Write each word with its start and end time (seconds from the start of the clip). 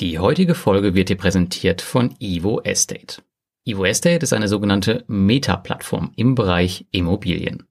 Die 0.00 0.18
heutige 0.18 0.56
Folge 0.56 0.96
wird 0.96 1.08
dir 1.08 1.16
präsentiert 1.16 1.80
von 1.80 2.16
Evo 2.18 2.60
Estate. 2.62 3.22
Evo 3.64 3.84
Estate 3.84 4.24
ist 4.24 4.32
eine 4.32 4.48
sogenannte 4.48 5.04
Meta-Plattform 5.06 6.10
im 6.16 6.34
Bereich 6.34 6.86
Immobilien. 6.90 7.68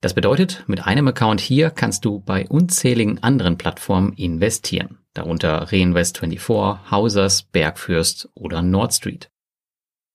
Das 0.00 0.14
bedeutet, 0.14 0.64
mit 0.66 0.86
einem 0.86 1.08
Account 1.08 1.42
hier 1.42 1.68
kannst 1.68 2.06
du 2.06 2.20
bei 2.20 2.48
unzähligen 2.48 3.22
anderen 3.22 3.58
Plattformen 3.58 4.14
investieren, 4.14 4.96
darunter 5.12 5.68
Reinvest24, 5.68 6.90
Hausers, 6.90 7.42
Bergfürst 7.42 8.30
oder 8.32 8.62
Nordstreet. 8.62 9.30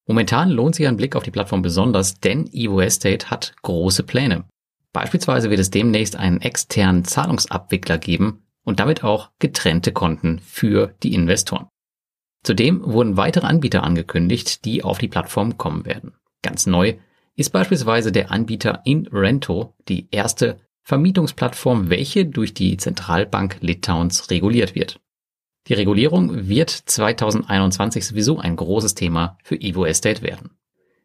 Momentan 0.08 0.50
lohnt 0.50 0.74
sich 0.74 0.88
ein 0.88 0.98
Blick 0.98 1.16
auf 1.16 1.24
die 1.24 1.32
Plattform 1.32 1.62
besonders, 1.62 2.20
denn 2.20 2.50
Evo 2.52 2.82
Estate 2.82 3.30
hat 3.30 3.54
große 3.62 4.02
Pläne. 4.02 4.46
Beispielsweise 4.92 5.52
wird 5.52 5.60
es 5.60 5.70
demnächst 5.70 6.16
einen 6.16 6.42
externen 6.42 7.06
Zahlungsabwickler 7.06 8.00
geben, 8.00 8.44
und 8.64 8.80
damit 8.80 9.04
auch 9.04 9.32
getrennte 9.40 9.92
Konten 9.92 10.40
für 10.40 10.94
die 11.04 11.14
Investoren. 11.14 11.68
Zudem 12.44 12.84
wurden 12.84 13.18
weitere 13.18 13.48
Anbieter 13.48 13.84
angekündigt, 13.84 14.66
die 14.66 14.84
auf 14.84 14.98
die 14.98 15.08
Plattform 15.08 15.58
kommen 15.58 15.86
werden. 15.86 16.14
Ganz 16.42 16.66
neu 16.66 16.96
ist 17.36 17.52
beispielsweise 17.52 18.12
der 18.12 18.32
Anbieter 18.32 18.82
InRento, 18.86 19.74
die 19.88 20.08
erste 20.12 20.60
Vermietungsplattform, 20.84 21.90
welche 21.90 22.26
durch 22.26 22.54
die 22.54 22.76
Zentralbank 22.78 23.58
Litauens 23.62 24.30
reguliert 24.30 24.76
wird. 24.76 25.00
Die 25.68 25.74
Regulierung 25.74 26.50
wird 26.50 26.70
2021 26.70 28.06
sowieso 28.06 28.40
ein 28.40 28.58
großes 28.58 28.96
Thema 28.96 29.38
für 29.44 29.56
Evo 29.56 29.86
Estate 29.86 30.22
werden. 30.22 30.52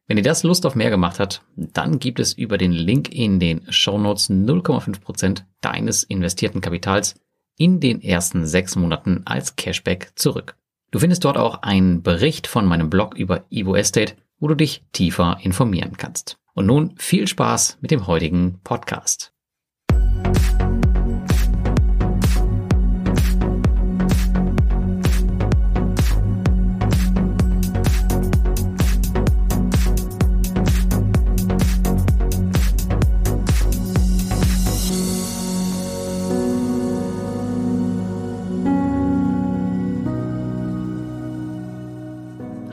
Wenn 0.09 0.17
ihr 0.17 0.25
das 0.25 0.43
Lust 0.43 0.67
auf 0.67 0.75
mehr 0.75 0.91
gemacht 0.91 1.21
hat, 1.21 1.43
dann 1.55 2.01
gibt 2.01 2.19
es 2.19 2.33
über 2.33 2.59
den 2.59 2.73
Link 2.73 3.13
in 3.13 3.39
den 3.39 3.71
Show 3.71 3.99
Notes 3.99 4.29
0,5% 4.31 5.45
deines 5.61 6.03
investierten 6.03 6.61
Kapitals 6.61 7.15
in 7.59 7.81
den 7.81 8.01
ersten 8.01 8.47
sechs 8.47 8.77
Monaten 8.77 9.23
als 9.27 9.57
Cashback 9.57 10.13
zurück. 10.15 10.57
Du 10.91 10.99
findest 10.99 11.25
dort 11.25 11.37
auch 11.37 11.63
einen 11.63 12.03
Bericht 12.03 12.47
von 12.47 12.65
meinem 12.65 12.89
Blog 12.89 13.15
über 13.19 13.45
Evo 13.51 13.77
Estate, 13.77 14.15
wo 14.41 14.49
du 14.49 14.55
dich 14.55 14.83
tiefer 14.93 15.39
informieren 15.43 15.99
kannst. 15.99 16.39
Und 16.55 16.65
nun 16.67 16.95
viel 16.97 17.29
Spaß 17.29 17.79
mit 17.83 17.91
dem 17.91 18.07
heutigen 18.07 18.61
Podcast. 18.65 19.33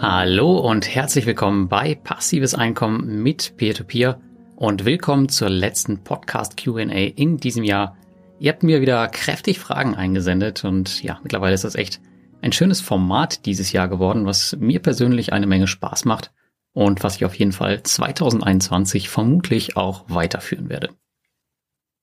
Hallo 0.07 0.59
und 0.59 0.87
herzlich 0.87 1.25
willkommen 1.25 1.67
bei 1.67 1.95
Passives 1.95 2.53
Einkommen 2.53 3.23
mit 3.23 3.57
Peer-to-Peer 3.57 4.21
und 4.55 4.85
willkommen 4.85 5.29
zur 5.29 5.49
letzten 5.49 6.03
Podcast 6.03 6.57
QA 6.57 6.83
in 6.83 7.37
diesem 7.37 7.63
Jahr. 7.63 7.97
Ihr 8.37 8.51
habt 8.51 8.61
mir 8.61 8.81
wieder 8.81 9.07
kräftig 9.07 9.57
Fragen 9.57 9.95
eingesendet 9.95 10.63
und 10.63 11.01
ja, 11.01 11.19
mittlerweile 11.23 11.55
ist 11.55 11.63
das 11.63 11.73
echt 11.73 12.01
ein 12.43 12.51
schönes 12.51 12.81
Format 12.81 13.47
dieses 13.47 13.71
Jahr 13.71 13.87
geworden, 13.87 14.27
was 14.27 14.55
mir 14.59 14.79
persönlich 14.79 15.33
eine 15.33 15.47
Menge 15.47 15.65
Spaß 15.65 16.05
macht 16.05 16.31
und 16.73 17.03
was 17.03 17.15
ich 17.15 17.25
auf 17.25 17.33
jeden 17.33 17.51
Fall 17.51 17.81
2021 17.81 19.09
vermutlich 19.09 19.75
auch 19.75 20.05
weiterführen 20.07 20.69
werde. 20.69 20.89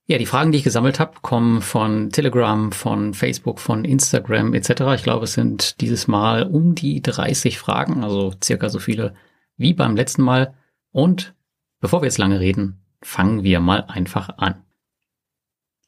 Ja, 0.07 0.19
die 0.19 0.27
Fragen, 0.27 0.51
die 0.51 0.59
ich 0.59 0.65
gesammelt 0.65 0.99
habe, 0.99 1.21
kommen 1.23 1.63
von 1.63 2.11
Telegram, 2.11 2.73
von 2.73 3.15
Facebook, 3.15 3.61
von 3.61 3.85
Instagram 3.85 4.53
etc. 4.53 4.71
Ich 4.95 5.05
glaube, 5.05 5.25
es 5.25 5.35
sind 5.35 5.81
dieses 5.81 6.09
Mal 6.09 6.43
um 6.43 6.75
die 6.75 7.01
30 7.01 7.59
Fragen, 7.59 8.03
also 8.03 8.35
circa 8.43 8.69
so 8.69 8.81
viele 8.81 9.15
wie 9.57 9.75
beim 9.75 9.95
letzten 9.95 10.23
Mal. 10.23 10.55
Und 10.91 11.35
bevor 11.81 12.03
wir 12.03 12.07
jetzt 12.07 12.19
lange 12.19 12.41
reden, 12.41 12.83
fangen 13.01 13.45
wir 13.45 13.61
mal 13.61 13.85
einfach 13.85 14.39
an. 14.39 14.65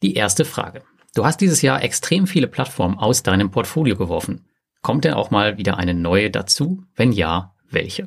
Die 0.03 0.15
erste 0.15 0.45
Frage. 0.45 0.83
Du 1.15 1.25
hast 1.25 1.41
dieses 1.41 1.63
Jahr 1.63 1.83
extrem 1.83 2.27
viele 2.27 2.47
Plattformen 2.47 2.99
aus 2.99 3.23
deinem 3.23 3.51
Portfolio 3.51 3.97
geworfen. 3.97 4.47
Kommt 4.81 5.05
denn 5.05 5.15
auch 5.15 5.31
mal 5.31 5.59
wieder 5.59 5.79
eine 5.79 5.95
neue 5.95 6.31
dazu? 6.31 6.85
Wenn 6.95 7.11
ja, 7.11 7.55
welche? 7.69 8.07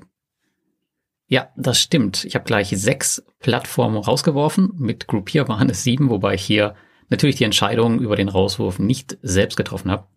Ja, 1.27 1.49
das 1.57 1.81
stimmt. 1.81 2.23
Ich 2.23 2.35
habe 2.35 2.45
gleich 2.45 2.69
sechs 2.69 3.23
Plattformen 3.39 3.97
rausgeworfen. 3.97 4.71
Mit 4.77 5.07
Groupier 5.07 5.47
waren 5.47 5.69
es 5.69 5.83
sieben, 5.83 6.09
wobei 6.09 6.35
ich 6.35 6.43
hier 6.43 6.75
natürlich 7.09 7.35
die 7.35 7.43
Entscheidung 7.43 7.99
über 7.99 8.15
den 8.15 8.29
Rauswurf 8.29 8.79
nicht 8.79 9.17
selbst 9.21 9.57
getroffen 9.57 9.91
habe. 9.91 10.07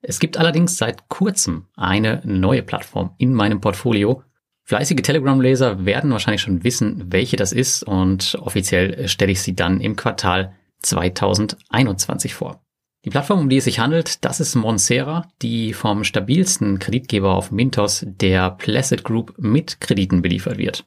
Es 0.00 0.20
gibt 0.20 0.38
allerdings 0.38 0.78
seit 0.78 1.08
kurzem 1.08 1.66
eine 1.76 2.22
neue 2.24 2.62
Plattform 2.62 3.14
in 3.18 3.34
meinem 3.34 3.60
Portfolio. 3.60 4.22
Fleißige 4.62 5.02
Telegram-Leser 5.02 5.84
werden 5.84 6.12
wahrscheinlich 6.12 6.42
schon 6.42 6.62
wissen, 6.62 7.12
welche 7.12 7.36
das 7.36 7.52
ist 7.52 7.82
und 7.82 8.36
offiziell 8.40 9.08
stelle 9.08 9.32
ich 9.32 9.42
sie 9.42 9.54
dann 9.54 9.80
im 9.80 9.96
Quartal 9.96 10.54
2021 10.82 12.34
vor. 12.34 12.64
Die 13.04 13.10
Plattform, 13.10 13.40
um 13.40 13.48
die 13.48 13.56
es 13.56 13.64
sich 13.64 13.78
handelt, 13.78 14.24
das 14.24 14.40
ist 14.40 14.54
Monsera, 14.54 15.26
die 15.40 15.72
vom 15.72 16.04
stabilsten 16.04 16.78
Kreditgeber 16.78 17.34
auf 17.34 17.50
Mintos, 17.50 18.04
der 18.06 18.50
Placid 18.50 19.04
Group, 19.04 19.34
mit 19.38 19.80
Krediten 19.80 20.20
beliefert 20.20 20.58
wird. 20.58 20.86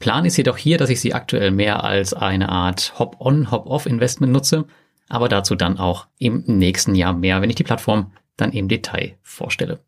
Plan 0.00 0.24
ist 0.24 0.38
jedoch 0.38 0.56
hier, 0.56 0.76
dass 0.76 0.90
ich 0.90 1.00
sie 1.00 1.14
aktuell 1.14 1.52
mehr 1.52 1.84
als 1.84 2.14
eine 2.14 2.48
Art 2.48 2.98
Hop-on, 2.98 3.50
Hop-off-Investment 3.50 4.32
nutze, 4.32 4.66
aber 5.08 5.28
dazu 5.28 5.54
dann 5.54 5.78
auch 5.78 6.08
im 6.18 6.42
nächsten 6.46 6.94
Jahr 6.94 7.12
mehr, 7.12 7.42
wenn 7.42 7.50
ich 7.50 7.56
die 7.56 7.64
Plattform 7.64 8.12
dann 8.36 8.52
im 8.52 8.66
Detail 8.66 9.16
vorstelle. 9.22 9.80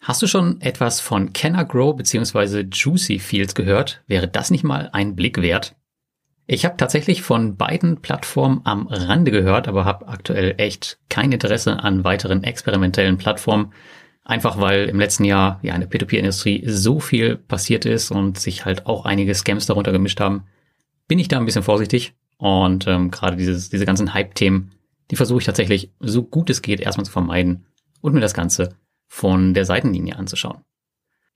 Hast 0.00 0.20
du 0.20 0.26
schon 0.26 0.60
etwas 0.60 1.00
von 1.00 1.32
Kenner 1.32 1.64
Grow 1.64 1.96
bzw. 1.96 2.66
Juicy 2.70 3.18
Fields 3.18 3.54
gehört? 3.54 4.02
Wäre 4.06 4.28
das 4.28 4.50
nicht 4.50 4.64
mal 4.64 4.90
ein 4.92 5.16
Blick 5.16 5.40
wert? 5.40 5.76
Ich 6.46 6.64
habe 6.64 6.76
tatsächlich 6.76 7.22
von 7.22 7.56
beiden 7.56 8.02
Plattformen 8.02 8.60
am 8.64 8.86
Rande 8.86 9.30
gehört, 9.30 9.66
aber 9.66 9.84
habe 9.84 10.08
aktuell 10.08 10.54
echt 10.58 10.98
kein 11.08 11.32
Interesse 11.32 11.82
an 11.82 12.04
weiteren 12.04 12.44
experimentellen 12.44 13.16
Plattformen. 13.16 13.72
Einfach 14.24 14.60
weil 14.60 14.88
im 14.88 14.98
letzten 14.98 15.24
Jahr 15.24 15.58
ja 15.62 15.74
in 15.74 15.80
der 15.80 15.90
P2P-Industrie 15.90 16.64
so 16.66 17.00
viel 17.00 17.36
passiert 17.36 17.86
ist 17.86 18.10
und 18.10 18.38
sich 18.38 18.64
halt 18.64 18.86
auch 18.86 19.04
einige 19.06 19.34
Scams 19.34 19.66
darunter 19.66 19.92
gemischt 19.92 20.20
haben, 20.20 20.44
bin 21.08 21.18
ich 21.18 21.28
da 21.28 21.38
ein 21.38 21.46
bisschen 21.46 21.62
vorsichtig. 21.62 22.14
Und 22.36 22.86
ähm, 22.86 23.10
gerade 23.10 23.36
dieses, 23.36 23.70
diese 23.70 23.86
ganzen 23.86 24.12
Hype-Themen, 24.12 24.72
die 25.10 25.16
versuche 25.16 25.40
ich 25.40 25.46
tatsächlich 25.46 25.92
so 26.00 26.22
gut 26.22 26.50
es 26.50 26.62
geht 26.62 26.80
erstmal 26.80 27.06
zu 27.06 27.12
vermeiden 27.12 27.66
und 28.00 28.14
mir 28.14 28.20
das 28.20 28.34
Ganze 28.34 28.76
von 29.08 29.54
der 29.54 29.64
Seitenlinie 29.64 30.16
anzuschauen. 30.16 30.62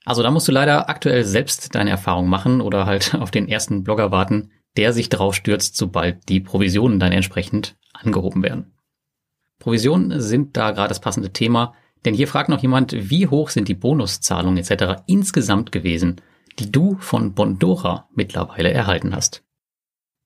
Also 0.04 0.22
da 0.22 0.30
musst 0.30 0.48
du 0.48 0.52
leider 0.52 0.88
aktuell 0.88 1.24
selbst 1.24 1.74
deine 1.74 1.90
Erfahrung 1.90 2.28
machen 2.28 2.60
oder 2.60 2.86
halt 2.86 3.14
auf 3.20 3.30
den 3.30 3.48
ersten 3.48 3.84
Blogger 3.84 4.10
warten, 4.10 4.50
der 4.78 4.92
sich 4.92 5.08
drauf 5.08 5.34
stürzt, 5.34 5.76
sobald 5.76 6.28
die 6.28 6.38
Provisionen 6.38 7.00
dann 7.00 7.12
entsprechend 7.12 7.76
angehoben 7.92 8.44
werden. 8.44 8.72
Provisionen 9.58 10.20
sind 10.20 10.56
da 10.56 10.70
gerade 10.70 10.88
das 10.88 11.00
passende 11.00 11.32
Thema, 11.32 11.74
denn 12.04 12.14
hier 12.14 12.28
fragt 12.28 12.48
noch 12.48 12.62
jemand, 12.62 12.92
wie 13.10 13.26
hoch 13.26 13.50
sind 13.50 13.66
die 13.66 13.74
Bonuszahlungen 13.74 14.56
etc. 14.56 15.02
insgesamt 15.06 15.72
gewesen, 15.72 16.20
die 16.60 16.70
du 16.70 16.96
von 17.00 17.34
Bondora 17.34 18.08
mittlerweile 18.14 18.70
erhalten 18.70 19.16
hast. 19.16 19.42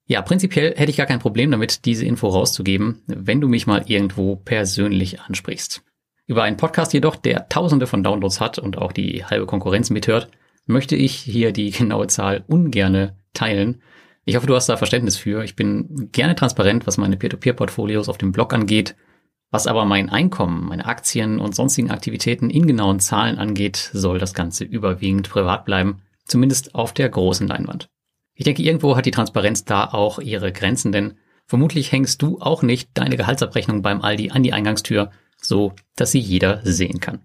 Ja, 0.06 0.20
prinzipiell 0.20 0.74
hätte 0.76 0.90
ich 0.90 0.98
gar 0.98 1.06
kein 1.06 1.18
Problem 1.18 1.50
damit, 1.50 1.86
diese 1.86 2.04
Info 2.04 2.28
rauszugeben, 2.28 3.00
wenn 3.06 3.40
du 3.40 3.48
mich 3.48 3.66
mal 3.66 3.84
irgendwo 3.86 4.36
persönlich 4.36 5.22
ansprichst. 5.22 5.82
Über 6.26 6.42
einen 6.42 6.58
Podcast 6.58 6.92
jedoch, 6.92 7.16
der 7.16 7.48
tausende 7.48 7.86
von 7.86 8.02
Downloads 8.02 8.38
hat 8.38 8.58
und 8.58 8.76
auch 8.76 8.92
die 8.92 9.24
halbe 9.24 9.46
Konkurrenz 9.46 9.88
mithört, 9.88 10.28
möchte 10.66 10.94
ich 10.94 11.14
hier 11.14 11.52
die 11.52 11.70
genaue 11.70 12.08
Zahl 12.08 12.44
ungerne 12.46 13.16
teilen, 13.32 13.80
ich 14.24 14.36
hoffe, 14.36 14.46
du 14.46 14.54
hast 14.54 14.68
da 14.68 14.76
Verständnis 14.76 15.16
für. 15.16 15.42
Ich 15.42 15.56
bin 15.56 16.10
gerne 16.12 16.34
transparent, 16.34 16.86
was 16.86 16.96
meine 16.96 17.16
Peer-to-Peer-Portfolios 17.16 18.08
auf 18.08 18.18
dem 18.18 18.32
Blog 18.32 18.52
angeht. 18.52 18.94
Was 19.50 19.66
aber 19.66 19.84
mein 19.84 20.08
Einkommen, 20.08 20.64
meine 20.64 20.86
Aktien 20.86 21.38
und 21.38 21.54
sonstigen 21.54 21.90
Aktivitäten 21.90 22.48
in 22.48 22.66
genauen 22.66 23.00
Zahlen 23.00 23.38
angeht, 23.38 23.90
soll 23.92 24.18
das 24.18 24.32
Ganze 24.32 24.64
überwiegend 24.64 25.28
privat 25.28 25.64
bleiben, 25.64 26.02
zumindest 26.24 26.74
auf 26.74 26.94
der 26.94 27.08
großen 27.08 27.46
Leinwand. 27.48 27.88
Ich 28.34 28.44
denke, 28.44 28.62
irgendwo 28.62 28.96
hat 28.96 29.04
die 29.04 29.10
Transparenz 29.10 29.64
da 29.64 29.84
auch 29.84 30.18
ihre 30.18 30.52
Grenzen, 30.52 30.90
denn 30.90 31.14
vermutlich 31.46 31.92
hängst 31.92 32.22
du 32.22 32.40
auch 32.40 32.62
nicht 32.62 32.90
deine 32.94 33.16
Gehaltsabrechnung 33.16 33.82
beim 33.82 34.00
Aldi 34.00 34.30
an 34.30 34.42
die 34.42 34.54
Eingangstür, 34.54 35.10
so 35.36 35.74
dass 35.96 36.12
sie 36.12 36.20
jeder 36.20 36.60
sehen 36.64 37.00
kann. 37.00 37.20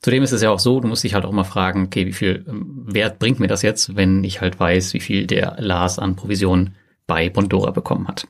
Zudem 0.00 0.22
ist 0.22 0.32
es 0.32 0.42
ja 0.42 0.50
auch 0.50 0.60
so, 0.60 0.80
du 0.80 0.88
musst 0.88 1.02
dich 1.02 1.14
halt 1.14 1.24
auch 1.24 1.32
mal 1.32 1.44
fragen, 1.44 1.86
okay, 1.86 2.06
wie 2.06 2.12
viel 2.12 2.44
ähm, 2.48 2.84
Wert 2.86 3.18
bringt 3.18 3.40
mir 3.40 3.48
das 3.48 3.62
jetzt, 3.62 3.96
wenn 3.96 4.22
ich 4.24 4.40
halt 4.40 4.58
weiß, 4.58 4.94
wie 4.94 5.00
viel 5.00 5.26
der 5.26 5.56
Lars 5.58 5.98
an 5.98 6.16
Provisionen 6.16 6.76
bei 7.06 7.28
Bondora 7.30 7.72
bekommen 7.72 8.06
hat. 8.06 8.28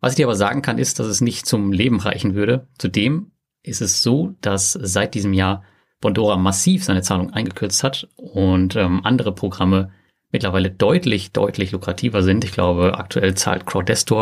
Was 0.00 0.12
ich 0.12 0.16
dir 0.16 0.26
aber 0.26 0.36
sagen 0.36 0.62
kann, 0.62 0.78
ist, 0.78 1.00
dass 1.00 1.06
es 1.06 1.20
nicht 1.20 1.46
zum 1.46 1.72
Leben 1.72 1.98
reichen 1.98 2.34
würde. 2.34 2.68
Zudem 2.78 3.32
ist 3.62 3.80
es 3.80 4.02
so, 4.02 4.34
dass 4.40 4.72
seit 4.72 5.14
diesem 5.14 5.32
Jahr 5.32 5.64
Bondora 6.00 6.36
massiv 6.36 6.84
seine 6.84 7.02
Zahlung 7.02 7.32
eingekürzt 7.32 7.82
hat 7.82 8.08
und 8.14 8.76
ähm, 8.76 9.00
andere 9.04 9.34
Programme 9.34 9.90
mittlerweile 10.30 10.70
deutlich, 10.70 11.32
deutlich 11.32 11.72
lukrativer 11.72 12.22
sind. 12.22 12.44
Ich 12.44 12.52
glaube, 12.52 12.98
aktuell 12.98 13.34
zahlt 13.34 13.64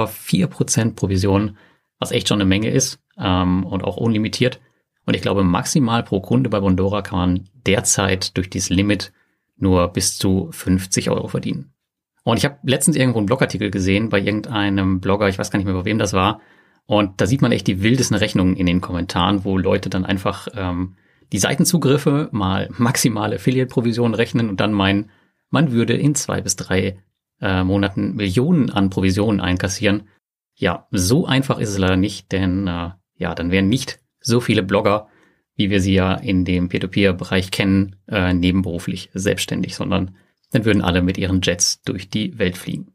vier 0.08 0.46
Prozent 0.46 0.96
Provision, 0.96 1.56
was 1.98 2.12
echt 2.12 2.28
schon 2.28 2.40
eine 2.40 2.48
Menge 2.48 2.70
ist 2.70 3.00
ähm, 3.18 3.64
und 3.64 3.84
auch 3.84 3.96
unlimitiert. 3.96 4.60
Und 5.06 5.14
ich 5.14 5.22
glaube, 5.22 5.44
maximal 5.44 6.02
pro 6.02 6.20
Kunde 6.20 6.50
bei 6.50 6.60
Bondora 6.60 7.02
kann 7.02 7.18
man 7.18 7.48
derzeit 7.66 8.36
durch 8.36 8.48
dieses 8.48 8.70
Limit 8.70 9.12
nur 9.56 9.88
bis 9.88 10.16
zu 10.16 10.48
50 10.50 11.10
Euro 11.10 11.28
verdienen. 11.28 11.72
Und 12.24 12.38
ich 12.38 12.44
habe 12.44 12.58
letztens 12.62 12.96
irgendwo 12.96 13.18
einen 13.18 13.26
Blogartikel 13.26 13.70
gesehen 13.70 14.08
bei 14.08 14.18
irgendeinem 14.18 15.00
Blogger, 15.00 15.28
ich 15.28 15.38
weiß 15.38 15.50
gar 15.50 15.58
nicht 15.58 15.66
mehr, 15.66 15.74
bei 15.74 15.84
wem 15.84 15.98
das 15.98 16.14
war. 16.14 16.40
Und 16.86 17.20
da 17.20 17.26
sieht 17.26 17.42
man 17.42 17.52
echt 17.52 17.66
die 17.66 17.82
wildesten 17.82 18.16
Rechnungen 18.16 18.56
in 18.56 18.66
den 18.66 18.80
Kommentaren, 18.80 19.44
wo 19.44 19.58
Leute 19.58 19.90
dann 19.90 20.04
einfach 20.04 20.48
ähm, 20.54 20.96
die 21.32 21.38
Seitenzugriffe 21.38 22.28
mal 22.32 22.68
maximale 22.76 23.36
Affiliate-Provisionen 23.36 24.14
rechnen 24.14 24.48
und 24.48 24.60
dann 24.60 24.72
meinen, 24.72 25.10
man 25.50 25.72
würde 25.72 25.94
in 25.94 26.14
zwei 26.14 26.40
bis 26.40 26.56
drei 26.56 26.98
äh, 27.40 27.64
Monaten 27.64 28.14
Millionen 28.16 28.70
an 28.70 28.90
Provisionen 28.90 29.40
einkassieren. 29.40 30.04
Ja, 30.56 30.86
so 30.90 31.26
einfach 31.26 31.58
ist 31.58 31.70
es 31.70 31.78
leider 31.78 31.96
nicht, 31.96 32.32
denn 32.32 32.66
äh, 32.66 32.90
ja, 33.16 33.34
dann 33.34 33.50
wären 33.50 33.68
nicht 33.68 34.00
so 34.24 34.40
viele 34.40 34.62
Blogger, 34.62 35.08
wie 35.54 35.70
wir 35.70 35.80
sie 35.80 35.94
ja 35.94 36.14
in 36.14 36.44
dem 36.44 36.68
Peer-to-Peer-Bereich 36.68 37.50
kennen, 37.50 37.96
äh, 38.08 38.32
nebenberuflich 38.32 39.10
selbstständig, 39.14 39.76
sondern 39.76 40.16
dann 40.50 40.64
würden 40.64 40.82
alle 40.82 41.02
mit 41.02 41.18
ihren 41.18 41.40
Jets 41.42 41.82
durch 41.82 42.08
die 42.08 42.38
Welt 42.38 42.56
fliegen. 42.56 42.94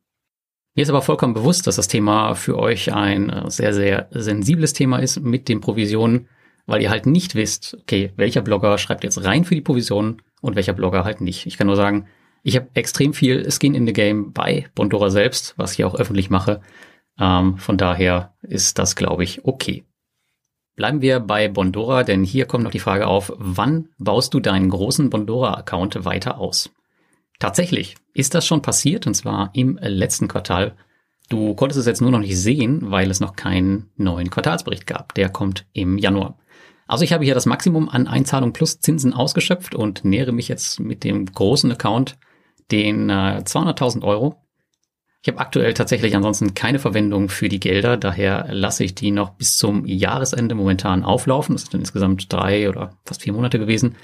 Mir 0.76 0.84
ist 0.84 0.90
aber 0.90 1.02
vollkommen 1.02 1.34
bewusst, 1.34 1.68
dass 1.68 1.76
das 1.76 1.88
Thema 1.88 2.36
für 2.36 2.58
euch 2.58 2.94
ein 2.94 3.30
äh, 3.30 3.50
sehr, 3.50 3.74
sehr 3.74 4.08
sensibles 4.12 4.74
Thema 4.74 4.98
ist 5.00 5.20
mit 5.20 5.48
den 5.48 5.62
Provisionen, 5.62 6.28
weil 6.66 6.82
ihr 6.82 6.90
halt 6.90 7.06
nicht 7.06 7.36
wisst, 7.36 7.78
okay, 7.82 8.12
welcher 8.16 8.42
Blogger 8.42 8.78
schreibt 8.78 9.04
jetzt 9.04 9.24
rein 9.24 9.46
für 9.46 9.56
die 9.56 9.62
Provisionen 9.62 10.22
und 10.42 10.56
welcher 10.56 10.74
Blogger 10.74 11.04
halt 11.04 11.22
nicht. 11.22 11.46
Ich 11.46 11.58
kann 11.58 11.68
nur 11.68 11.76
sagen, 11.76 12.08
ich 12.44 12.56
habe 12.56 12.70
extrem 12.74 13.14
viel 13.14 13.50
Skin 13.52 13.76
in 13.76 13.86
the 13.86 13.94
Game 13.94 14.32
bei 14.32 14.68
Bondora 14.76 15.10
selbst, 15.10 15.54
was 15.58 15.74
ich 15.74 15.84
auch 15.84 15.96
öffentlich 15.96 16.30
mache. 16.30 16.62
Ähm, 17.20 17.58
von 17.58 17.78
daher 17.78 18.34
ist 18.42 18.80
das, 18.80 18.96
glaube 18.96 19.24
ich, 19.24 19.44
okay. 19.46 19.84
Bleiben 20.80 21.02
wir 21.02 21.20
bei 21.20 21.50
Bondora, 21.50 22.06
denn 22.06 22.24
hier 22.24 22.46
kommt 22.46 22.64
noch 22.64 22.72
die 22.72 22.80
Frage 22.80 23.06
auf, 23.06 23.34
wann 23.36 23.90
baust 23.98 24.34
du 24.34 24.40
deinen 24.40 24.70
großen 24.70 25.10
Bondora-Account 25.10 26.06
weiter 26.06 26.40
aus? 26.40 26.70
Tatsächlich 27.38 27.98
ist 28.14 28.34
das 28.34 28.48
schon 28.48 28.62
passiert, 28.62 29.06
und 29.06 29.14
zwar 29.14 29.50
im 29.52 29.78
letzten 29.82 30.30
Quartal. 30.30 30.78
Du 31.28 31.54
konntest 31.54 31.82
es 31.82 31.86
jetzt 31.86 32.00
nur 32.02 32.12
noch 32.12 32.22
nicht 32.22 32.40
sehen, 32.40 32.92
weil 32.92 33.12
es 33.12 33.20
noch 33.20 33.36
keinen 33.36 33.90
neuen 33.98 34.30
Quartalsbericht 34.30 34.88
gab. 34.88 35.14
Der 35.16 35.28
kommt 35.28 35.66
im 35.74 35.98
Januar. 35.98 36.38
Also 36.88 37.04
ich 37.04 37.12
habe 37.12 37.26
hier 37.26 37.36
das 37.36 37.46
Maximum 37.46 37.90
an 37.90 38.08
Einzahlung 38.08 38.54
plus 38.54 38.80
Zinsen 38.80 39.14
ausgeschöpft 39.14 39.76
und 39.76 40.06
nähere 40.06 40.32
mich 40.32 40.48
jetzt 40.48 40.80
mit 40.80 41.04
dem 41.04 41.26
großen 41.26 41.74
Account 41.74 42.18
den 42.72 43.10
äh, 43.10 43.44
200.000 43.44 44.02
Euro. 44.04 44.38
Ich 45.22 45.28
habe 45.28 45.40
aktuell 45.40 45.74
tatsächlich 45.74 46.16
ansonsten 46.16 46.54
keine 46.54 46.80
Verwendung 46.80 47.28
für 47.28 47.50
die 47.50 47.60
Gelder, 47.60 47.98
daher 47.98 48.48
lasse 48.52 48.86
ich 48.86 48.96
die 48.96 49.12
noch 49.12 49.32
bis 49.32 49.58
zum 49.58 49.86
Jahresende 49.86 50.56
momentan 50.56 51.04
auflaufen. 51.04 51.56
Das 51.56 51.64
sind 51.64 51.80
insgesamt 51.80 52.32
drei 52.32 52.70
oder 52.70 52.98
fast 53.06 53.24
vier 53.24 53.34
Monate 53.34 53.60
gewesen 53.60 53.96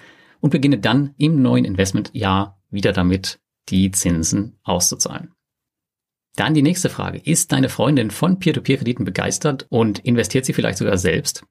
und 0.42 0.50
beginne 0.50 0.78
dann 0.78 1.14
im 1.18 1.42
neuen 1.42 1.64
Investmentjahr 1.64 2.60
wieder 2.70 2.92
damit, 2.92 3.40
die 3.70 3.92
Zinsen 3.92 4.60
auszuzahlen. 4.64 5.32
Dann 6.36 6.54
die 6.54 6.62
nächste 6.62 6.90
Frage. 6.90 7.18
Ist 7.18 7.54
deine 7.54 7.70
Freundin 7.70 8.12
von 8.12 8.40
Peer-to-Peer-Krediten 8.40 9.06
begeistert 9.06 9.66
und 9.70 10.00
investiert 10.00 10.46
sie 10.46 10.52
vielleicht 10.52 10.78
sogar 10.78 10.98
selbst? 10.98 11.46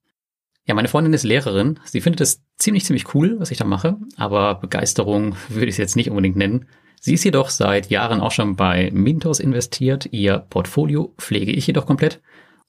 Ja, 0.66 0.74
meine 0.74 0.88
Freundin 0.88 1.14
ist 1.14 1.24
Lehrerin. 1.24 1.80
Sie 1.84 2.02
findet 2.02 2.20
es 2.20 2.42
ziemlich, 2.56 2.84
ziemlich 2.84 3.14
cool, 3.14 3.36
was 3.38 3.50
ich 3.50 3.58
da 3.58 3.64
mache, 3.64 3.96
aber 4.16 4.56
Begeisterung 4.56 5.36
würde 5.48 5.66
ich 5.66 5.74
es 5.74 5.78
jetzt 5.78 5.96
nicht 5.96 6.10
unbedingt 6.10 6.36
nennen. 6.36 6.66
Sie 7.04 7.12
ist 7.12 7.24
jedoch 7.24 7.50
seit 7.50 7.90
Jahren 7.90 8.22
auch 8.22 8.32
schon 8.32 8.56
bei 8.56 8.90
Mintos 8.90 9.38
investiert. 9.38 10.08
Ihr 10.10 10.38
Portfolio 10.38 11.12
pflege 11.18 11.52
ich 11.52 11.66
jedoch 11.66 11.84
komplett. 11.84 12.22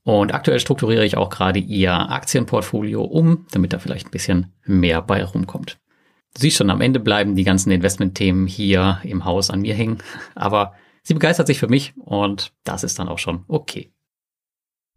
Und 0.04 0.34
aktuell 0.34 0.60
strukturiere 0.60 1.06
ich 1.06 1.16
auch 1.16 1.30
gerade 1.30 1.58
ihr 1.58 1.94
Aktienportfolio 1.94 3.02
um, 3.02 3.46
damit 3.52 3.72
da 3.72 3.80
vielleicht 3.80 4.08
ein 4.08 4.12
bisschen 4.12 4.52
mehr 4.66 5.02
bei 5.02 5.24
rumkommt. 5.24 5.80
Siehst 6.38 6.58
schon, 6.58 6.70
am 6.70 6.82
Ende 6.82 7.00
bleiben 7.00 7.38
die 7.38 7.46
ganzen 7.46 7.72
Investmentthemen 7.72 8.46
hier 8.46 9.00
im 9.04 9.24
Haus 9.24 9.50
an 9.50 9.62
mir 9.62 9.74
hängen. 9.74 10.00
Aber 10.36 10.74
sie 11.02 11.14
begeistert 11.14 11.48
sich 11.48 11.58
für 11.58 11.70
mich 11.70 11.94
und 11.96 12.52
das 12.66 12.84
ist 12.84 13.00
dann 13.00 13.08
auch 13.08 13.20
schon 13.20 13.46
okay. 13.48 13.94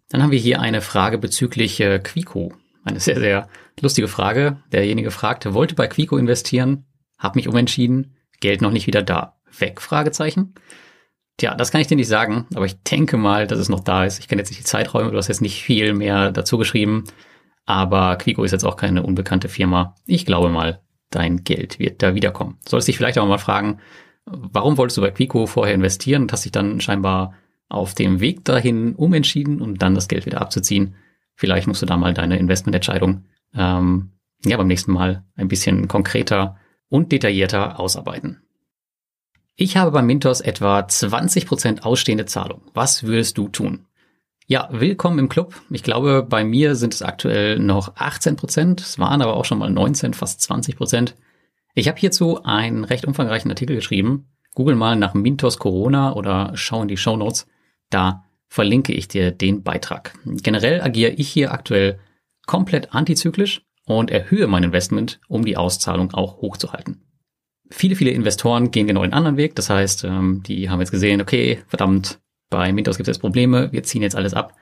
Dann 0.09 0.21
haben 0.21 0.33
wir 0.33 0.41
hier 0.41 0.61
eine 0.61 0.81
Frage 0.81 1.17
bezüglich 1.17 1.79
äh, 1.79 2.01
Quico. 2.01 2.55
Eine 2.83 2.99
sehr, 2.99 3.21
sehr 3.21 3.49
lustige 3.81 4.09
Frage. 4.09 4.65
Derjenige 4.73 5.13
fragte, 5.13 5.55
wollte 5.55 5.77
bei 5.77 5.87
Quico 5.87 6.17
investieren, 6.17 6.87
habe 7.19 7.39
mich 7.39 7.47
umentschieden, 7.47 8.17
Geld 8.41 8.63
noch 8.63 8.71
nicht 8.71 8.87
wieder 8.87 9.03
da. 9.03 9.37
Weg? 9.59 9.81
Fragezeichen. 9.81 10.55
Tja, 11.39 11.55
das 11.55 11.71
kann 11.71 11.81
ich 11.81 11.87
dir 11.87 11.97
nicht 11.97 12.09
sagen, 12.09 12.47
aber 12.55 12.67
ich 12.67 12.83
denke 12.83 13.17
mal, 13.17 13.47
dass 13.47 13.59
es 13.59 13.69
noch 13.69 13.81
da 13.81 14.05
ist. 14.05 14.19
Ich 14.19 14.29
kenne 14.29 14.41
jetzt 14.41 14.51
nicht 14.51 14.61
die 14.61 14.65
Zeiträume, 14.65 15.13
du 15.13 15.17
hast 15.17 15.29
jetzt 15.29 15.41
nicht 15.41 15.63
viel 15.63 15.95
mehr 15.95 16.33
dazu 16.33 16.59
geschrieben, 16.59 17.05
aber 17.65 18.17
Quico 18.17 18.43
ist 18.43 18.51
jetzt 18.51 18.65
auch 18.65 18.77
keine 18.77 19.05
unbekannte 19.05 19.49
Firma. 19.49 19.95
Ich 20.05 20.27
glaube 20.27 20.49
mal, 20.49 20.81
dein 21.11 21.45
Geld 21.45 21.79
wird 21.79 22.03
da 22.03 22.15
wiederkommen. 22.15 22.59
Sollst 22.67 22.89
dich 22.89 22.97
vielleicht 22.97 23.19
auch 23.19 23.27
mal 23.27 23.39
fragen, 23.39 23.79
warum 24.27 24.77
wolltest 24.77 24.97
du 24.97 25.01
bei 25.01 25.13
Quico 25.13 25.47
vorher 25.47 25.75
investieren 25.75 26.23
und 26.23 26.33
hast 26.33 26.45
dich 26.45 26.53
dann 26.53 26.81
scheinbar 26.81 27.35
auf 27.69 27.95
dem 27.95 28.21
Weg 28.21 28.45
dahin 28.45 28.95
umentschieden, 28.95 29.61
um 29.61 29.77
dann 29.79 29.95
das 29.95 30.09
Geld 30.09 30.27
wieder 30.27 30.41
abzuziehen. 30.41 30.97
Vielleicht 31.35 31.69
musst 31.69 31.83
du 31.83 31.87
da 31.87 31.97
mal 31.97 32.15
deine 32.15 32.39
Investmententscheidung 32.39 33.27
ähm, 33.55 34.11
ja 34.45 34.57
beim 34.57 34.67
nächsten 34.67 34.93
Mal 34.93 35.25
ein 35.37 35.49
bisschen 35.49 35.89
konkreter 35.89 36.58
und 36.89 37.13
detaillierter 37.13 37.79
ausarbeiten. 37.81 38.43
Ich 39.57 39.77
habe 39.77 39.91
bei 39.91 40.03
Mintos 40.03 40.41
etwa 40.41 40.81
20% 40.81 41.83
ausstehende 41.83 42.27
Zahlung. 42.27 42.63
Was 42.75 43.03
würdest 43.03 43.39
du 43.39 43.49
tun? 43.49 43.87
Ja, 44.47 44.69
willkommen 44.71 45.19
im 45.19 45.29
Club. 45.29 45.61
Ich 45.69 45.83
glaube, 45.83 46.23
bei 46.27 46.45
mir 46.45 46.75
sind 46.75 46.95
es 46.95 47.03
aktuell 47.03 47.59
noch 47.59 47.97
18%. 47.97 48.81
Es 48.81 48.99
waren 48.99 49.21
aber 49.21 49.37
auch 49.37 49.45
schon 49.45 49.59
mal 49.59 49.69
19, 49.69 50.15
fast 50.15 50.41
20%. 50.41 51.15
Ich 51.75 51.89
habe 51.89 51.99
hierzu 51.99 52.43
einen 52.45 52.85
recht 52.85 53.05
umfangreichen 53.05 53.51
Artikel 53.51 53.77
geschrieben. 53.77 54.29
Google 54.55 54.75
mal 54.75 54.97
nach 54.97 55.13
Mintos 55.13 55.59
Corona 55.59 56.15
oder 56.15 56.53
schau 56.55 56.83
in 56.83 56.89
die 56.89 56.97
Show 56.97 57.17
Notes. 57.17 57.47
Da 57.91 58.25
verlinke 58.49 58.93
ich 58.95 59.07
dir 59.09 59.33
den 59.33 59.63
Beitrag. 59.63 60.15
Generell 60.25 60.81
agiere 60.81 61.11
ich 61.13 61.29
hier 61.29 61.53
aktuell 61.53 61.99
komplett 62.47 62.95
antizyklisch 62.95 63.63
und 63.97 64.11
erhöhe 64.11 64.47
mein 64.47 64.65
Investment, 64.65 65.21
um 65.29 65.45
die 65.45 65.57
Auszahlung 65.57 66.13
auch 66.13 66.39
hochzuhalten. 66.39 67.03
Viele, 67.71 67.97
viele 67.97 68.11
Investoren 68.11 68.71
gehen 68.71 68.87
genau 68.87 69.03
den 69.03 69.13
anderen 69.13 69.37
Weg. 69.37 69.55
Das 69.55 69.69
heißt, 69.69 70.05
ähm, 70.05 70.43
die 70.47 70.71
haben 70.71 70.81
jetzt 70.81 70.91
gesehen, 70.91 71.21
okay, 71.21 71.63
verdammt, 71.67 72.21
bei 72.51 72.73
Mintos 72.73 72.97
gibt 72.97 73.09
es 73.09 73.17
jetzt 73.17 73.21
Probleme, 73.21 73.73
wir 73.73 73.83
ziehen 73.83 74.03
jetzt 74.03 74.17
alles 74.17 74.33
ab. 74.33 74.55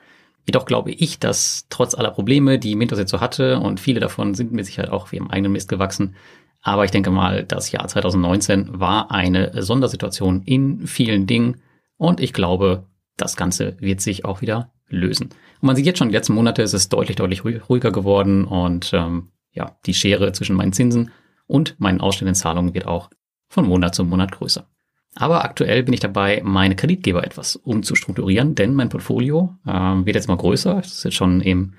Jedoch 0.45 0.65
glaube 0.65 0.91
ich, 0.91 1.19
dass 1.19 1.67
trotz 1.69 1.95
aller 1.95 2.11
Probleme, 2.11 2.59
die 2.59 2.75
Mintos 2.75 2.99
jetzt 2.99 3.11
so 3.11 3.21
hatte, 3.21 3.59
und 3.59 3.79
viele 3.79 3.99
davon 3.99 4.33
sind 4.33 4.51
mit 4.51 4.65
Sicherheit 4.65 4.89
auch 4.89 5.11
wie 5.11 5.17
im 5.17 5.29
eigenen 5.29 5.51
Mist 5.53 5.69
gewachsen, 5.69 6.15
aber 6.61 6.85
ich 6.85 6.91
denke 6.91 7.11
mal, 7.11 7.43
das 7.43 7.71
Jahr 7.71 7.87
2019 7.87 8.79
war 8.79 9.11
eine 9.11 9.61
Sondersituation 9.61 10.41
in 10.43 10.87
vielen 10.87 11.27
Dingen 11.27 11.61
und 11.97 12.19
ich 12.19 12.33
glaube, 12.33 12.85
das 13.15 13.35
Ganze 13.35 13.77
wird 13.79 14.01
sich 14.01 14.25
auch 14.25 14.41
wieder 14.41 14.71
lösen. 14.89 15.29
Und 15.61 15.67
man 15.67 15.75
sieht 15.75 15.85
jetzt 15.85 15.99
schon, 15.99 16.09
die 16.09 16.15
letzten 16.15 16.33
Monate 16.33 16.61
ist 16.61 16.73
es 16.73 16.89
deutlich, 16.89 17.15
deutlich 17.15 17.43
ruhiger 17.43 17.91
geworden 17.91 18.45
und 18.45 18.91
ähm, 18.93 19.29
ja, 19.53 19.77
die 19.85 19.93
Schere 19.93 20.31
zwischen 20.33 20.55
meinen 20.55 20.73
Zinsen 20.73 21.11
und 21.47 21.79
meinen 21.79 22.01
ausstehenden 22.01 22.35
Zahlungen 22.35 22.73
wird 22.73 22.85
auch 22.85 23.09
von 23.49 23.67
Monat 23.67 23.95
zu 23.95 24.03
Monat 24.03 24.31
größer. 24.31 24.67
Aber 25.15 25.43
aktuell 25.43 25.81
bin 25.83 25.93
ich 25.93 25.99
dabei, 25.99 26.41
meine 26.43 26.75
Kreditgeber 26.75 27.25
etwas 27.25 27.55
umzustrukturieren, 27.55 28.53
denn 28.53 28.75
mein 28.75 28.89
Portfolio 28.89 29.55
äh, 29.65 29.71
wird 29.71 30.15
jetzt 30.15 30.27
mal 30.27 30.37
größer. 30.37 30.75
Das 30.75 30.91
ist 30.91 31.03
jetzt 31.05 31.15
schon 31.15 31.41
im 31.41 31.73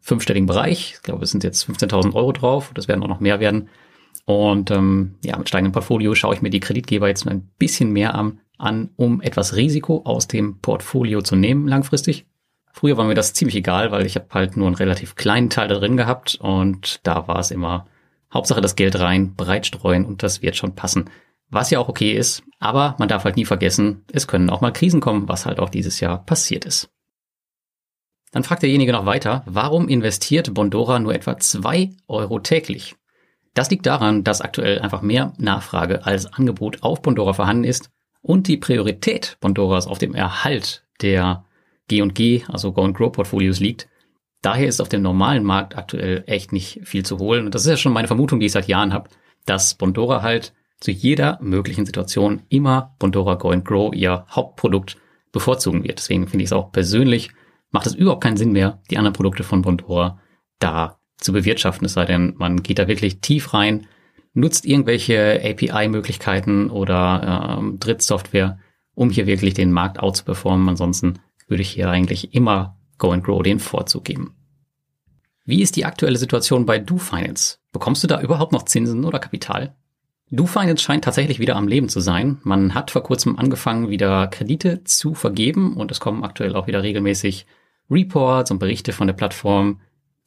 fünfstelligen 0.00 0.46
Bereich. 0.46 0.92
Ich 0.94 1.02
glaube, 1.02 1.24
es 1.24 1.30
sind 1.30 1.42
jetzt 1.42 1.68
15.000 1.68 2.14
Euro 2.14 2.30
drauf. 2.32 2.70
Das 2.74 2.86
werden 2.86 3.02
auch 3.02 3.08
noch 3.08 3.20
mehr 3.20 3.40
werden. 3.40 3.68
Und 4.26 4.70
ähm, 4.70 5.16
ja, 5.24 5.36
mit 5.36 5.48
steigendem 5.48 5.72
Portfolio 5.72 6.14
schaue 6.14 6.34
ich 6.34 6.42
mir 6.42 6.50
die 6.50 6.60
Kreditgeber 6.60 7.08
jetzt 7.08 7.26
ein 7.26 7.50
bisschen 7.58 7.90
mehr 7.90 8.14
an, 8.14 8.90
um 8.96 9.20
etwas 9.20 9.56
Risiko 9.56 10.02
aus 10.04 10.28
dem 10.28 10.60
Portfolio 10.60 11.20
zu 11.20 11.36
nehmen 11.36 11.66
langfristig. 11.66 12.26
Früher 12.76 12.96
war 12.96 13.04
mir 13.04 13.14
das 13.14 13.32
ziemlich 13.34 13.54
egal, 13.54 13.92
weil 13.92 14.04
ich 14.04 14.16
habe 14.16 14.26
halt 14.32 14.56
nur 14.56 14.66
einen 14.66 14.74
relativ 14.74 15.14
kleinen 15.14 15.48
Teil 15.48 15.68
da 15.68 15.76
drin 15.76 15.96
gehabt 15.96 16.34
und 16.40 16.98
da 17.04 17.28
war 17.28 17.38
es 17.38 17.52
immer 17.52 17.86
Hauptsache 18.32 18.60
das 18.60 18.74
Geld 18.74 18.98
rein, 18.98 19.36
breit 19.36 19.64
streuen 19.64 20.04
und 20.04 20.24
das 20.24 20.42
wird 20.42 20.56
schon 20.56 20.74
passen. 20.74 21.08
Was 21.48 21.70
ja 21.70 21.78
auch 21.78 21.88
okay 21.88 22.10
ist, 22.10 22.42
aber 22.58 22.96
man 22.98 23.06
darf 23.06 23.22
halt 23.22 23.36
nie 23.36 23.44
vergessen, 23.44 24.04
es 24.10 24.26
können 24.26 24.50
auch 24.50 24.60
mal 24.60 24.72
Krisen 24.72 25.00
kommen, 25.00 25.28
was 25.28 25.46
halt 25.46 25.60
auch 25.60 25.70
dieses 25.70 26.00
Jahr 26.00 26.26
passiert 26.26 26.64
ist. 26.64 26.90
Dann 28.32 28.42
fragt 28.42 28.62
derjenige 28.62 28.90
noch 28.90 29.06
weiter, 29.06 29.44
warum 29.46 29.88
investiert 29.88 30.52
Bondora 30.52 30.98
nur 30.98 31.14
etwa 31.14 31.38
zwei 31.38 31.90
Euro 32.08 32.40
täglich? 32.40 32.96
Das 33.54 33.70
liegt 33.70 33.86
daran, 33.86 34.24
dass 34.24 34.40
aktuell 34.40 34.80
einfach 34.80 35.00
mehr 35.00 35.32
Nachfrage 35.38 36.04
als 36.04 36.26
Angebot 36.26 36.82
auf 36.82 37.02
Bondora 37.02 37.34
vorhanden 37.34 37.62
ist 37.62 37.90
und 38.20 38.48
die 38.48 38.56
Priorität 38.56 39.36
Bondoras 39.40 39.86
auf 39.86 39.98
dem 39.98 40.12
Erhalt 40.16 40.84
der 41.02 41.44
G&G, 41.88 42.44
also 42.48 42.72
Go 42.72 42.82
and 42.82 42.96
Grow 42.96 43.10
Portfolios 43.12 43.60
liegt. 43.60 43.88
Daher 44.42 44.68
ist 44.68 44.80
auf 44.80 44.88
dem 44.88 45.02
normalen 45.02 45.44
Markt 45.44 45.76
aktuell 45.76 46.24
echt 46.26 46.52
nicht 46.52 46.80
viel 46.84 47.04
zu 47.04 47.18
holen. 47.18 47.46
Und 47.46 47.54
das 47.54 47.62
ist 47.62 47.70
ja 47.70 47.76
schon 47.76 47.92
meine 47.92 48.08
Vermutung, 48.08 48.40
die 48.40 48.46
ich 48.46 48.52
seit 48.52 48.68
Jahren 48.68 48.92
habe, 48.92 49.08
dass 49.46 49.74
Bondora 49.74 50.22
halt 50.22 50.52
zu 50.80 50.90
jeder 50.90 51.38
möglichen 51.40 51.86
Situation 51.86 52.42
immer 52.48 52.94
Bondora 52.98 53.34
Go 53.34 53.50
and 53.50 53.64
Grow 53.64 53.94
ihr 53.94 54.26
Hauptprodukt 54.30 54.98
bevorzugen 55.32 55.82
wird. 55.82 55.98
Deswegen 55.98 56.28
finde 56.28 56.42
ich 56.42 56.48
es 56.48 56.52
auch 56.52 56.72
persönlich, 56.72 57.30
macht 57.70 57.86
es 57.86 57.94
überhaupt 57.94 58.22
keinen 58.22 58.36
Sinn 58.36 58.52
mehr, 58.52 58.82
die 58.90 58.98
anderen 58.98 59.14
Produkte 59.14 59.44
von 59.44 59.62
Bondora 59.62 60.20
da 60.58 60.98
zu 61.16 61.32
bewirtschaften, 61.32 61.86
es 61.86 61.94
sei 61.94 62.04
denn, 62.04 62.34
man 62.36 62.62
geht 62.62 62.78
da 62.78 62.88
wirklich 62.88 63.20
tief 63.20 63.54
rein, 63.54 63.86
nutzt 64.34 64.66
irgendwelche 64.66 65.40
API-Möglichkeiten 65.42 66.70
oder 66.70 67.56
ähm, 67.58 67.78
Drittsoftware, 67.78 68.58
um 68.94 69.10
hier 69.10 69.26
wirklich 69.26 69.54
den 69.54 69.72
Markt 69.72 70.00
outzuperformen. 70.00 70.68
Ansonsten 70.68 71.18
würde 71.46 71.62
ich 71.62 71.70
hier 71.70 71.90
eigentlich 71.90 72.34
immer 72.34 72.78
Go 72.98 73.12
and 73.12 73.24
Grow 73.24 73.42
den 73.42 73.60
Vorzug 73.60 74.04
geben. 74.04 74.34
Wie 75.44 75.62
ist 75.62 75.76
die 75.76 75.84
aktuelle 75.84 76.16
Situation 76.16 76.64
bei 76.64 76.78
DoFinance? 76.78 77.58
Bekommst 77.72 78.02
du 78.02 78.06
da 78.06 78.20
überhaupt 78.20 78.52
noch 78.52 78.64
Zinsen 78.64 79.04
oder 79.04 79.18
Kapital? 79.18 79.74
DoFinance 80.30 80.82
scheint 80.82 81.04
tatsächlich 81.04 81.38
wieder 81.38 81.56
am 81.56 81.68
Leben 81.68 81.88
zu 81.88 82.00
sein. 82.00 82.38
Man 82.42 82.74
hat 82.74 82.90
vor 82.90 83.02
kurzem 83.02 83.38
angefangen, 83.38 83.90
wieder 83.90 84.26
Kredite 84.28 84.84
zu 84.84 85.14
vergeben 85.14 85.76
und 85.76 85.90
es 85.90 86.00
kommen 86.00 86.24
aktuell 86.24 86.56
auch 86.56 86.66
wieder 86.66 86.82
regelmäßig 86.82 87.46
Reports 87.90 88.50
und 88.50 88.58
Berichte 88.58 88.92
von 88.92 89.06
der 89.06 89.14
Plattform, 89.14 89.80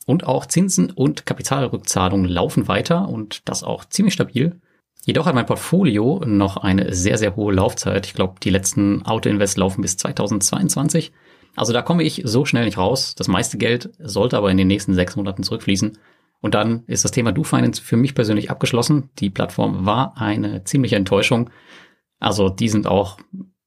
und 0.08 0.26
auch 0.26 0.46
Zinsen 0.46 0.90
und 0.90 1.26
Kapitalrückzahlungen 1.26 2.28
laufen 2.28 2.68
weiter 2.68 3.10
und 3.10 3.48
das 3.48 3.64
auch 3.64 3.86
ziemlich 3.86 4.14
stabil. 4.14 4.60
Jedoch 5.08 5.26
hat 5.26 5.36
mein 5.36 5.46
Portfolio 5.46 6.22
noch 6.26 6.58
eine 6.58 6.94
sehr, 6.94 7.18
sehr 7.18 7.38
hohe 7.38 7.54
Laufzeit. 7.54 8.06
Ich 8.06 8.14
glaube, 8.14 8.42
die 8.44 8.50
letzten 8.50 9.06
Auto-Invest 9.06 9.58
laufen 9.58 9.82
bis 9.82 9.96
2022. 9.96 11.14
Also 11.56 11.72
da 11.72 11.82
komme 11.82 12.04
ich 12.04 12.24
so 12.26 12.44
schnell 12.44 12.66
nicht 12.66 12.78
raus. 12.78 13.16
Das 13.16 13.30
meiste 13.30 13.58
Geld 13.58 13.90
sollte 14.00 14.36
aber 14.36 14.52
in 14.52 14.58
den 14.58 14.68
nächsten 14.68 14.94
sechs 14.96 15.16
Monaten 15.16 15.44
zurückfließen. 15.44 15.98
Und 16.42 16.56
dann 16.56 16.84
ist 16.88 17.06
das 17.06 17.12
Thema 17.12 17.32
DoFinance 17.32 17.82
für 17.82 17.96
mich 17.96 18.16
persönlich 18.16 18.52
abgeschlossen. 18.52 19.10
Die 19.20 19.30
Plattform 19.30 19.86
war 19.86 20.18
eine 20.18 20.66
ziemliche 20.66 20.98
Enttäuschung. 20.98 21.52
Also 22.20 22.50
die 22.50 22.68
sind 22.68 22.86
auch, 22.86 23.18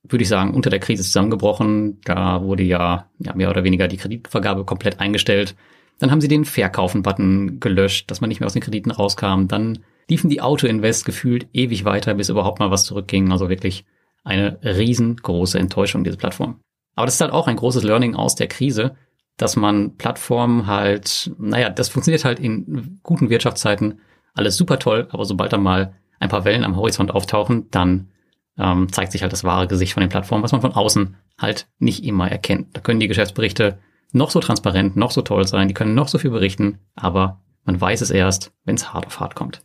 würde 0.02 0.22
ich 0.22 0.28
sagen, 0.28 0.52
unter 0.52 0.68
der 0.68 0.78
Krise 0.78 1.04
zusammengebrochen. 1.04 2.02
Da 2.04 2.42
wurde 2.42 2.64
ja, 2.64 3.08
ja 3.18 3.34
mehr 3.34 3.48
oder 3.48 3.64
weniger 3.64 3.88
die 3.88 3.96
Kreditvergabe 3.96 4.66
komplett 4.66 5.00
eingestellt. 5.00 5.56
Dann 6.00 6.10
haben 6.10 6.20
sie 6.20 6.28
den 6.28 6.44
Verkaufen-Button 6.44 7.60
gelöscht, 7.60 8.10
dass 8.10 8.20
man 8.20 8.28
nicht 8.28 8.40
mehr 8.40 8.46
aus 8.46 8.52
den 8.52 8.62
Krediten 8.62 8.90
rauskam. 8.90 9.46
Dann 9.48 9.78
liefen 10.10 10.28
die 10.28 10.42
Auto-Invest 10.42 11.04
gefühlt 11.04 11.48
ewig 11.52 11.84
weiter, 11.84 12.14
bis 12.14 12.28
überhaupt 12.28 12.58
mal 12.58 12.70
was 12.70 12.84
zurückging. 12.84 13.32
Also 13.32 13.48
wirklich 13.48 13.84
eine 14.24 14.58
riesengroße 14.62 15.58
Enttäuschung, 15.58 16.04
diese 16.04 16.16
Plattform. 16.16 16.60
Aber 16.94 17.06
das 17.06 17.14
ist 17.14 17.20
halt 17.20 17.32
auch 17.32 17.46
ein 17.46 17.56
großes 17.56 17.84
Learning 17.84 18.14
aus 18.14 18.34
der 18.34 18.48
Krise, 18.48 18.96
dass 19.36 19.56
man 19.56 19.96
Plattformen 19.96 20.66
halt, 20.66 21.30
naja, 21.38 21.70
das 21.70 21.88
funktioniert 21.88 22.24
halt 22.24 22.38
in 22.38 23.00
guten 23.02 23.30
Wirtschaftszeiten 23.30 24.00
alles 24.34 24.56
super 24.56 24.78
toll, 24.78 25.08
aber 25.10 25.24
sobald 25.24 25.52
da 25.52 25.56
mal 25.56 25.94
ein 26.18 26.28
paar 26.28 26.44
Wellen 26.44 26.64
am 26.64 26.76
Horizont 26.76 27.12
auftauchen, 27.12 27.70
dann 27.70 28.10
ähm, 28.58 28.92
zeigt 28.92 29.12
sich 29.12 29.22
halt 29.22 29.32
das 29.32 29.44
wahre 29.44 29.66
Gesicht 29.66 29.94
von 29.94 30.02
den 30.02 30.10
Plattformen, 30.10 30.44
was 30.44 30.52
man 30.52 30.60
von 30.60 30.74
außen 30.74 31.16
halt 31.38 31.68
nicht 31.78 32.04
immer 32.04 32.30
erkennt. 32.30 32.76
Da 32.76 32.80
können 32.80 33.00
die 33.00 33.08
Geschäftsberichte 33.08 33.78
noch 34.12 34.30
so 34.30 34.40
transparent, 34.40 34.96
noch 34.96 35.10
so 35.10 35.22
toll 35.22 35.46
sein, 35.46 35.68
die 35.68 35.74
können 35.74 35.94
noch 35.94 36.08
so 36.08 36.18
viel 36.18 36.30
berichten, 36.30 36.78
aber 36.94 37.40
man 37.64 37.80
weiß 37.80 38.02
es 38.02 38.10
erst, 38.10 38.52
wenn 38.64 38.74
es 38.74 38.92
hart 38.92 39.06
auf 39.06 39.20
hart 39.20 39.34
kommt. 39.34 39.62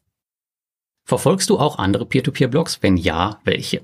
Verfolgst 1.05 1.51
du 1.51 1.59
auch 1.59 1.77
andere 1.77 2.05
Peer-to-Peer-Blogs? 2.05 2.79
Wenn 2.81 2.97
ja, 2.97 3.39
welche? 3.43 3.83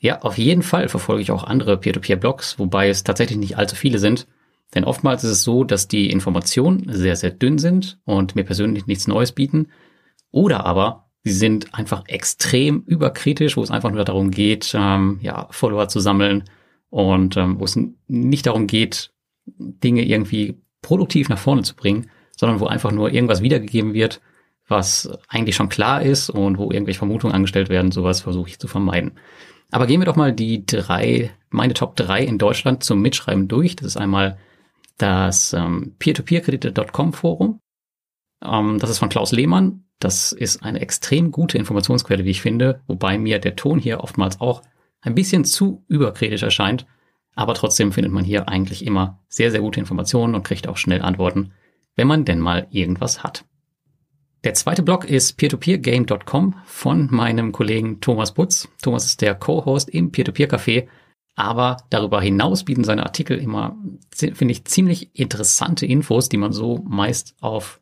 Ja, 0.00 0.22
auf 0.22 0.38
jeden 0.38 0.62
Fall 0.62 0.88
verfolge 0.88 1.22
ich 1.22 1.30
auch 1.30 1.44
andere 1.44 1.76
Peer-to-Peer-Blogs, 1.76 2.58
wobei 2.58 2.88
es 2.88 3.04
tatsächlich 3.04 3.38
nicht 3.38 3.58
allzu 3.58 3.76
viele 3.76 3.98
sind. 3.98 4.26
Denn 4.74 4.84
oftmals 4.84 5.22
ist 5.22 5.30
es 5.30 5.42
so, 5.42 5.64
dass 5.64 5.86
die 5.86 6.10
Informationen 6.10 6.86
sehr, 6.88 7.14
sehr 7.14 7.30
dünn 7.30 7.58
sind 7.58 8.00
und 8.04 8.34
mir 8.34 8.44
persönlich 8.44 8.86
nichts 8.86 9.06
Neues 9.06 9.32
bieten. 9.32 9.68
Oder 10.30 10.64
aber 10.64 11.10
sie 11.24 11.32
sind 11.34 11.74
einfach 11.74 12.04
extrem 12.08 12.82
überkritisch, 12.86 13.58
wo 13.58 13.62
es 13.62 13.70
einfach 13.70 13.90
nur 13.90 14.04
darum 14.04 14.30
geht, 14.30 14.72
ähm, 14.74 15.18
ja, 15.20 15.48
Follower 15.50 15.88
zu 15.88 16.00
sammeln 16.00 16.44
und 16.88 17.36
ähm, 17.36 17.60
wo 17.60 17.64
es 17.64 17.78
nicht 18.08 18.46
darum 18.46 18.66
geht, 18.66 19.12
Dinge 19.44 20.04
irgendwie 20.04 20.58
produktiv 20.80 21.28
nach 21.28 21.38
vorne 21.38 21.62
zu 21.62 21.76
bringen, 21.76 22.10
sondern 22.34 22.60
wo 22.60 22.66
einfach 22.66 22.92
nur 22.92 23.12
irgendwas 23.12 23.42
wiedergegeben 23.42 23.92
wird, 23.92 24.22
was 24.68 25.10
eigentlich 25.28 25.56
schon 25.56 25.68
klar 25.68 26.02
ist 26.02 26.30
und 26.30 26.58
wo 26.58 26.70
irgendwelche 26.70 26.98
Vermutungen 26.98 27.34
angestellt 27.34 27.68
werden. 27.68 27.92
Sowas 27.92 28.20
versuche 28.20 28.48
ich 28.48 28.58
zu 28.58 28.68
vermeiden. 28.68 29.12
Aber 29.70 29.86
gehen 29.86 30.00
wir 30.00 30.06
doch 30.06 30.16
mal 30.16 30.32
die 30.32 30.66
drei, 30.66 31.30
meine 31.50 31.74
Top 31.74 31.96
drei 31.96 32.22
in 32.22 32.38
Deutschland 32.38 32.84
zum 32.84 33.00
Mitschreiben 33.00 33.48
durch. 33.48 33.74
Das 33.76 33.86
ist 33.86 33.96
einmal 33.96 34.38
das 34.98 35.52
ähm, 35.52 35.94
Peer-to-Peer-Kredite.com 35.98 37.12
Forum. 37.12 37.58
Ähm, 38.44 38.78
das 38.78 38.90
ist 38.90 38.98
von 38.98 39.08
Klaus 39.08 39.32
Lehmann. 39.32 39.84
Das 39.98 40.32
ist 40.32 40.62
eine 40.62 40.80
extrem 40.80 41.30
gute 41.30 41.58
Informationsquelle, 41.58 42.24
wie 42.24 42.30
ich 42.30 42.42
finde, 42.42 42.80
wobei 42.86 43.16
mir 43.18 43.38
der 43.38 43.56
Ton 43.56 43.78
hier 43.78 44.00
oftmals 44.00 44.40
auch 44.40 44.62
ein 45.00 45.14
bisschen 45.14 45.44
zu 45.44 45.84
überkritisch 45.88 46.42
erscheint. 46.42 46.86
Aber 47.34 47.54
trotzdem 47.54 47.92
findet 47.92 48.12
man 48.12 48.24
hier 48.24 48.48
eigentlich 48.48 48.84
immer 48.84 49.20
sehr, 49.28 49.50
sehr 49.50 49.60
gute 49.60 49.80
Informationen 49.80 50.34
und 50.34 50.44
kriegt 50.44 50.68
auch 50.68 50.76
schnell 50.76 51.02
Antworten, 51.02 51.52
wenn 51.96 52.08
man 52.08 52.24
denn 52.24 52.40
mal 52.40 52.66
irgendwas 52.70 53.22
hat. 53.22 53.44
Der 54.44 54.54
zweite 54.54 54.82
Blog 54.82 55.04
ist 55.04 55.36
peertopeergame.com 55.36 56.56
von 56.64 57.06
meinem 57.12 57.52
Kollegen 57.52 58.00
Thomas 58.00 58.32
Butz. 58.32 58.68
Thomas 58.82 59.06
ist 59.06 59.20
der 59.20 59.36
Co-Host 59.36 59.88
im 59.88 60.10
Peer-to-Peer-Café, 60.10 60.88
aber 61.36 61.76
darüber 61.90 62.20
hinaus 62.20 62.64
bieten 62.64 62.82
seine 62.82 63.04
Artikel 63.04 63.38
immer, 63.38 63.76
finde 64.12 64.50
ich, 64.50 64.64
ziemlich 64.64 65.16
interessante 65.16 65.86
Infos, 65.86 66.28
die 66.28 66.38
man 66.38 66.52
so 66.52 66.82
meist 66.84 67.36
auf 67.40 67.80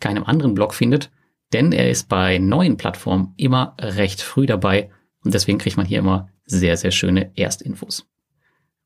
keinem 0.00 0.24
anderen 0.24 0.54
Blog 0.54 0.74
findet, 0.74 1.12
denn 1.52 1.70
er 1.70 1.88
ist 1.88 2.08
bei 2.08 2.38
neuen 2.38 2.76
Plattformen 2.76 3.34
immer 3.36 3.76
recht 3.78 4.20
früh 4.20 4.46
dabei 4.46 4.90
und 5.22 5.32
deswegen 5.32 5.58
kriegt 5.58 5.76
man 5.76 5.86
hier 5.86 6.00
immer 6.00 6.28
sehr, 6.44 6.76
sehr 6.76 6.90
schöne 6.90 7.30
Erstinfos. 7.36 8.08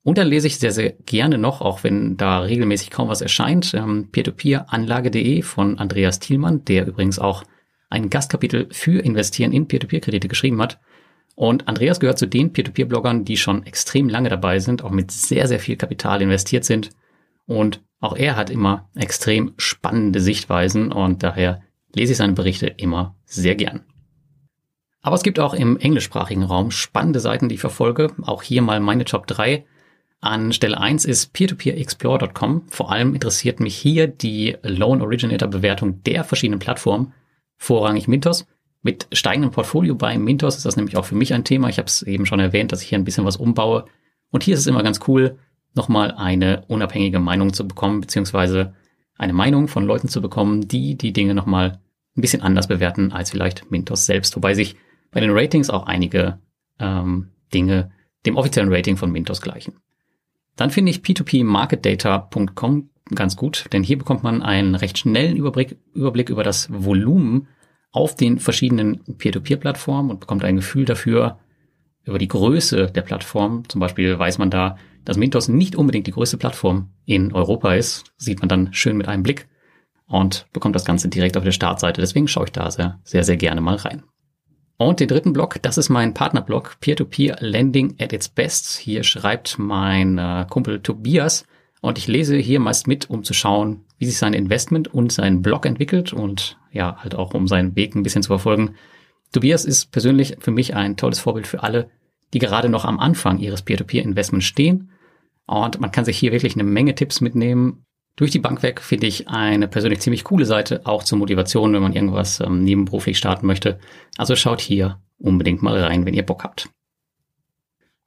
Und 0.04 0.18
dann 0.18 0.28
lese 0.28 0.46
ich 0.46 0.58
sehr, 0.58 0.70
sehr 0.70 0.92
gerne 1.06 1.38
noch, 1.38 1.62
auch 1.62 1.82
wenn 1.82 2.18
da 2.18 2.40
regelmäßig 2.40 2.90
kaum 2.90 3.08
was 3.08 3.23
erscheint, 3.23 3.73
ähm, 3.73 4.11
peer-to-peer-anlage.de 4.12 5.40
von 5.40 5.78
Andreas 5.78 6.20
Thielmann, 6.20 6.64
der 6.66 6.87
übrigens 6.87 7.18
auch 7.18 7.42
ein 7.88 8.11
Gastkapitel 8.11 8.68
für 8.70 9.00
Investieren 9.00 9.52
in 9.52 9.66
Peer-to-Peer-Kredite 9.66 10.28
geschrieben 10.28 10.61
hat. 10.61 10.78
Und 11.37 11.68
Andreas 11.68 12.00
gehört 12.00 12.18
zu 12.18 12.26
den 12.26 12.52
Peer-to-Peer-Bloggern, 12.52 13.25
die 13.25 13.38
schon 13.38 13.64
extrem 13.64 14.11
lange 14.11 14.28
dabei 14.28 14.58
sind, 14.58 14.84
auch 14.84 14.90
mit 14.90 15.11
sehr, 15.11 15.49
sehr 15.49 15.58
viel 15.58 15.76
Kapital 15.76 16.20
investiert 16.20 16.64
sind. 16.64 16.90
Und 17.46 17.82
auch 18.00 18.14
er 18.14 18.37
hat 18.37 18.50
immer 18.50 18.90
extrem 18.94 19.54
spannende 19.56 20.20
Sichtweisen 20.20 20.92
und 20.92 21.23
daher 21.23 21.62
lese 21.94 22.12
ich 22.12 22.18
seine 22.18 22.34
Berichte 22.34 22.66
immer 22.66 23.16
sehr 23.25 23.54
gern. 23.54 23.84
Aber 25.00 25.16
es 25.16 25.23
gibt 25.23 25.40
auch 25.40 25.54
im 25.54 25.78
englischsprachigen 25.78 26.44
Raum 26.44 26.70
spannende 26.70 27.20
Seiten, 27.20 27.49
die 27.49 27.54
ich 27.54 27.61
verfolge. 27.61 28.12
Auch 28.23 28.42
hier 28.42 28.61
mal 28.61 28.80
meine 28.80 29.04
Top 29.04 29.26
3. 29.26 29.64
An 30.24 30.54
Stelle 30.54 30.80
1 30.80 31.04
ist 31.04 31.34
peertopeerexplore.com. 31.34 32.62
Vor 32.70 32.90
allem 32.90 33.12
interessiert 33.12 33.60
mich 33.60 33.76
hier 33.76 34.06
die 34.06 34.56
Loan 34.62 35.02
Originator 35.02 35.48
Bewertung 35.48 36.02
der 36.04 36.24
verschiedenen 36.24 36.60
Plattformen, 36.60 37.12
vorrangig 37.58 38.08
Mintos. 38.08 38.46
Mit 38.80 39.06
steigendem 39.12 39.50
Portfolio 39.50 39.94
bei 39.94 40.16
Mintos 40.16 40.56
ist 40.56 40.64
das 40.64 40.76
nämlich 40.76 40.96
auch 40.96 41.04
für 41.04 41.14
mich 41.14 41.34
ein 41.34 41.44
Thema. 41.44 41.68
Ich 41.68 41.76
habe 41.76 41.88
es 41.88 42.00
eben 42.02 42.24
schon 42.24 42.40
erwähnt, 42.40 42.72
dass 42.72 42.80
ich 42.80 42.88
hier 42.88 42.96
ein 42.96 43.04
bisschen 43.04 43.26
was 43.26 43.36
umbaue. 43.36 43.84
Und 44.30 44.42
hier 44.42 44.54
ist 44.54 44.60
es 44.60 44.66
immer 44.66 44.82
ganz 44.82 45.00
cool, 45.08 45.38
nochmal 45.74 46.12
eine 46.12 46.64
unabhängige 46.68 47.20
Meinung 47.20 47.52
zu 47.52 47.68
bekommen, 47.68 48.00
beziehungsweise 48.00 48.72
eine 49.18 49.34
Meinung 49.34 49.68
von 49.68 49.84
Leuten 49.84 50.08
zu 50.08 50.22
bekommen, 50.22 50.66
die 50.66 50.96
die 50.96 51.12
Dinge 51.12 51.34
nochmal 51.34 51.80
ein 52.16 52.20
bisschen 52.22 52.40
anders 52.40 52.68
bewerten 52.68 53.12
als 53.12 53.30
vielleicht 53.30 53.70
Mintos 53.70 54.06
selbst. 54.06 54.34
Wobei 54.36 54.54
sich 54.54 54.76
bei 55.10 55.20
den 55.20 55.32
Ratings 55.32 55.68
auch 55.68 55.84
einige 55.84 56.38
ähm, 56.78 57.28
Dinge 57.52 57.90
dem 58.24 58.36
offiziellen 58.36 58.72
Rating 58.72 58.96
von 58.96 59.12
Mintos 59.12 59.42
gleichen. 59.42 59.74
Dann 60.56 60.70
finde 60.70 60.90
ich 60.90 60.99
p2pmarketdata.com 60.99 62.90
ganz 63.14 63.37
gut, 63.37 63.66
denn 63.73 63.82
hier 63.82 63.99
bekommt 63.99 64.23
man 64.23 64.42
einen 64.42 64.75
recht 64.75 64.99
schnellen 64.99 65.37
Überblick, 65.37 65.76
Überblick 65.92 66.30
über 66.30 66.42
das 66.42 66.68
Volumen 66.70 67.49
auf 67.92 68.14
den 68.14 68.38
verschiedenen 68.38 69.00
Peer-to-Peer-Plattformen 69.18 70.11
und 70.11 70.20
bekommt 70.20 70.44
ein 70.44 70.56
Gefühl 70.56 70.84
dafür, 70.84 71.38
über 72.04 72.18
die 72.18 72.28
Größe 72.28 72.90
der 72.90 73.02
Plattform. 73.02 73.68
Zum 73.68 73.80
Beispiel 73.80 74.18
weiß 74.18 74.38
man 74.38 74.50
da, 74.50 74.76
dass 75.04 75.16
Mintos 75.16 75.49
nicht 75.49 75.76
unbedingt 75.76 76.06
die 76.06 76.12
größte 76.12 76.37
Plattform 76.37 76.90
in 77.04 77.32
Europa 77.32 77.75
ist. 77.75 78.04
Sieht 78.16 78.40
man 78.40 78.49
dann 78.49 78.73
schön 78.73 78.96
mit 78.96 79.08
einem 79.08 79.23
Blick 79.23 79.49
und 80.06 80.46
bekommt 80.52 80.75
das 80.75 80.84
Ganze 80.84 81.08
direkt 81.08 81.37
auf 81.37 81.44
der 81.44 81.52
Startseite. 81.52 82.00
Deswegen 82.00 82.28
schaue 82.28 82.44
ich 82.46 82.52
da 82.52 82.70
sehr, 82.70 83.00
sehr, 83.04 83.25
sehr 83.25 83.37
gerne 83.37 83.61
mal 83.61 83.76
rein. 83.76 84.02
Und 84.76 84.98
den 85.00 85.08
dritten 85.08 85.32
Block, 85.32 85.62
das 85.62 85.78
ist 85.78 85.88
mein 85.88 86.14
Partnerblog, 86.14 86.76
Peer-to-Peer 86.80 87.36
Lending 87.40 87.94
at 88.00 88.12
its 88.12 88.28
Best. 88.28 88.76
Hier 88.76 89.04
schreibt 89.04 89.58
mein 89.58 90.18
äh, 90.18 90.46
Kumpel 90.50 90.80
Tobias 90.80 91.46
und 91.80 91.96
ich 91.96 92.08
lese 92.08 92.36
hier 92.36 92.58
meist 92.58 92.88
mit, 92.88 93.08
um 93.08 93.22
zu 93.22 93.34
schauen, 93.34 93.84
wie 93.98 94.06
sich 94.06 94.18
sein 94.18 94.32
Investment 94.32 94.92
und 94.92 95.12
sein 95.12 95.42
Blog 95.42 95.64
entwickelt 95.64 96.12
und 96.12 96.58
ja, 96.72 96.96
halt 96.98 97.14
auch 97.14 97.34
um 97.34 97.46
seinen 97.46 97.76
Weg 97.76 97.94
ein 97.94 98.02
bisschen 98.02 98.22
zu 98.22 98.28
verfolgen. 98.28 98.74
Tobias 99.32 99.64
ist 99.64 99.92
persönlich 99.92 100.36
für 100.40 100.50
mich 100.50 100.74
ein 100.74 100.96
tolles 100.96 101.20
Vorbild 101.20 101.46
für 101.46 101.62
alle, 101.62 101.88
die 102.32 102.40
gerade 102.40 102.68
noch 102.68 102.84
am 102.84 102.98
Anfang 102.98 103.38
ihres 103.38 103.62
Peer-to-Peer-Investments 103.62 104.46
stehen. 104.46 104.90
Und 105.46 105.80
man 105.80 105.92
kann 105.92 106.04
sich 106.04 106.18
hier 106.18 106.32
wirklich 106.32 106.54
eine 106.54 106.64
Menge 106.64 106.94
Tipps 106.94 107.20
mitnehmen, 107.20 107.84
durch 108.16 108.30
die 108.30 108.38
Bank 108.38 108.62
weg 108.62 108.80
finde 108.80 109.06
ich 109.06 109.28
eine 109.28 109.66
persönlich 109.66 110.00
ziemlich 110.00 110.25
coole 110.25 110.44
Seite, 110.44 110.83
auch 110.85 111.02
zur 111.02 111.18
Motivation, 111.18 111.73
wenn 111.73 111.83
man 111.83 111.94
irgendwas 111.94 112.40
ähm, 112.40 112.62
nebenberuflich 112.62 113.18
starten 113.18 113.47
möchte. 113.47 113.78
Also 114.16 114.37
schaut 114.37 114.61
hier 114.61 115.00
unbedingt 115.18 115.62
mal 115.62 115.78
rein, 115.78 116.06
wenn 116.06 116.14
ihr 116.14 116.25
Bock 116.25 116.44
habt. 116.44 116.68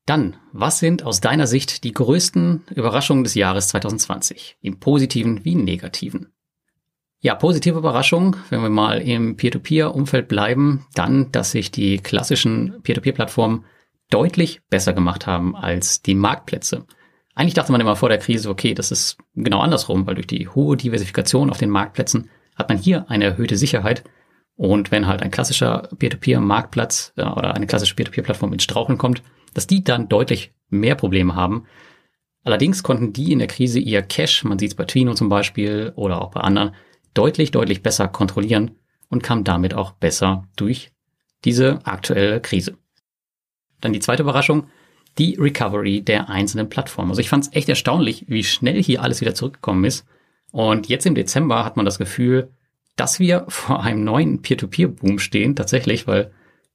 Dann, 0.06 0.38
was 0.54 0.80
sind 0.80 1.04
aus 1.04 1.20
deiner 1.20 1.48
Sicht 1.48 1.84
die 1.84 1.92
größten 1.92 2.64
Überraschungen 2.74 3.26
des 3.26 3.36
Jahres 3.36 3.68
2020, 3.68 4.58
im 4.62 4.80
positiven 4.80 5.44
wie 5.44 5.52
im 5.52 5.66
negativen? 5.66 6.32
Ja, 7.20 7.36
positive 7.36 7.78
Überraschung, 7.78 8.38
wenn 8.50 8.62
wir 8.62 8.70
mal 8.70 9.02
im 9.02 9.36
Peer-to-Peer-Umfeld 9.36 10.30
bleiben, 10.30 10.86
dann, 10.94 11.32
dass 11.34 11.52
sich 11.52 11.72
die 11.72 11.98
klassischen 11.98 12.82
Peer-to-Peer-Plattformen 12.84 13.66
deutlich 14.10 14.62
besser 14.70 14.94
gemacht 14.94 15.28
haben 15.28 15.56
als 15.56 16.02
die 16.02 16.16
Marktplätze. 16.16 16.86
Eigentlich 17.38 17.54
dachte 17.54 17.72
man 17.72 17.80
immer 17.80 17.96
vor 17.96 18.10
der 18.10 18.18
Krise, 18.18 18.50
okay, 18.50 18.74
das 18.74 18.92
ist 18.92 19.20
genau 19.36 19.60
andersrum, 19.60 20.08
weil 20.08 20.16
durch 20.16 20.26
die 20.26 20.48
hohe 20.48 20.76
Diversifikation 20.76 21.52
auf 21.52 21.60
den 21.60 21.70
Marktplätzen 21.70 22.32
hat 22.56 22.68
man 22.68 22.80
hier 22.80 23.12
eine 23.12 23.26
erhöhte 23.26 23.58
Sicherheit. 23.58 24.04
Und 24.56 24.90
wenn 24.90 25.06
halt 25.06 25.22
ein 25.22 25.30
klassischer 25.30 25.88
Peer-to-Peer-Marktplatz 26.00 27.14
äh, 27.16 27.22
oder 27.22 27.54
eine 27.54 27.68
klassische 27.68 27.94
Peer-to-Peer-Plattform 27.94 28.54
ins 28.54 28.64
Straucheln 28.64 28.98
kommt, 28.98 29.22
dass 29.54 29.68
die 29.68 29.84
dann 29.84 30.10
deutlich 30.10 30.52
mehr 30.70 30.96
Probleme 30.96 31.36
haben. 31.36 31.68
Allerdings 32.44 32.82
konnten 32.82 33.14
die 33.14 33.32
in 33.32 33.38
der 33.38 33.48
Krise 33.48 33.78
ihr 33.78 34.02
Cash, 34.02 34.44
man 34.44 34.58
sieht 34.58 34.72
es 34.72 34.76
bei 34.76 34.86
Twino 34.86 35.14
zum 35.14 35.30
Beispiel 35.30 35.94
oder 35.96 36.24
auch 36.24 36.32
bei 36.32 36.42
anderen, 36.42 36.74
deutlich, 37.14 37.52
deutlich 37.52 37.84
besser 37.84 38.08
kontrollieren 38.08 38.72
und 39.10 39.22
kam 39.22 39.44
damit 39.44 39.76
auch 39.76 39.92
besser 39.92 40.48
durch 40.56 40.92
diese 41.46 41.86
aktuelle 41.86 42.42
Krise. 42.42 42.80
Dann 43.80 43.94
die 43.94 44.00
zweite 44.00 44.24
Überraschung, 44.24 44.70
die 45.18 45.36
Recovery 45.40 46.02
der 46.02 46.30
einzelnen 46.30 46.70
Plattformen. 46.70 47.12
Also 47.12 47.22
ich 47.22 47.30
fand 47.30 47.46
es 47.46 47.54
echt 47.54 47.70
erstaunlich, 47.70 48.26
wie 48.28 48.44
schnell 48.44 48.82
hier 48.82 49.02
alles 49.02 49.22
wieder 49.22 49.36
zurückgekommen 49.36 49.86
ist. 49.86 50.06
Und 50.52 50.88
jetzt 50.88 51.06
im 51.06 51.16
Dezember 51.16 51.66
hat 51.66 51.76
man 51.76 51.86
das 51.86 51.98
Gefühl, 51.98 52.52
dass 52.96 53.20
wir 53.20 53.46
vor 53.50 53.84
einem 53.84 54.04
neuen 54.04 54.42
Peer-to-Peer-Boom 54.42 55.20
stehen, 55.20 55.56
tatsächlich, 55.56 56.08
weil 56.08 56.32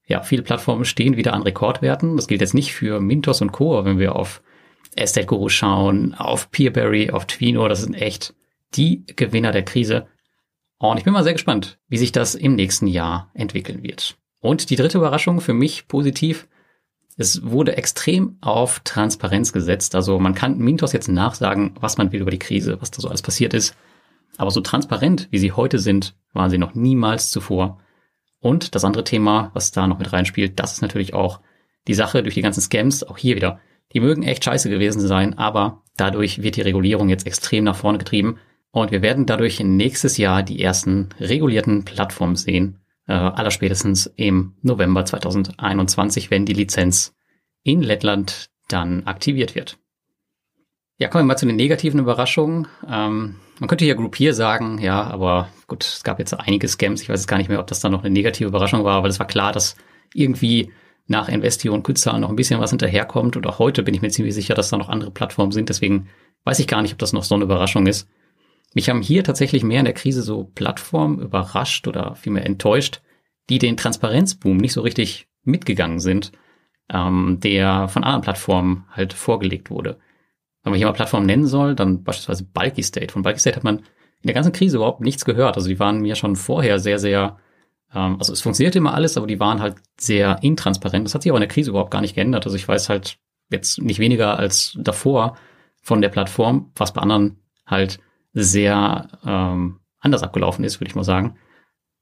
ja, 0.06 0.22
viele 0.22 0.42
Plattformen 0.42 0.84
stehen 0.84 1.16
wieder 1.16 1.32
an 1.32 1.42
Rekordwerten. 1.42 2.16
Das 2.16 2.26
gilt 2.26 2.40
jetzt 2.40 2.54
nicht 2.54 2.72
für 2.72 3.00
Mintos 3.00 3.40
und 3.40 3.52
Co., 3.52 3.84
wenn 3.84 3.98
wir 3.98 4.16
auf 4.16 4.42
Estate 4.96 5.26
Guru 5.26 5.48
schauen, 5.48 6.14
auf 6.14 6.50
Peerberry, 6.50 7.10
auf 7.10 7.26
Twino, 7.26 7.66
das 7.68 7.82
sind 7.82 7.94
echt 7.94 8.34
die 8.74 9.04
Gewinner 9.16 9.52
der 9.52 9.64
Krise. 9.64 10.06
Und 10.78 10.98
ich 10.98 11.04
bin 11.04 11.12
mal 11.12 11.22
sehr 11.22 11.32
gespannt, 11.32 11.78
wie 11.88 11.96
sich 11.96 12.12
das 12.12 12.34
im 12.34 12.56
nächsten 12.56 12.86
Jahr 12.86 13.30
entwickeln 13.34 13.82
wird. 13.82 14.16
Und 14.40 14.70
die 14.70 14.76
dritte 14.76 14.98
Überraschung 14.98 15.40
für 15.40 15.54
mich 15.54 15.86
positiv. 15.86 16.48
Es 17.16 17.44
wurde 17.44 17.76
extrem 17.76 18.36
auf 18.40 18.80
Transparenz 18.80 19.52
gesetzt. 19.52 19.94
Also 19.94 20.18
man 20.18 20.34
kann 20.34 20.58
Mintos 20.58 20.92
jetzt 20.92 21.08
nachsagen, 21.08 21.74
was 21.80 21.98
man 21.98 22.12
will 22.12 22.22
über 22.22 22.30
die 22.30 22.38
Krise, 22.38 22.80
was 22.80 22.90
da 22.90 23.00
so 23.00 23.08
alles 23.08 23.22
passiert 23.22 23.54
ist. 23.54 23.76
Aber 24.38 24.50
so 24.50 24.60
transparent, 24.60 25.28
wie 25.30 25.38
sie 25.38 25.52
heute 25.52 25.78
sind, 25.78 26.14
waren 26.32 26.50
sie 26.50 26.58
noch 26.58 26.74
niemals 26.74 27.30
zuvor. 27.30 27.80
Und 28.40 28.74
das 28.74 28.84
andere 28.84 29.04
Thema, 29.04 29.50
was 29.54 29.70
da 29.72 29.86
noch 29.86 29.98
mit 29.98 30.12
reinspielt, 30.12 30.58
das 30.58 30.72
ist 30.72 30.82
natürlich 30.82 31.14
auch 31.14 31.40
die 31.86 31.94
Sache 31.94 32.22
durch 32.22 32.34
die 32.34 32.42
ganzen 32.42 32.60
Scams, 32.60 33.04
auch 33.04 33.18
hier 33.18 33.36
wieder. 33.36 33.60
Die 33.92 34.00
mögen 34.00 34.22
echt 34.22 34.44
scheiße 34.44 34.70
gewesen 34.70 35.00
sein, 35.00 35.36
aber 35.36 35.82
dadurch 35.96 36.42
wird 36.42 36.56
die 36.56 36.62
Regulierung 36.62 37.08
jetzt 37.08 37.26
extrem 37.26 37.64
nach 37.64 37.76
vorne 37.76 37.98
getrieben 37.98 38.38
und 38.70 38.90
wir 38.90 39.02
werden 39.02 39.26
dadurch 39.26 39.60
nächstes 39.60 40.16
Jahr 40.16 40.42
die 40.42 40.62
ersten 40.62 41.10
regulierten 41.20 41.84
Plattformen 41.84 42.36
sehen, 42.36 42.78
äh, 43.06 43.12
allerspätestens 43.12 44.12
im 44.16 44.54
November 44.62 45.04
2021, 45.04 46.30
wenn 46.30 46.46
die 46.46 46.52
Lizenz 46.52 47.14
in 47.62 47.82
Lettland 47.82 48.50
dann 48.68 49.06
aktiviert 49.06 49.54
wird. 49.54 49.78
Ja, 50.98 51.08
kommen 51.08 51.24
wir 51.24 51.28
mal 51.28 51.36
zu 51.36 51.46
den 51.46 51.56
negativen 51.56 52.00
Überraschungen. 52.00 52.68
Ähm, 52.88 53.36
man 53.58 53.68
könnte 53.68 53.84
hier 53.84 53.94
Groupier 53.94 54.34
sagen, 54.34 54.78
ja, 54.78 55.02
aber 55.02 55.48
gut, 55.66 55.84
es 55.84 56.04
gab 56.04 56.18
jetzt 56.18 56.32
einige 56.32 56.68
Scams. 56.68 57.02
Ich 57.02 57.08
weiß 57.08 57.20
jetzt 57.20 57.26
gar 57.26 57.38
nicht 57.38 57.48
mehr, 57.48 57.60
ob 57.60 57.66
das 57.66 57.80
dann 57.80 57.92
noch 57.92 58.04
eine 58.04 58.12
negative 58.12 58.48
Überraschung 58.48 58.84
war, 58.84 58.98
aber 58.98 59.08
es 59.08 59.18
war 59.18 59.26
klar, 59.26 59.52
dass 59.52 59.76
irgendwie 60.14 60.70
nach 61.08 61.28
Investio 61.28 61.74
und 61.74 61.82
Kutzal 61.82 62.20
noch 62.20 62.28
ein 62.28 62.36
bisschen 62.36 62.60
was 62.60 62.70
hinterherkommt. 62.70 63.36
Und 63.36 63.46
auch 63.46 63.58
heute 63.58 63.82
bin 63.82 63.94
ich 63.94 64.02
mir 64.02 64.10
ziemlich 64.10 64.34
sicher, 64.34 64.54
dass 64.54 64.70
da 64.70 64.76
noch 64.76 64.88
andere 64.88 65.10
Plattformen 65.10 65.52
sind. 65.52 65.68
Deswegen 65.68 66.08
weiß 66.44 66.58
ich 66.58 66.68
gar 66.68 66.82
nicht, 66.82 66.92
ob 66.92 66.98
das 66.98 67.12
noch 67.12 67.24
so 67.24 67.34
eine 67.34 67.44
Überraschung 67.44 67.86
ist. 67.86 68.08
Mich 68.74 68.88
haben 68.88 69.02
hier 69.02 69.22
tatsächlich 69.24 69.64
mehr 69.64 69.80
in 69.80 69.84
der 69.84 69.94
Krise 69.94 70.22
so 70.22 70.44
Plattformen 70.44 71.20
überrascht 71.20 71.86
oder 71.88 72.14
vielmehr 72.14 72.46
enttäuscht, 72.46 73.02
die 73.50 73.58
den 73.58 73.76
Transparenzboom 73.76 74.56
nicht 74.56 74.72
so 74.72 74.80
richtig 74.80 75.28
mitgegangen 75.44 76.00
sind, 76.00 76.32
ähm, 76.90 77.38
der 77.40 77.88
von 77.88 78.04
anderen 78.04 78.22
Plattformen 78.22 78.86
halt 78.90 79.12
vorgelegt 79.12 79.70
wurde. 79.70 79.98
Wenn 80.62 80.70
man 80.70 80.78
hier 80.78 80.86
mal 80.86 80.92
Plattformen 80.92 81.26
nennen 81.26 81.46
soll, 81.46 81.74
dann 81.74 82.04
beispielsweise 82.04 82.44
Bulky 82.44 82.82
State. 82.82 83.12
Von 83.12 83.22
Bulky 83.22 83.40
State 83.40 83.56
hat 83.56 83.64
man 83.64 83.78
in 83.78 84.28
der 84.28 84.34
ganzen 84.34 84.52
Krise 84.52 84.76
überhaupt 84.76 85.00
nichts 85.00 85.24
gehört. 85.24 85.56
Also 85.56 85.68
die 85.68 85.80
waren 85.80 86.00
mir 86.00 86.14
schon 86.14 86.36
vorher 86.36 86.78
sehr, 86.78 86.98
sehr, 86.98 87.38
ähm, 87.92 88.16
also 88.18 88.32
es 88.32 88.40
funktionierte 88.40 88.78
immer 88.78 88.94
alles, 88.94 89.16
aber 89.16 89.26
die 89.26 89.40
waren 89.40 89.60
halt 89.60 89.76
sehr 89.98 90.38
intransparent. 90.42 91.06
Das 91.06 91.14
hat 91.14 91.22
sich 91.22 91.32
aber 91.32 91.38
in 91.38 91.48
der 91.48 91.48
Krise 91.48 91.70
überhaupt 91.70 91.90
gar 91.90 92.00
nicht 92.00 92.14
geändert. 92.14 92.46
Also 92.46 92.56
ich 92.56 92.68
weiß 92.68 92.88
halt 92.88 93.18
jetzt 93.50 93.82
nicht 93.82 93.98
weniger 93.98 94.38
als 94.38 94.78
davor 94.80 95.36
von 95.82 96.00
der 96.00 96.08
Plattform, 96.08 96.70
was 96.76 96.92
bei 96.92 97.02
anderen 97.02 97.38
halt 97.66 97.98
sehr 98.32 99.08
ähm, 99.24 99.80
anders 100.00 100.22
abgelaufen 100.22 100.64
ist, 100.64 100.80
würde 100.80 100.88
ich 100.90 100.94
mal 100.94 101.04
sagen. 101.04 101.36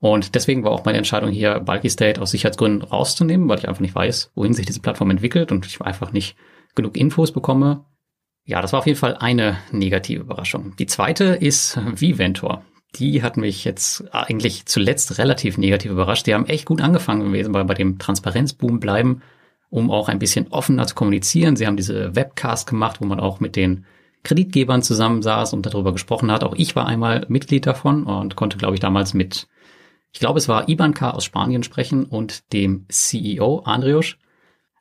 Und 0.00 0.34
deswegen 0.34 0.64
war 0.64 0.72
auch 0.72 0.84
meine 0.84 0.98
Entscheidung 0.98 1.30
hier, 1.30 1.60
Bulky 1.60 1.90
State 1.90 2.20
aus 2.20 2.30
Sicherheitsgründen 2.30 2.82
rauszunehmen, 2.82 3.48
weil 3.48 3.58
ich 3.58 3.68
einfach 3.68 3.82
nicht 3.82 3.94
weiß, 3.94 4.32
wohin 4.34 4.54
sich 4.54 4.64
diese 4.64 4.80
Plattform 4.80 5.10
entwickelt 5.10 5.52
und 5.52 5.66
ich 5.66 5.80
einfach 5.82 6.12
nicht 6.12 6.36
genug 6.74 6.96
Infos 6.96 7.32
bekomme. 7.32 7.84
Ja, 8.44 8.62
das 8.62 8.72
war 8.72 8.80
auf 8.80 8.86
jeden 8.86 8.98
Fall 8.98 9.16
eine 9.16 9.58
negative 9.70 10.22
Überraschung. 10.22 10.74
Die 10.78 10.86
zweite 10.86 11.24
ist 11.24 11.78
Viventor. 11.94 12.64
Die 12.96 13.22
hat 13.22 13.36
mich 13.36 13.64
jetzt 13.64 14.12
eigentlich 14.12 14.66
zuletzt 14.66 15.18
relativ 15.18 15.58
negativ 15.58 15.92
überrascht. 15.92 16.26
Die 16.26 16.34
haben 16.34 16.46
echt 16.46 16.64
gut 16.64 16.80
angefangen 16.80 17.26
gewesen, 17.26 17.52
weil 17.54 17.64
bei 17.64 17.74
dem 17.74 17.98
Transparenzboom 17.98 18.80
bleiben, 18.80 19.22
um 19.68 19.90
auch 19.90 20.08
ein 20.08 20.18
bisschen 20.18 20.48
offener 20.48 20.86
zu 20.86 20.94
kommunizieren. 20.94 21.56
Sie 21.56 21.66
haben 21.66 21.76
diese 21.76 22.16
Webcast 22.16 22.66
gemacht, 22.66 23.00
wo 23.00 23.04
man 23.04 23.20
auch 23.20 23.38
mit 23.38 23.54
den 23.54 23.84
Kreditgebern 24.22 24.82
zusammensaß 24.82 25.52
und 25.52 25.66
darüber 25.66 25.92
gesprochen 25.92 26.30
hat. 26.30 26.44
Auch 26.44 26.54
ich 26.56 26.76
war 26.76 26.86
einmal 26.86 27.24
Mitglied 27.28 27.66
davon 27.66 28.04
und 28.04 28.36
konnte, 28.36 28.58
glaube 28.58 28.74
ich, 28.74 28.80
damals 28.80 29.14
mit, 29.14 29.48
ich 30.12 30.20
glaube, 30.20 30.38
es 30.38 30.48
war 30.48 30.68
Ibanka 30.68 31.10
aus 31.10 31.24
Spanien 31.24 31.62
sprechen 31.62 32.04
und 32.04 32.52
dem 32.52 32.86
CEO 32.88 33.60
Andrius. 33.60 34.16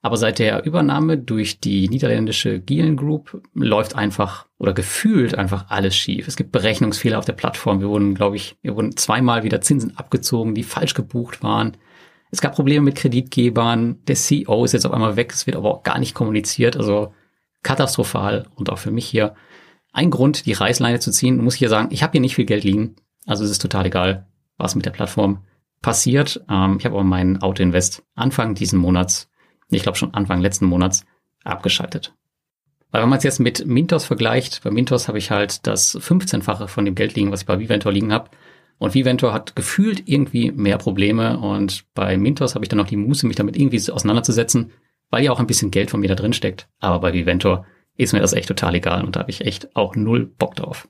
Aber 0.01 0.15
seit 0.15 0.39
der 0.39 0.65
Übernahme 0.65 1.17
durch 1.17 1.59
die 1.59 1.89
niederländische 1.89 2.59
Gielen 2.61 2.95
Group 2.95 3.41
läuft 3.53 3.95
einfach 3.95 4.45
oder 4.57 4.73
gefühlt 4.73 5.35
einfach 5.35 5.65
alles 5.69 5.95
schief. 5.95 6.27
Es 6.27 6.37
gibt 6.37 6.53
Berechnungsfehler 6.53 7.19
auf 7.19 7.25
der 7.25 7.33
Plattform. 7.33 7.81
Wir 7.81 7.89
wurden, 7.89 8.15
glaube 8.15 8.37
ich, 8.37 8.55
wir 8.61 8.75
wurden 8.75 8.95
zweimal 8.95 9.43
wieder 9.43 9.59
Zinsen 9.59 9.97
abgezogen, 9.97 10.55
die 10.55 10.63
falsch 10.63 10.93
gebucht 10.93 11.43
waren. 11.43 11.75
Es 12.31 12.39
gab 12.39 12.55
Probleme 12.55 12.85
mit 12.85 12.95
Kreditgebern. 12.95 13.97
Der 14.07 14.15
CEO 14.15 14.63
ist 14.63 14.71
jetzt 14.73 14.85
auf 14.85 14.93
einmal 14.93 15.17
weg. 15.17 15.33
Es 15.33 15.47
wird 15.47 15.57
aber 15.57 15.69
auch 15.69 15.83
gar 15.83 15.99
nicht 15.99 16.13
kommuniziert. 16.13 16.77
Also 16.77 17.13
katastrophal 17.63 18.47
und 18.55 18.69
auch 18.69 18.77
für 18.77 18.91
mich 18.91 19.05
hier 19.05 19.35
ein 19.91 20.11
Grund, 20.11 20.45
die 20.45 20.53
Reißleine 20.53 20.99
zu 20.99 21.11
ziehen. 21.11 21.43
Muss 21.43 21.55
ich 21.55 21.59
hier 21.59 21.69
sagen, 21.69 21.89
ich 21.91 22.03
habe 22.03 22.11
hier 22.11 22.21
nicht 22.21 22.35
viel 22.35 22.45
Geld 22.45 22.63
liegen. 22.63 22.95
Also 23.25 23.43
es 23.43 23.51
ist 23.51 23.61
total 23.61 23.87
egal, 23.87 24.27
was 24.57 24.75
mit 24.75 24.85
der 24.85 24.91
Plattform 24.91 25.43
passiert. 25.81 26.43
Ähm, 26.49 26.77
ich 26.79 26.85
habe 26.85 26.95
aber 26.95 27.03
meinen 27.03 27.41
Autoinvest 27.41 28.03
Anfang 28.15 28.55
diesen 28.55 28.79
Monats, 28.79 29.29
ich 29.69 29.83
glaube 29.83 29.97
schon 29.97 30.13
Anfang 30.13 30.41
letzten 30.41 30.65
Monats, 30.65 31.05
abgeschaltet. 31.43 32.13
Weil 32.91 33.03
wenn 33.03 33.09
man 33.09 33.19
es 33.19 33.23
jetzt 33.23 33.39
mit 33.39 33.65
Mintos 33.67 34.05
vergleicht, 34.05 34.63
bei 34.63 34.71
Mintos 34.71 35.07
habe 35.07 35.19
ich 35.19 35.31
halt 35.31 35.67
das 35.67 35.95
15-fache 35.99 36.67
von 36.67 36.85
dem 36.85 36.95
Geld 36.95 37.15
liegen, 37.15 37.31
was 37.31 37.41
ich 37.41 37.45
bei 37.45 37.59
Viventor 37.59 37.91
liegen 37.91 38.11
habe. 38.11 38.31
Und 38.79 38.95
Viventor 38.95 39.33
hat 39.33 39.55
gefühlt 39.55 40.07
irgendwie 40.07 40.51
mehr 40.51 40.77
Probleme 40.77 41.37
und 41.37 41.83
bei 41.93 42.17
Mintos 42.17 42.55
habe 42.55 42.63
ich 42.63 42.69
dann 42.69 42.77
noch 42.77 42.87
die 42.87 42.95
Muße, 42.95 43.27
mich 43.27 43.35
damit 43.35 43.57
irgendwie 43.57 43.91
auseinanderzusetzen 43.91 44.71
weil 45.09 45.23
ja 45.23 45.31
auch 45.31 45.39
ein 45.39 45.47
bisschen 45.47 45.71
Geld 45.71 45.91
von 45.91 45.99
mir 45.99 46.07
da 46.07 46.15
drin 46.15 46.33
steckt. 46.33 46.67
Aber 46.79 46.99
bei 46.99 47.13
Viventor 47.13 47.65
ist 47.95 48.13
mir 48.13 48.19
das 48.19 48.33
echt 48.33 48.47
total 48.47 48.75
egal 48.75 49.03
und 49.03 49.15
da 49.15 49.21
habe 49.21 49.31
ich 49.31 49.41
echt 49.41 49.75
auch 49.75 49.95
null 49.95 50.25
Bock 50.25 50.55
drauf. 50.55 50.87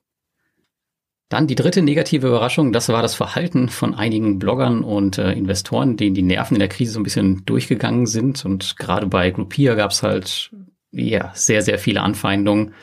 Dann 1.30 1.46
die 1.46 1.56
dritte 1.56 1.84
negative 1.84 2.28
Überraschung, 2.28 2.74
das 2.74 2.90
war 2.90 3.04
das 3.04 3.14
Verhalten 3.14 3.70
von 3.70 3.94
einigen 3.94 4.40
Bloggern 4.40 4.84
und 4.84 5.20
äh, 5.20 5.34
Investoren, 5.34 5.96
denen 5.96 6.16
die 6.16 6.24
Nerven 6.24 6.56
in 6.56 6.60
der 6.60 6.70
Krise 6.70 6.94
so 6.94 7.00
ein 7.00 7.04
bisschen 7.04 7.46
durchgegangen 7.46 8.08
sind. 8.08 8.44
Und 8.46 8.78
gerade 8.78 9.06
bei 9.06 9.30
Groupier 9.30 9.76
gab 9.76 9.92
es 9.92 10.02
halt 10.02 10.52
ja 10.92 11.32
sehr, 11.36 11.62
sehr 11.62 11.78
viele 11.78 12.02
Anfeindungen. 12.02 12.74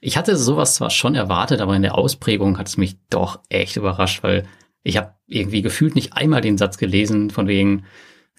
Ich 0.00 0.16
hatte 0.16 0.36
sowas 0.36 0.74
zwar 0.74 0.88
schon 0.88 1.14
erwartet, 1.14 1.60
aber 1.60 1.76
in 1.76 1.82
der 1.82 1.96
Ausprägung 1.98 2.56
hat 2.56 2.66
es 2.66 2.78
mich 2.78 2.96
doch 3.10 3.40
echt 3.50 3.76
überrascht, 3.76 4.22
weil 4.22 4.46
ich 4.82 4.96
habe 4.96 5.12
irgendwie 5.26 5.60
gefühlt 5.60 5.94
nicht 5.94 6.14
einmal 6.14 6.40
den 6.40 6.56
Satz 6.58 6.78
gelesen 6.78 7.28
von 7.28 7.46
wegen, 7.46 7.84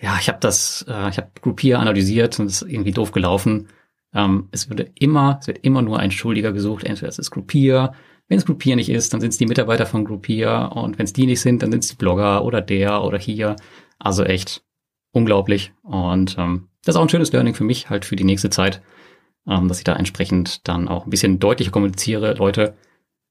ja, 0.02 0.18
ich 0.20 0.28
habe 0.28 0.40
das, 0.40 0.86
äh, 0.88 1.10
ich 1.10 1.18
habe 1.18 1.32
Groupier 1.42 1.80
analysiert 1.80 2.40
und 2.40 2.48
es 2.48 2.62
ist 2.62 2.70
irgendwie 2.70 2.92
doof 2.92 3.12
gelaufen. 3.12 3.68
Ähm, 4.14 4.50
es 4.52 4.70
würde 4.70 4.92
immer, 4.96 5.38
es 5.42 5.48
wird 5.48 5.60
immer 5.60 5.82
nur 5.82 6.00
ein 6.00 6.12
Schuldiger 6.12 6.52
gesucht. 6.52 6.84
Entweder 6.84 7.10
es 7.10 7.20
ist 7.20 7.32
Groupier, 7.32 7.94
wenn 8.28 8.38
es 8.38 8.46
Groupier 8.46 8.76
nicht 8.76 8.90
ist, 8.90 9.14
dann 9.14 9.22
sind 9.22 9.30
es 9.30 9.38
die 9.38 9.46
Mitarbeiter 9.46 9.86
von 9.86 10.06
Groupier 10.06 10.72
und 10.74 10.98
wenn 10.98 11.06
es 11.06 11.14
die 11.14 11.26
nicht 11.26 11.42
sind, 11.42 11.62
dann 11.62 11.72
sind 11.72 11.84
es 11.84 11.90
die 11.90 11.96
Blogger 11.96 12.44
oder 12.44 12.62
der 12.62 13.04
oder 13.04 13.18
hier. 13.18 13.56
Also 14.00 14.24
echt 14.24 14.64
unglaublich. 15.12 15.74
Und 15.84 16.38
ähm, 16.38 16.70
das 16.84 16.96
ist 16.96 17.00
auch 17.00 17.04
ein 17.04 17.10
schönes 17.10 17.32
Learning 17.32 17.54
für 17.54 17.64
mich 17.64 17.90
halt 17.90 18.06
für 18.06 18.16
die 18.16 18.24
nächste 18.24 18.50
Zeit, 18.50 18.82
ähm, 19.48 19.68
dass 19.68 19.78
ich 19.78 19.84
da 19.84 19.96
entsprechend 19.96 20.68
dann 20.68 20.88
auch 20.88 21.06
ein 21.06 21.10
bisschen 21.10 21.40
deutlicher 21.40 21.72
kommuniziere. 21.72 22.34
Leute, 22.34 22.76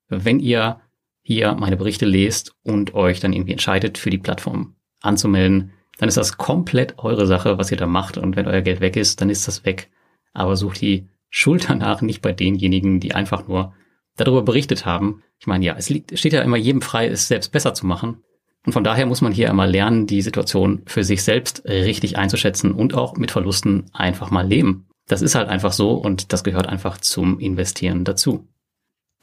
wenn 0.09 0.41
ihr 0.41 0.81
hier 1.23 1.55
meine 1.55 1.77
Berichte 1.77 2.07
lest 2.07 2.55
und 2.63 2.95
euch 2.95 3.21
dann 3.21 3.33
irgendwie 3.33 3.53
entscheidet, 3.53 3.99
für 3.99 4.11
die 4.11 4.19
Plattform 4.19 4.75
anzumelden, 5.01 5.73
dann 6.03 6.09
ist 6.09 6.17
das 6.17 6.37
komplett 6.37 6.99
eure 6.99 7.29
Sache, 7.29 7.59
was 7.59 7.71
ihr 7.71 7.77
da 7.77 7.87
macht. 7.87 8.19
Und 8.19 8.35
wenn 8.35 8.49
euer 8.49 8.61
Geld 8.63 8.81
weg 8.81 8.97
ist, 8.97 9.21
dann 9.21 9.31
ist 9.31 9.47
das 9.47 9.65
weg. 9.65 9.89
Aber 10.33 10.57
sucht 10.57 10.81
die 10.81 11.07
Schuld 11.31 11.69
danach 11.69 12.03
nicht 12.03 12.23
bei 12.23 12.33
denjenigen, 12.33 12.99
die 12.99 13.15
einfach 13.15 13.47
nur 13.47 13.73
darüber 14.17 14.43
berichtet 14.43 14.85
haben. 14.85 15.23
Ich 15.39 15.47
meine, 15.47 15.65
ja, 15.65 15.77
es 15.79 15.91
liegt, 15.91 16.19
steht 16.19 16.33
ja 16.33 16.43
immer 16.43 16.57
jedem 16.57 16.83
frei, 16.83 17.07
es 17.07 17.29
selbst 17.29 17.53
besser 17.53 17.73
zu 17.73 17.87
machen. 17.87 18.25
Und 18.67 18.73
von 18.73 18.83
daher 18.83 19.07
muss 19.07 19.21
man 19.21 19.31
hier 19.31 19.49
einmal 19.49 19.71
lernen, 19.71 20.09
die 20.09 20.23
Situation 20.23 20.83
für 20.87 21.05
sich 21.05 21.23
selbst 21.23 21.65
richtig 21.67 22.19
einzuschätzen 22.19 22.73
und 22.73 22.95
auch 22.95 23.17
mit 23.17 23.31
Verlusten 23.31 23.87
einfach 23.93 24.33
mal 24.33 24.45
leben. 24.45 24.89
Das 25.07 25.23
ist 25.23 25.37
halt 25.37 25.49
einfach 25.49 25.71
so 25.71 25.93
und 25.93 26.33
das 26.33 26.43
gehört 26.43 26.69
einfach 26.69 26.99
zum 26.99 27.39
Investieren 27.39 28.03
dazu. 28.03 28.49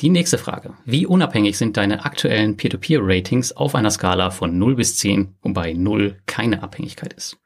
Die 0.02 0.10
nächste 0.10 0.38
Frage. 0.38 0.76
Wie 0.86 1.06
unabhängig 1.06 1.58
sind 1.58 1.76
deine 1.76 2.06
aktuellen 2.06 2.56
Peer-to-Peer-Ratings 2.56 3.52
auf 3.52 3.76
einer 3.76 3.92
Skala 3.92 4.30
von 4.30 4.58
0 4.58 4.76
bis 4.76 4.96
10, 4.96 5.36
wobei 5.42 5.74
0 5.74 6.16
keine 6.26 6.64
Abhängigkeit 6.64 7.12
ist? 7.12 7.38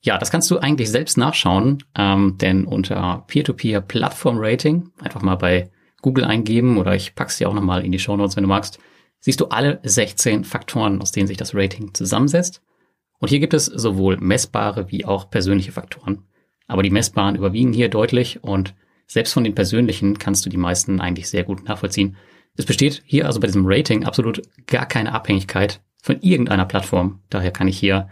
Ja, 0.00 0.16
das 0.16 0.30
kannst 0.30 0.48
du 0.52 0.58
eigentlich 0.58 0.90
selbst 0.90 1.18
nachschauen, 1.18 1.82
ähm, 1.96 2.38
denn 2.38 2.64
unter 2.64 3.24
Peer-to-Peer-Plattform-Rating, 3.26 4.90
einfach 5.00 5.22
mal 5.22 5.34
bei 5.34 5.70
Google 6.00 6.24
eingeben 6.24 6.78
oder 6.78 6.94
ich 6.94 7.16
pack's 7.16 7.38
dir 7.38 7.48
auch 7.48 7.54
nochmal 7.54 7.84
in 7.84 7.90
die 7.90 7.98
Show 7.98 8.16
Notes, 8.16 8.36
wenn 8.36 8.44
du 8.44 8.48
magst, 8.48 8.78
siehst 9.18 9.40
du 9.40 9.46
alle 9.46 9.80
16 9.82 10.44
Faktoren, 10.44 11.00
aus 11.00 11.10
denen 11.10 11.26
sich 11.26 11.38
das 11.38 11.56
Rating 11.56 11.92
zusammensetzt. 11.92 12.62
Und 13.18 13.30
hier 13.30 13.40
gibt 13.40 13.54
es 13.54 13.64
sowohl 13.64 14.18
messbare 14.18 14.92
wie 14.92 15.06
auch 15.06 15.28
persönliche 15.28 15.72
Faktoren. 15.72 16.22
Aber 16.68 16.82
die 16.82 16.90
messbaren 16.90 17.34
überwiegen 17.34 17.72
hier 17.72 17.88
deutlich 17.88 18.44
und 18.44 18.74
selbst 19.06 19.32
von 19.32 19.44
den 19.44 19.54
persönlichen 19.54 20.18
kannst 20.18 20.44
du 20.44 20.50
die 20.50 20.56
meisten 20.56 21.00
eigentlich 21.00 21.28
sehr 21.28 21.44
gut 21.44 21.64
nachvollziehen. 21.64 22.16
Es 22.56 22.66
besteht 22.66 23.02
hier 23.04 23.26
also 23.26 23.40
bei 23.40 23.46
diesem 23.46 23.64
Rating 23.66 24.04
absolut 24.04 24.42
gar 24.66 24.86
keine 24.86 25.12
Abhängigkeit 25.12 25.82
von 26.02 26.20
irgendeiner 26.20 26.66
Plattform. 26.66 27.20
Daher 27.30 27.50
kann 27.50 27.68
ich 27.68 27.78
hier 27.78 28.08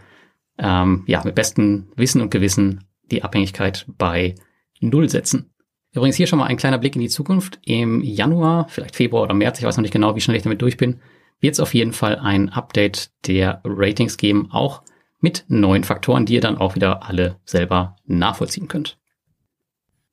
ähm, 0.57 1.03
ja 1.07 1.23
mit 1.23 1.35
bestem 1.35 1.91
Wissen 1.95 2.21
und 2.21 2.31
Gewissen 2.31 2.83
die 3.11 3.23
Abhängigkeit 3.23 3.85
bei 3.97 4.35
Null 4.79 5.09
setzen. 5.09 5.51
Übrigens 5.93 6.15
hier 6.15 6.27
schon 6.27 6.39
mal 6.39 6.47
ein 6.47 6.57
kleiner 6.57 6.79
Blick 6.79 6.95
in 6.95 7.01
die 7.01 7.09
Zukunft. 7.09 7.59
Im 7.63 8.01
Januar, 8.01 8.67
vielleicht 8.67 8.95
Februar 8.95 9.23
oder 9.23 9.33
März, 9.33 9.59
ich 9.59 9.65
weiß 9.65 9.77
noch 9.77 9.83
nicht 9.83 9.93
genau, 9.93 10.15
wie 10.15 10.21
schnell 10.21 10.35
ich 10.35 10.43
damit 10.43 10.61
durch 10.61 10.77
bin, 10.77 10.99
wird 11.39 11.53
es 11.53 11.59
auf 11.59 11.73
jeden 11.73 11.93
Fall 11.93 12.17
ein 12.17 12.49
Update 12.49 13.11
der 13.27 13.61
Ratings 13.63 14.17
geben, 14.17 14.49
auch 14.51 14.81
mit 15.19 15.45
neuen 15.47 15.83
Faktoren, 15.83 16.25
die 16.25 16.33
ihr 16.33 16.41
dann 16.41 16.57
auch 16.57 16.75
wieder 16.75 17.07
alle 17.07 17.39
selber 17.45 17.95
nachvollziehen 18.05 18.67
könnt. 18.67 18.97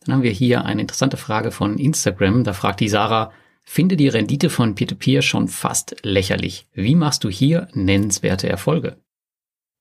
Dann 0.05 0.15
haben 0.15 0.23
wir 0.23 0.31
hier 0.31 0.65
eine 0.65 0.81
interessante 0.81 1.17
Frage 1.17 1.51
von 1.51 1.79
Instagram. 1.79 2.45
Da 2.45 2.53
fragt 2.53 2.81
die 2.81 2.89
Sarah, 2.89 3.33
finde 3.63 3.97
die 3.97 4.09
Rendite 4.09 4.51
von 4.51 4.75
Peer-to-Peer 4.75 5.21
-Peer 5.21 5.23
schon 5.23 5.49
fast 5.49 5.97
lächerlich. 6.03 6.67
Wie 6.73 6.95
machst 6.95 7.25
du 7.25 7.29
hier 7.29 7.69
nennenswerte 7.75 8.49
Erfolge? 8.49 8.97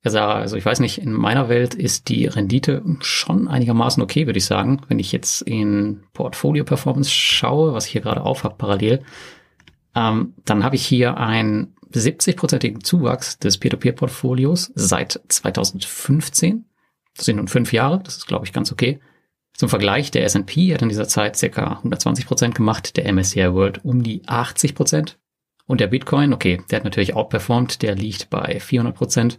Ja, 0.03 0.11
Sarah, 0.11 0.35
also 0.35 0.55
ich 0.55 0.65
weiß 0.65 0.79
nicht, 0.79 0.99
in 0.99 1.11
meiner 1.11 1.49
Welt 1.49 1.73
ist 1.73 2.07
die 2.07 2.25
Rendite 2.25 2.81
schon 3.01 3.47
einigermaßen 3.49 4.01
okay, 4.01 4.27
würde 4.27 4.39
ich 4.39 4.45
sagen. 4.45 4.81
Wenn 4.87 4.99
ich 4.99 5.11
jetzt 5.11 5.41
in 5.41 6.03
Portfolio 6.13 6.63
Performance 6.63 7.09
schaue, 7.09 7.73
was 7.73 7.85
ich 7.85 7.91
hier 7.91 8.01
gerade 8.01 8.21
auf 8.21 8.43
habe 8.43 8.55
parallel, 8.55 9.03
ähm, 9.95 10.35
dann 10.45 10.63
habe 10.63 10.75
ich 10.75 10.85
hier 10.85 11.17
einen 11.17 11.75
70-prozentigen 11.91 12.83
Zuwachs 12.83 13.39
des 13.39 13.57
Peer-to-Peer-Portfolios 13.57 14.71
seit 14.75 15.19
2015. 15.27 16.65
Das 17.15 17.25
sind 17.25 17.37
nun 17.37 17.47
fünf 17.47 17.73
Jahre, 17.73 17.99
das 18.03 18.17
ist, 18.17 18.27
glaube 18.27 18.45
ich, 18.45 18.53
ganz 18.53 18.71
okay. 18.71 18.99
Zum 19.59 19.67
Vergleich, 19.67 20.09
der 20.09 20.23
S&P 20.23 20.73
hat 20.73 20.81
in 20.83 20.87
dieser 20.87 21.09
Zeit 21.09 21.35
circa 21.35 21.79
120 21.79 22.25
Prozent 22.25 22.55
gemacht, 22.55 22.95
der 22.95 23.11
MSCI 23.11 23.53
World 23.53 23.83
um 23.83 24.03
die 24.03 24.21
80 24.25 24.73
Prozent. 24.73 25.17
Und 25.67 25.81
der 25.81 25.87
Bitcoin, 25.87 26.31
okay, 26.31 26.61
der 26.71 26.77
hat 26.77 26.85
natürlich 26.85 27.13
outperformed, 27.13 27.81
der 27.81 27.93
liegt 27.93 28.29
bei 28.29 28.61
400 28.61 28.95
Prozent. 28.95 29.37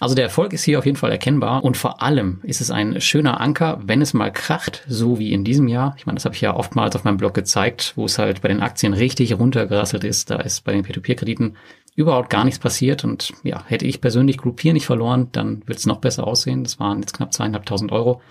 Also 0.00 0.14
der 0.14 0.24
Erfolg 0.24 0.54
ist 0.54 0.64
hier 0.64 0.78
auf 0.78 0.86
jeden 0.86 0.96
Fall 0.96 1.10
erkennbar 1.10 1.64
und 1.64 1.76
vor 1.76 2.00
allem 2.00 2.40
ist 2.44 2.62
es 2.62 2.70
ein 2.70 2.98
schöner 3.02 3.42
Anker, 3.42 3.78
wenn 3.84 4.00
es 4.00 4.14
mal 4.14 4.32
kracht, 4.32 4.86
so 4.88 5.18
wie 5.18 5.34
in 5.34 5.44
diesem 5.44 5.68
Jahr. 5.68 5.94
Ich 5.98 6.06
meine, 6.06 6.16
das 6.16 6.24
habe 6.24 6.34
ich 6.34 6.40
ja 6.40 6.56
oftmals 6.56 6.96
auf 6.96 7.04
meinem 7.04 7.18
Blog 7.18 7.34
gezeigt, 7.34 7.92
wo 7.94 8.06
es 8.06 8.18
halt 8.18 8.40
bei 8.40 8.48
den 8.48 8.62
Aktien 8.62 8.94
richtig 8.94 9.38
runtergerasselt 9.38 10.02
ist. 10.02 10.30
Da 10.30 10.36
ist 10.36 10.64
bei 10.64 10.72
den 10.72 10.82
P2P-Krediten 10.82 11.58
überhaupt 11.94 12.30
gar 12.30 12.44
nichts 12.46 12.58
passiert 12.58 13.04
und 13.04 13.34
ja, 13.42 13.64
hätte 13.66 13.84
ich 13.84 14.00
persönlich 14.00 14.38
Groupier 14.38 14.72
nicht 14.72 14.86
verloren, 14.86 15.28
dann 15.32 15.62
wird 15.66 15.78
es 15.78 15.84
noch 15.84 15.98
besser 15.98 16.26
aussehen. 16.26 16.64
Das 16.64 16.80
waren 16.80 17.00
jetzt 17.00 17.12
knapp 17.12 17.34
zweieinhalbtausend 17.34 17.92
Euro, 17.92 18.22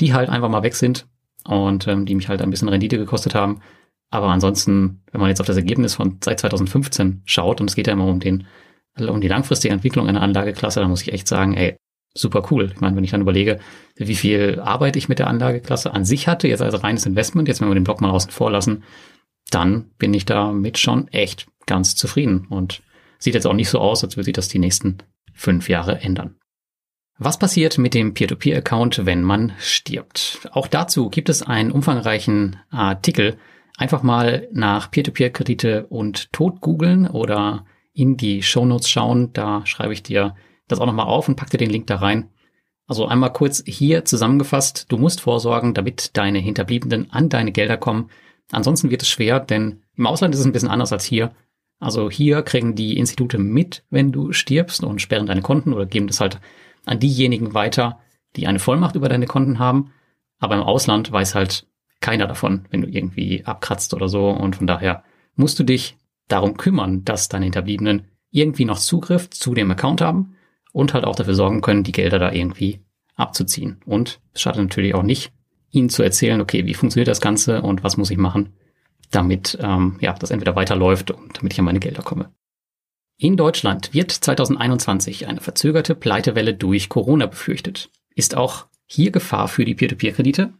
die 0.00 0.14
halt 0.14 0.28
einfach 0.28 0.48
mal 0.48 0.62
weg 0.62 0.74
sind 0.74 1.06
und 1.44 1.86
ähm, 1.86 2.06
die 2.06 2.14
mich 2.14 2.28
halt 2.28 2.42
ein 2.42 2.50
bisschen 2.50 2.68
Rendite 2.68 2.98
gekostet 2.98 3.34
haben. 3.34 3.60
Aber 4.10 4.28
ansonsten, 4.28 5.02
wenn 5.10 5.20
man 5.20 5.30
jetzt 5.30 5.40
auf 5.40 5.46
das 5.46 5.56
Ergebnis 5.56 5.94
von 5.94 6.18
seit 6.22 6.40
2015 6.40 7.22
schaut, 7.24 7.60
und 7.60 7.68
es 7.68 7.76
geht 7.76 7.86
ja 7.86 7.92
immer 7.92 8.06
um 8.06 8.20
den 8.20 8.46
um 8.98 9.20
die 9.20 9.28
langfristige 9.28 9.74
Entwicklung 9.74 10.08
einer 10.08 10.22
Anlageklasse, 10.22 10.80
da 10.80 10.88
muss 10.88 11.02
ich 11.02 11.12
echt 11.12 11.28
sagen, 11.28 11.54
ey, 11.54 11.76
super 12.14 12.46
cool. 12.50 12.70
Ich 12.74 12.80
meine, 12.80 12.96
wenn 12.96 13.04
ich 13.04 13.10
dann 13.10 13.20
überlege, 13.20 13.58
wie 13.94 14.14
viel 14.14 14.60
Arbeit 14.60 14.96
ich 14.96 15.08
mit 15.08 15.18
der 15.18 15.26
Anlageklasse 15.26 15.92
an 15.92 16.04
sich 16.04 16.28
hatte, 16.28 16.48
jetzt 16.48 16.62
als 16.62 16.82
reines 16.82 17.04
Investment, 17.04 17.48
jetzt 17.48 17.60
wenn 17.60 17.68
wir 17.68 17.74
den 17.74 17.84
Block 17.84 18.00
mal 18.00 18.10
außen 18.10 18.30
vor 18.30 18.50
lassen, 18.50 18.84
dann 19.50 19.90
bin 19.98 20.14
ich 20.14 20.24
damit 20.24 20.78
schon 20.78 21.08
echt 21.08 21.46
ganz 21.66 21.94
zufrieden 21.94 22.46
und 22.48 22.82
sieht 23.18 23.34
jetzt 23.34 23.46
auch 23.46 23.52
nicht 23.52 23.68
so 23.68 23.78
aus, 23.78 24.02
als 24.02 24.16
würde 24.16 24.24
sich 24.24 24.34
das 24.34 24.48
die 24.48 24.58
nächsten 24.58 24.98
fünf 25.34 25.68
Jahre 25.68 26.00
ändern. 26.00 26.36
Was 27.18 27.38
passiert 27.38 27.78
mit 27.78 27.94
dem 27.94 28.12
Peer-to-Peer-Account, 28.12 29.06
wenn 29.06 29.22
man 29.22 29.54
stirbt? 29.58 30.46
Auch 30.52 30.66
dazu 30.66 31.08
gibt 31.08 31.30
es 31.30 31.42
einen 31.42 31.72
umfangreichen 31.72 32.60
Artikel. 32.70 33.38
Einfach 33.78 34.02
mal 34.02 34.48
nach 34.52 34.90
Peer-to-Peer-Kredite 34.90 35.86
und 35.86 36.30
Tod 36.34 36.60
googeln 36.60 37.08
oder 37.08 37.64
in 37.94 38.18
die 38.18 38.42
Shownotes 38.42 38.90
schauen. 38.90 39.32
Da 39.32 39.64
schreibe 39.64 39.94
ich 39.94 40.02
dir 40.02 40.34
das 40.68 40.78
auch 40.78 40.84
nochmal 40.84 41.06
auf 41.06 41.26
und 41.26 41.36
pack 41.36 41.48
dir 41.48 41.56
den 41.56 41.70
Link 41.70 41.86
da 41.86 41.96
rein. 41.96 42.28
Also 42.86 43.06
einmal 43.06 43.32
kurz 43.32 43.64
hier 43.66 44.04
zusammengefasst. 44.04 44.92
Du 44.92 44.98
musst 44.98 45.22
vorsorgen, 45.22 45.72
damit 45.72 46.18
deine 46.18 46.38
Hinterbliebenen 46.38 47.10
an 47.10 47.30
deine 47.30 47.50
Gelder 47.50 47.78
kommen. 47.78 48.10
Ansonsten 48.52 48.90
wird 48.90 49.00
es 49.00 49.08
schwer, 49.08 49.40
denn 49.40 49.82
im 49.96 50.06
Ausland 50.06 50.34
ist 50.34 50.40
es 50.40 50.46
ein 50.46 50.52
bisschen 50.52 50.68
anders 50.68 50.92
als 50.92 51.06
hier. 51.06 51.34
Also 51.80 52.10
hier 52.10 52.42
kriegen 52.42 52.74
die 52.74 52.98
Institute 52.98 53.38
mit, 53.38 53.84
wenn 53.88 54.12
du 54.12 54.32
stirbst 54.32 54.84
und 54.84 55.00
sperren 55.00 55.26
deine 55.26 55.42
Konten 55.42 55.72
oder 55.72 55.86
geben 55.86 56.08
das 56.08 56.20
halt 56.20 56.40
an 56.86 56.98
diejenigen 56.98 57.52
weiter, 57.52 58.00
die 58.36 58.46
eine 58.46 58.58
Vollmacht 58.58 58.96
über 58.96 59.08
deine 59.08 59.26
Konten 59.26 59.58
haben. 59.58 59.92
Aber 60.38 60.54
im 60.54 60.62
Ausland 60.62 61.12
weiß 61.12 61.34
halt 61.34 61.66
keiner 62.00 62.26
davon, 62.26 62.66
wenn 62.70 62.82
du 62.82 62.88
irgendwie 62.88 63.44
abkratzt 63.44 63.92
oder 63.92 64.08
so. 64.08 64.30
Und 64.30 64.56
von 64.56 64.66
daher 64.66 65.04
musst 65.34 65.58
du 65.58 65.64
dich 65.64 65.96
darum 66.28 66.56
kümmern, 66.56 67.04
dass 67.04 67.28
deine 67.28 67.44
Hinterbliebenen 67.44 68.06
irgendwie 68.30 68.64
noch 68.64 68.78
Zugriff 68.78 69.30
zu 69.30 69.54
dem 69.54 69.70
Account 69.70 70.00
haben 70.00 70.36
und 70.72 70.94
halt 70.94 71.04
auch 71.04 71.16
dafür 71.16 71.34
sorgen 71.34 71.60
können, 71.60 71.84
die 71.84 71.92
Gelder 71.92 72.18
da 72.18 72.32
irgendwie 72.32 72.80
abzuziehen. 73.14 73.80
Und 73.86 74.20
es 74.32 74.42
schadet 74.42 74.62
natürlich 74.62 74.94
auch 74.94 75.02
nicht, 75.02 75.32
ihnen 75.70 75.88
zu 75.88 76.02
erzählen, 76.02 76.40
okay, 76.40 76.66
wie 76.66 76.74
funktioniert 76.74 77.08
das 77.08 77.20
Ganze 77.20 77.62
und 77.62 77.82
was 77.82 77.96
muss 77.96 78.10
ich 78.10 78.18
machen, 78.18 78.54
damit 79.10 79.58
ähm, 79.60 79.96
ja 80.00 80.12
das 80.12 80.30
entweder 80.30 80.56
weiterläuft 80.56 81.10
und 81.10 81.38
damit 81.38 81.52
ich 81.52 81.58
an 81.58 81.64
meine 81.64 81.80
Gelder 81.80 82.02
komme. 82.02 82.30
In 83.18 83.38
Deutschland 83.38 83.94
wird 83.94 84.10
2021 84.10 85.26
eine 85.26 85.40
verzögerte 85.40 85.94
Pleitewelle 85.94 86.52
durch 86.52 86.90
Corona 86.90 87.24
befürchtet. 87.24 87.88
Ist 88.14 88.36
auch 88.36 88.66
hier 88.84 89.10
Gefahr 89.10 89.48
für 89.48 89.64
die 89.64 89.74
Peer-to-Peer-Kredite? 89.74 90.52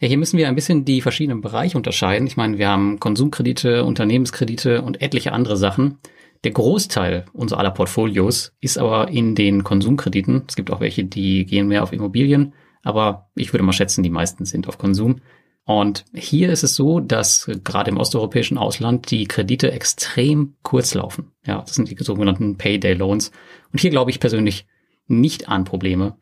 Ja, 0.00 0.08
hier 0.08 0.16
müssen 0.16 0.38
wir 0.38 0.48
ein 0.48 0.54
bisschen 0.54 0.86
die 0.86 1.02
verschiedenen 1.02 1.42
Bereiche 1.42 1.76
unterscheiden. 1.76 2.26
Ich 2.26 2.38
meine, 2.38 2.56
wir 2.56 2.68
haben 2.68 2.98
Konsumkredite, 2.98 3.84
Unternehmenskredite 3.84 4.80
und 4.80 5.02
etliche 5.02 5.32
andere 5.32 5.58
Sachen. 5.58 5.98
Der 6.44 6.52
Großteil 6.52 7.26
unserer 7.34 7.60
aller 7.60 7.70
Portfolios 7.70 8.54
ist 8.60 8.78
aber 8.78 9.08
in 9.08 9.34
den 9.34 9.62
Konsumkrediten. 9.62 10.44
Es 10.48 10.56
gibt 10.56 10.70
auch 10.70 10.80
welche, 10.80 11.04
die 11.04 11.44
gehen 11.44 11.68
mehr 11.68 11.82
auf 11.82 11.92
Immobilien, 11.92 12.54
aber 12.82 13.30
ich 13.34 13.52
würde 13.52 13.64
mal 13.64 13.72
schätzen, 13.74 14.02
die 14.02 14.10
meisten 14.10 14.46
sind 14.46 14.66
auf 14.66 14.78
Konsum. 14.78 15.20
Und 15.64 16.04
hier 16.12 16.50
ist 16.50 16.64
es 16.64 16.74
so, 16.74 16.98
dass 16.98 17.48
gerade 17.62 17.90
im 17.90 17.98
osteuropäischen 17.98 18.58
Ausland 18.58 19.10
die 19.10 19.26
Kredite 19.26 19.70
extrem 19.70 20.54
kurz 20.62 20.94
laufen. 20.94 21.32
Ja, 21.46 21.60
das 21.60 21.76
sind 21.76 21.88
die 21.88 22.02
sogenannten 22.02 22.56
Payday 22.56 22.94
Loans. 22.94 23.30
Und 23.72 23.80
hier 23.80 23.90
glaube 23.90 24.10
ich 24.10 24.18
persönlich 24.18 24.66
nicht 25.06 25.48
an 25.48 25.64
Probleme, 25.64 26.16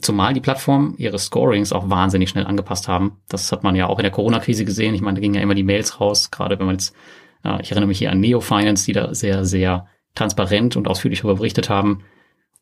Zumal 0.00 0.32
die 0.32 0.40
Plattform 0.40 0.94
ihre 0.96 1.18
Scorings 1.18 1.72
auch 1.72 1.90
wahnsinnig 1.90 2.30
schnell 2.30 2.46
angepasst 2.46 2.88
haben. 2.88 3.20
Das 3.28 3.52
hat 3.52 3.64
man 3.64 3.76
ja 3.76 3.86
auch 3.86 3.98
in 3.98 4.04
der 4.04 4.12
Corona-Krise 4.12 4.64
gesehen. 4.64 4.94
Ich 4.94 5.02
meine, 5.02 5.16
da 5.16 5.20
gingen 5.20 5.34
ja 5.34 5.42
immer 5.42 5.54
die 5.54 5.62
Mails 5.62 6.00
raus, 6.00 6.30
gerade 6.30 6.58
wenn 6.58 6.64
man 6.64 6.76
jetzt, 6.76 6.96
äh, 7.44 7.60
ich 7.60 7.70
erinnere 7.70 7.88
mich 7.88 7.98
hier 7.98 8.10
an 8.10 8.18
Neo 8.18 8.40
Finance, 8.40 8.86
die 8.86 8.94
da 8.94 9.14
sehr, 9.14 9.44
sehr 9.44 9.86
transparent 10.14 10.76
und 10.76 10.88
ausführlich 10.88 11.20
darüber 11.20 11.36
berichtet 11.36 11.68
haben. 11.68 12.02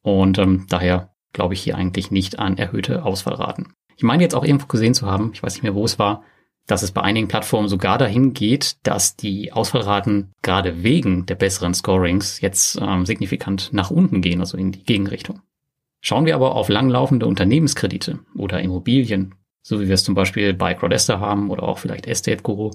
Und 0.03 0.38
ähm, 0.38 0.66
daher 0.68 1.14
glaube 1.33 1.55
ich 1.55 1.62
hier 1.62 1.77
eigentlich 1.77 2.11
nicht 2.11 2.40
an 2.40 2.59
erhöhte 2.59 3.05
Ausfallraten. 3.05 3.68
Ich 4.02 4.04
meine 4.04 4.24
jetzt 4.24 4.34
auch 4.34 4.42
irgendwo 4.42 4.66
gesehen 4.66 4.94
zu 4.94 5.06
haben, 5.06 5.30
ich 5.32 5.44
weiß 5.44 5.54
nicht 5.54 5.62
mehr, 5.62 5.76
wo 5.76 5.84
es 5.84 5.96
war, 5.96 6.24
dass 6.66 6.82
es 6.82 6.90
bei 6.90 7.02
einigen 7.02 7.28
Plattformen 7.28 7.68
sogar 7.68 7.98
dahin 7.98 8.32
geht, 8.34 8.84
dass 8.84 9.14
die 9.14 9.52
Ausfallraten 9.52 10.32
gerade 10.42 10.82
wegen 10.82 11.24
der 11.26 11.36
besseren 11.36 11.72
Scorings 11.72 12.40
jetzt 12.40 12.80
ähm, 12.82 13.06
signifikant 13.06 13.72
nach 13.72 13.92
unten 13.92 14.20
gehen, 14.20 14.40
also 14.40 14.58
in 14.58 14.72
die 14.72 14.82
Gegenrichtung. 14.82 15.38
Schauen 16.00 16.26
wir 16.26 16.34
aber 16.34 16.56
auf 16.56 16.68
langlaufende 16.68 17.26
Unternehmenskredite 17.26 18.18
oder 18.36 18.60
Immobilien, 18.60 19.36
so 19.62 19.80
wie 19.80 19.86
wir 19.86 19.94
es 19.94 20.02
zum 20.02 20.16
Beispiel 20.16 20.52
bei 20.52 20.74
Crowdester 20.74 21.20
haben 21.20 21.48
oder 21.48 21.62
auch 21.62 21.78
vielleicht 21.78 22.08
Estate 22.08 22.42
Guru, 22.42 22.72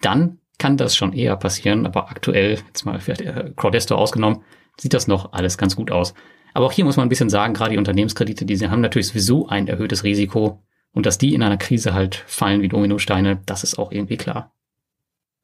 dann 0.00 0.38
kann 0.56 0.78
das 0.78 0.96
schon 0.96 1.12
eher 1.12 1.36
passieren, 1.36 1.84
aber 1.84 2.08
aktuell, 2.08 2.58
jetzt 2.68 2.86
mal 2.86 3.00
vielleicht 3.00 3.20
äh, 3.20 3.52
Crowdester 3.54 3.98
ausgenommen, 3.98 4.44
sieht 4.78 4.94
das 4.94 5.08
noch 5.08 5.34
alles 5.34 5.58
ganz 5.58 5.76
gut 5.76 5.90
aus. 5.90 6.14
Aber 6.54 6.64
auch 6.64 6.72
hier 6.72 6.86
muss 6.86 6.96
man 6.96 7.04
ein 7.04 7.10
bisschen 7.10 7.28
sagen, 7.28 7.52
gerade 7.52 7.72
die 7.72 7.78
Unternehmenskredite, 7.78 8.46
die 8.46 8.66
haben 8.66 8.80
natürlich 8.80 9.08
sowieso 9.08 9.46
ein 9.46 9.68
erhöhtes 9.68 10.04
Risiko 10.04 10.62
und 10.92 11.06
dass 11.06 11.18
die 11.18 11.34
in 11.34 11.42
einer 11.42 11.56
Krise 11.56 11.94
halt 11.94 12.16
fallen 12.26 12.62
wie 12.62 12.68
Dominosteine, 12.68 13.40
das 13.46 13.64
ist 13.64 13.78
auch 13.78 13.92
irgendwie 13.92 14.16
klar. 14.16 14.52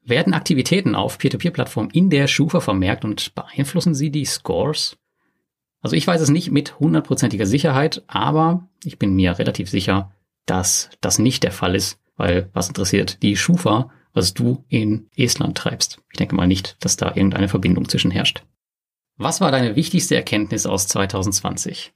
Werden 0.03 0.33
Aktivitäten 0.33 0.95
auf 0.95 1.17
Peer-to-Peer-Plattformen 1.17 1.89
in 1.89 2.09
der 2.09 2.27
Schufa 2.27 2.61
vermerkt 2.61 3.03
und 3.03 3.35
beeinflussen 3.35 3.93
sie 3.93 4.09
die 4.09 4.25
Scores? 4.25 4.97
Also 5.81 5.95
ich 5.95 6.07
weiß 6.07 6.21
es 6.21 6.29
nicht 6.29 6.51
mit 6.51 6.79
hundertprozentiger 6.79 7.45
Sicherheit, 7.45 8.03
aber 8.07 8.67
ich 8.83 8.97
bin 8.99 9.15
mir 9.15 9.37
relativ 9.37 9.69
sicher, 9.69 10.11
dass 10.45 10.89
das 11.01 11.19
nicht 11.19 11.43
der 11.43 11.51
Fall 11.51 11.75
ist, 11.75 11.99
weil 12.15 12.49
was 12.53 12.69
interessiert 12.69 13.21
die 13.21 13.35
Schufa, 13.35 13.91
was 14.13 14.33
du 14.33 14.63
in 14.69 15.09
Estland 15.15 15.57
treibst? 15.57 15.99
Ich 16.11 16.17
denke 16.17 16.35
mal 16.35 16.47
nicht, 16.47 16.77
dass 16.79 16.97
da 16.97 17.07
irgendeine 17.09 17.49
Verbindung 17.49 17.87
zwischen 17.87 18.11
herrscht. 18.11 18.43
Was 19.17 19.41
war 19.41 19.51
deine 19.51 19.75
wichtigste 19.75 20.15
Erkenntnis 20.15 20.65
aus 20.65 20.87
2020? 20.87 21.93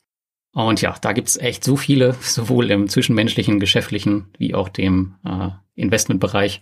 Und 0.53 0.81
ja, 0.81 0.95
da 0.99 1.13
gibt's 1.13 1.37
echt 1.37 1.63
so 1.63 1.75
viele, 1.75 2.13
sowohl 2.21 2.71
im 2.71 2.87
zwischenmenschlichen, 2.89 3.59
geschäftlichen 3.59 4.27
wie 4.37 4.53
auch 4.53 4.69
dem 4.69 5.15
äh, 5.25 5.49
Investmentbereich. 5.75 6.61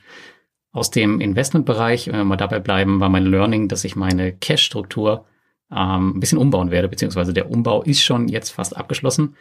Aus 0.71 0.91
dem 0.91 1.19
Investmentbereich, 1.19 2.07
wenn 2.07 2.17
wir 2.17 2.23
mal 2.25 2.37
dabei 2.37 2.59
bleiben, 2.59 2.99
war 2.99 3.09
mein 3.09 3.25
Learning, 3.25 3.67
dass 3.67 3.83
ich 3.83 3.95
meine 3.95 4.33
Cash-Struktur 4.33 5.25
ähm, 5.71 6.15
ein 6.15 6.19
bisschen 6.19 6.37
umbauen 6.37 6.69
werde, 6.69 6.87
beziehungsweise 6.87 7.33
der 7.33 7.49
Umbau 7.49 7.81
ist 7.81 8.03
schon 8.03 8.27
jetzt 8.27 8.51
fast 8.51 8.77
abgeschlossen. 8.77 9.35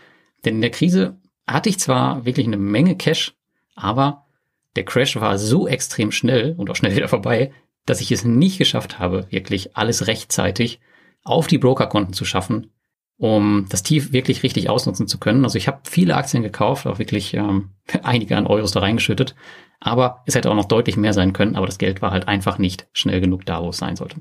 Denn 0.45 0.57
in 0.57 0.61
der 0.63 0.71
Krise 0.71 1.19
hatte 1.47 1.69
ich 1.69 1.79
zwar 1.79 2.25
wirklich 2.25 2.47
eine 2.47 2.57
Menge 2.57 2.97
Cash, 2.97 3.35
aber 3.75 4.27
der 4.77 4.85
Crash 4.85 5.17
war 5.17 5.39
so 5.39 5.67
extrem 5.67 6.13
schnell 6.13 6.55
und 6.57 6.71
auch 6.71 6.77
schnell 6.77 6.97
wieder 6.97 7.09
vorbei, 7.09 7.53
dass 7.85 8.01
ich 8.01 8.13
es 8.13 8.25
nicht 8.25 8.59
geschafft 8.59 8.99
habe, 8.99 9.27
wirklich 9.31 9.77
alles 9.77 10.07
rechtzeitig 10.07 10.81
auf 11.25 11.47
die 11.47 11.59
Brokerkonten 11.59 12.15
zu 12.15 12.25
schaffen, 12.25 12.71
um 13.19 13.67
das 13.69 13.83
Tief 13.83 14.13
wirklich 14.13 14.43
richtig 14.43 14.71
ausnutzen 14.71 15.09
zu 15.09 15.19
können. 15.19 15.45
Also 15.45 15.59
ich 15.59 15.69
habe 15.69 15.81
viele 15.83 16.17
Aktien 16.17 16.43
gekauft, 16.43 16.87
auch 16.87 16.99
wirklich 16.99 17.35
ähm, 17.35 17.71
einige 18.03 18.37
an 18.37 18.47
Euros 18.47 18.73
da 18.73 18.81
reingeschüttet, 18.81 19.35
aber 19.81 20.23
es 20.27 20.35
hätte 20.35 20.51
auch 20.51 20.55
noch 20.55 20.65
deutlich 20.65 20.97
mehr 20.97 21.13
sein 21.13 21.33
können, 21.33 21.57
aber 21.57 21.67
das 21.67 21.79
Geld 21.79 22.01
war 22.01 22.13
halt 22.13 22.29
einfach 22.29 22.59
nicht 22.59 22.87
schnell 22.93 23.21
genug 23.21 23.45
da, 23.45 23.63
wo 23.63 23.69
es 23.69 23.79
sein 23.79 23.97
sollte. 23.97 24.17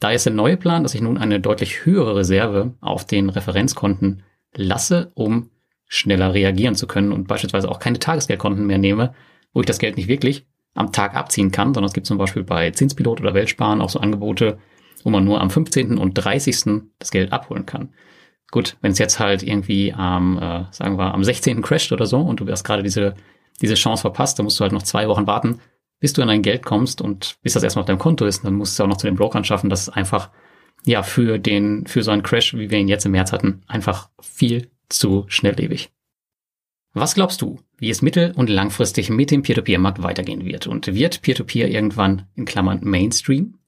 Da 0.00 0.10
ist 0.10 0.24
der 0.24 0.32
neue 0.32 0.56
Plan, 0.56 0.82
dass 0.82 0.94
ich 0.94 1.02
nun 1.02 1.18
eine 1.18 1.40
deutlich 1.40 1.84
höhere 1.84 2.16
Reserve 2.16 2.74
auf 2.80 3.06
den 3.06 3.28
Referenzkonten 3.28 4.22
lasse, 4.54 5.12
um 5.14 5.50
schneller 5.86 6.32
reagieren 6.32 6.74
zu 6.74 6.86
können 6.86 7.12
und 7.12 7.28
beispielsweise 7.28 7.68
auch 7.68 7.78
keine 7.78 7.98
Tagesgeldkonten 7.98 8.66
mehr 8.66 8.78
nehme, 8.78 9.14
wo 9.52 9.60
ich 9.60 9.66
das 9.66 9.78
Geld 9.78 9.96
nicht 9.96 10.08
wirklich 10.08 10.46
am 10.74 10.92
Tag 10.92 11.14
abziehen 11.14 11.50
kann, 11.50 11.74
sondern 11.74 11.88
es 11.88 11.92
gibt 11.92 12.06
zum 12.06 12.16
Beispiel 12.16 12.44
bei 12.44 12.70
Zinspilot 12.70 13.20
oder 13.20 13.34
Weltsparen 13.34 13.82
auch 13.82 13.90
so 13.90 13.98
Angebote, 13.98 14.58
wo 15.02 15.10
man 15.10 15.24
nur 15.24 15.40
am 15.40 15.50
15. 15.50 15.98
und 15.98 16.14
30. 16.14 16.82
das 16.98 17.10
Geld 17.10 17.32
abholen 17.32 17.66
kann. 17.66 17.90
Gut, 18.50 18.76
wenn 18.80 18.92
es 18.92 18.98
jetzt 18.98 19.20
halt 19.20 19.42
irgendwie 19.42 19.92
am, 19.92 20.36
äh, 20.38 20.64
sagen 20.72 20.98
wir, 20.98 21.14
am 21.14 21.22
16. 21.22 21.62
crasht 21.62 21.92
oder 21.92 22.06
so 22.06 22.20
und 22.20 22.40
du 22.40 22.48
hast 22.48 22.64
gerade 22.64 22.82
diese, 22.82 23.14
diese 23.60 23.74
Chance 23.74 24.00
verpasst, 24.00 24.38
dann 24.38 24.44
musst 24.44 24.58
du 24.58 24.62
halt 24.62 24.72
noch 24.72 24.82
zwei 24.82 25.06
Wochen 25.08 25.26
warten, 25.26 25.60
bis 26.00 26.12
du 26.12 26.22
an 26.22 26.28
dein 26.28 26.42
Geld 26.42 26.64
kommst 26.64 27.00
und 27.00 27.36
bis 27.42 27.52
das 27.52 27.62
erstmal 27.62 27.82
auf 27.82 27.86
deinem 27.86 27.98
Konto 27.98 28.26
ist, 28.26 28.44
dann 28.44 28.54
musst 28.54 28.78
du 28.78 28.82
auch 28.82 28.88
noch 28.88 28.96
zu 28.96 29.06
den 29.06 29.16
Brokern 29.16 29.44
schaffen, 29.44 29.70
dass 29.70 29.82
es 29.82 29.88
einfach, 29.88 30.30
ja, 30.84 31.02
für 31.02 31.38
den, 31.38 31.86
für 31.86 32.02
so 32.02 32.10
einen 32.10 32.22
Crash, 32.22 32.54
wie 32.54 32.70
wir 32.70 32.78
ihn 32.78 32.88
jetzt 32.88 33.06
im 33.06 33.12
März 33.12 33.32
hatten, 33.32 33.62
einfach 33.68 34.08
viel 34.20 34.70
zu 34.88 35.24
schnelllebig. 35.28 35.90
Was 36.92 37.14
glaubst 37.14 37.40
du, 37.42 37.60
wie 37.78 37.90
es 37.90 38.02
mittel- 38.02 38.32
und 38.34 38.50
langfristig 38.50 39.10
mit 39.10 39.30
dem 39.30 39.42
Peer-to-Peer-Markt 39.42 40.02
weitergehen 40.02 40.44
wird? 40.44 40.66
Und 40.66 40.92
wird 40.92 41.22
Peer-to-Peer 41.22 41.68
irgendwann 41.68 42.26
in 42.34 42.46
Klammern 42.46 42.80
Mainstream? 42.82 43.59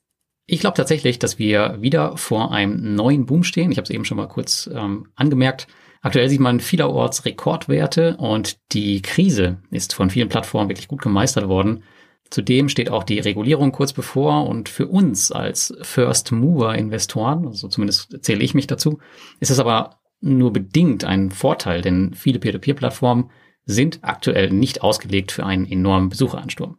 Ich 0.52 0.60
glaube 0.60 0.76
tatsächlich, 0.76 1.18
dass 1.18 1.38
wir 1.38 1.78
wieder 1.80 2.18
vor 2.18 2.52
einem 2.52 2.94
neuen 2.94 3.24
Boom 3.24 3.42
stehen. 3.42 3.72
Ich 3.72 3.78
habe 3.78 3.84
es 3.84 3.90
eben 3.90 4.04
schon 4.04 4.18
mal 4.18 4.28
kurz 4.28 4.68
ähm, 4.70 5.08
angemerkt. 5.14 5.66
Aktuell 6.02 6.28
sieht 6.28 6.40
man 6.40 6.60
vielerorts 6.60 7.24
Rekordwerte 7.24 8.18
und 8.18 8.58
die 8.72 9.00
Krise 9.00 9.62
ist 9.70 9.94
von 9.94 10.10
vielen 10.10 10.28
Plattformen 10.28 10.68
wirklich 10.68 10.88
gut 10.88 11.00
gemeistert 11.00 11.48
worden. 11.48 11.84
Zudem 12.28 12.68
steht 12.68 12.90
auch 12.90 13.02
die 13.02 13.18
Regulierung 13.18 13.72
kurz 13.72 13.94
bevor 13.94 14.46
und 14.46 14.68
für 14.68 14.88
uns 14.88 15.32
als 15.32 15.74
First 15.80 16.32
Mover 16.32 16.74
Investoren, 16.74 17.46
also 17.46 17.68
zumindest 17.68 18.22
zähle 18.22 18.44
ich 18.44 18.52
mich 18.52 18.66
dazu, 18.66 18.98
ist 19.40 19.50
es 19.50 19.58
aber 19.58 20.00
nur 20.20 20.52
bedingt 20.52 21.02
ein 21.02 21.30
Vorteil, 21.30 21.80
denn 21.80 22.12
viele 22.12 22.38
Peer-to-Peer-Plattformen 22.38 23.30
sind 23.64 24.00
aktuell 24.02 24.50
nicht 24.50 24.82
ausgelegt 24.82 25.32
für 25.32 25.46
einen 25.46 25.64
enormen 25.64 26.10
Besucheransturm. 26.10 26.76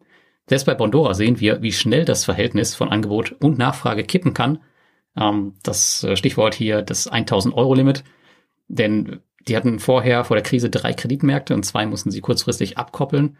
Selbst 0.47 0.65
bei 0.65 0.73
Bondora 0.73 1.13
sehen 1.13 1.39
wir, 1.39 1.61
wie 1.61 1.71
schnell 1.71 2.05
das 2.05 2.25
Verhältnis 2.25 2.75
von 2.75 2.89
Angebot 2.89 3.35
und 3.39 3.57
Nachfrage 3.57 4.03
kippen 4.03 4.33
kann. 4.33 4.59
Ähm, 5.15 5.55
das 5.63 6.03
äh, 6.03 6.15
Stichwort 6.15 6.53
hier 6.53 6.81
das 6.81 7.07
1000 7.07 7.55
Euro 7.55 7.73
Limit. 7.73 8.03
Denn 8.67 9.21
die 9.47 9.57
hatten 9.57 9.79
vorher 9.79 10.23
vor 10.23 10.35
der 10.35 10.43
Krise 10.43 10.69
drei 10.69 10.93
Kreditmärkte 10.93 11.53
und 11.53 11.63
zwei 11.63 11.85
mussten 11.85 12.11
sie 12.11 12.21
kurzfristig 12.21 12.77
abkoppeln. 12.77 13.37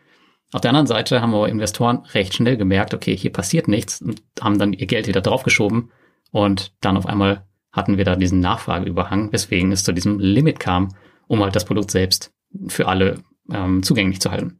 Auf 0.51 0.61
der 0.61 0.69
anderen 0.69 0.87
Seite 0.87 1.21
haben 1.21 1.33
aber 1.33 1.49
Investoren 1.49 2.03
recht 2.13 2.35
schnell 2.35 2.57
gemerkt, 2.57 2.93
okay, 2.93 3.15
hier 3.15 3.31
passiert 3.31 3.67
nichts 3.67 4.01
und 4.01 4.21
haben 4.39 4.59
dann 4.59 4.73
ihr 4.73 4.85
Geld 4.85 5.07
wieder 5.07 5.21
draufgeschoben 5.21 5.91
und 6.31 6.73
dann 6.81 6.97
auf 6.97 7.05
einmal 7.05 7.45
hatten 7.71 7.97
wir 7.97 8.05
da 8.05 8.15
diesen 8.15 8.39
Nachfrageüberhang, 8.39 9.31
weswegen 9.31 9.71
es 9.71 9.83
zu 9.83 9.93
diesem 9.93 10.19
Limit 10.19 10.59
kam, 10.59 10.89
um 11.27 11.41
halt 11.41 11.55
das 11.55 11.65
Produkt 11.65 11.89
selbst 11.89 12.31
für 12.67 12.87
alle 12.87 13.15
ähm, 13.51 13.81
zugänglich 13.81 14.21
zu 14.21 14.29
halten. 14.29 14.59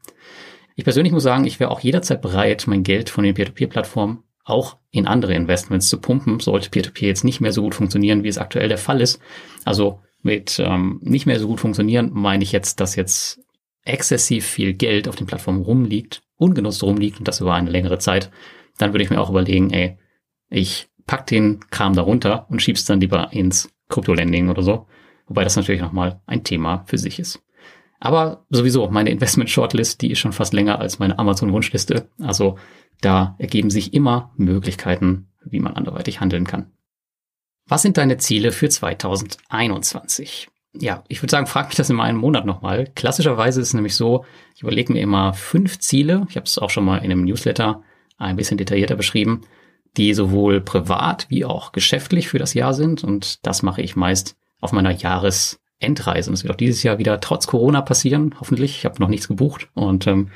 Ich 0.76 0.84
persönlich 0.84 1.14
muss 1.14 1.24
sagen, 1.24 1.46
ich 1.46 1.60
wäre 1.60 1.72
auch 1.72 1.82
jederzeit 1.82 2.22
bereit, 2.22 2.66
mein 2.68 2.84
Geld 2.84 3.10
von 3.10 3.24
den 3.24 3.34
Peer-to-Peer-Plattformen 3.34 4.24
auch 4.46 4.78
in 4.92 5.08
andere 5.08 5.34
Investments 5.34 5.88
zu 5.88 6.00
pumpen, 6.00 6.40
sollte 6.40 6.70
Peer-to-Peer 6.70 7.08
jetzt 7.08 7.24
nicht 7.24 7.40
mehr 7.40 7.54
so 7.54 7.62
gut 7.62 7.76
funktionieren, 7.76 8.24
wie 8.24 8.28
es 8.28 8.38
aktuell 8.38 8.68
der 8.68 8.78
Fall 8.78 9.02
ist. 9.02 9.20
Also 9.64 10.02
mit 10.22 10.60
ähm, 10.60 11.00
nicht 11.02 11.26
mehr 11.26 11.40
so 11.40 11.48
gut 11.48 11.60
funktionieren 11.60 12.10
meine 12.14 12.44
ich 12.44 12.52
jetzt, 12.52 12.80
dass 12.80 12.96
jetzt 12.96 13.42
exzessiv 13.86 14.46
viel 14.46 14.74
Geld 14.74 15.08
auf 15.08 15.16
den 15.16 15.28
Plattformen 15.28 15.62
rumliegt, 15.62 16.24
ungenutzt 16.38 16.84
rumliegt 16.84 17.20
und 17.20 17.28
das 17.28 17.42
über 17.42 17.54
eine 17.54 17.70
längere 17.70 18.00
Zeit. 18.00 18.32
Dann 18.78 18.94
würde 18.94 19.04
ich 19.04 19.10
mir 19.10 19.22
auch 19.22 19.30
überlegen, 19.30 19.72
ey, 19.72 19.98
ich 20.50 20.88
pack 21.06 21.28
den 21.28 21.60
Kram 21.70 21.96
darunter 21.96 22.48
und 22.50 22.62
schieb's 22.62 22.86
dann 22.86 23.02
lieber 23.02 23.32
ins 23.34 23.70
Krypto-Lending 23.90 24.50
oder 24.50 24.64
so. 24.64 24.88
Wobei 25.28 25.44
das 25.44 25.56
natürlich 25.56 25.82
nochmal 25.82 26.22
ein 26.26 26.44
Thema 26.44 26.84
für 26.86 26.98
sich 26.98 27.20
ist. 27.20 27.42
Aber 28.04 28.46
sowieso, 28.50 28.90
meine 28.90 29.12
Investment-Shortlist, 29.12 30.02
die 30.02 30.12
ist 30.12 30.20
schon 30.20 30.34
fast 30.34 30.52
länger 30.52 30.78
als 30.80 31.00
meine 31.00 31.18
Amazon-Wunschliste. 31.20 32.10
Also 32.20 32.58
da 33.00 33.36
ergeben 33.40 33.70
sich 33.70 33.94
immer 33.94 34.34
Möglichkeiten, 34.36 35.30
wie 35.46 35.62
man 35.62 35.78
anderweitig 35.78 36.20
handeln 36.20 36.46
kann. 36.46 36.74
Was 37.66 37.82
sind 37.82 37.98
deine 37.98 38.18
Ziele 38.18 38.52
für 38.52 38.68
2021? 38.68 40.50
Ja, 40.74 41.06
ich 41.08 41.22
würde 41.22 41.32
sagen, 41.32 41.48
frag 41.48 41.68
mich 41.68 41.78
das 41.78 41.90
in 41.90 41.98
einem 41.98 42.18
Monat 42.18 42.46
nochmal. 42.46 42.92
Klassischerweise 42.94 43.62
ist 43.62 43.70
es 43.70 43.74
nämlich 43.74 43.96
so, 43.96 44.26
ich 44.54 44.64
überlege 44.64 44.92
mir 44.92 45.00
immer 45.00 45.34
fünf 45.34 45.80
Ziele. 45.80 46.28
Ich 46.28 46.36
habe 46.36 46.46
es 46.46 46.58
auch 46.58 46.72
schon 46.72 46.84
mal 46.84 46.98
in 46.98 47.10
einem 47.10 47.24
Newsletter 47.24 47.84
ein 48.18 48.36
bisschen 48.36 48.58
detaillierter 48.58 48.98
beschrieben, 48.98 49.44
die 49.96 50.14
sowohl 50.14 50.60
privat 50.60 51.28
wie 51.30 51.46
auch 51.46 51.72
geschäftlich 51.72 52.28
für 52.28 52.40
das 52.40 52.54
Jahr 52.54 52.74
sind. 52.74 53.06
Und 53.06 53.48
das 53.48 53.64
mache 53.64 53.82
ich 53.82 53.96
meist 53.96 54.36
auf 54.60 54.74
meiner 54.74 54.92
Jahres- 54.92 55.63
Endreise. 55.84 56.32
Es 56.32 56.44
wird 56.44 56.54
auch 56.54 56.58
dieses 56.58 56.84
Jahr 56.84 56.98
wieder 56.98 57.20
trotz 57.20 57.48
Corona 57.48 57.82
passieren, 57.82 58.36
hoffentlich. 58.40 58.78
Ich 58.78 58.86
habe 58.86 59.02
noch 59.02 59.10
nichts 59.10 59.28
gebucht 59.28 59.70
und 59.74 60.08
ähm, 60.08 60.32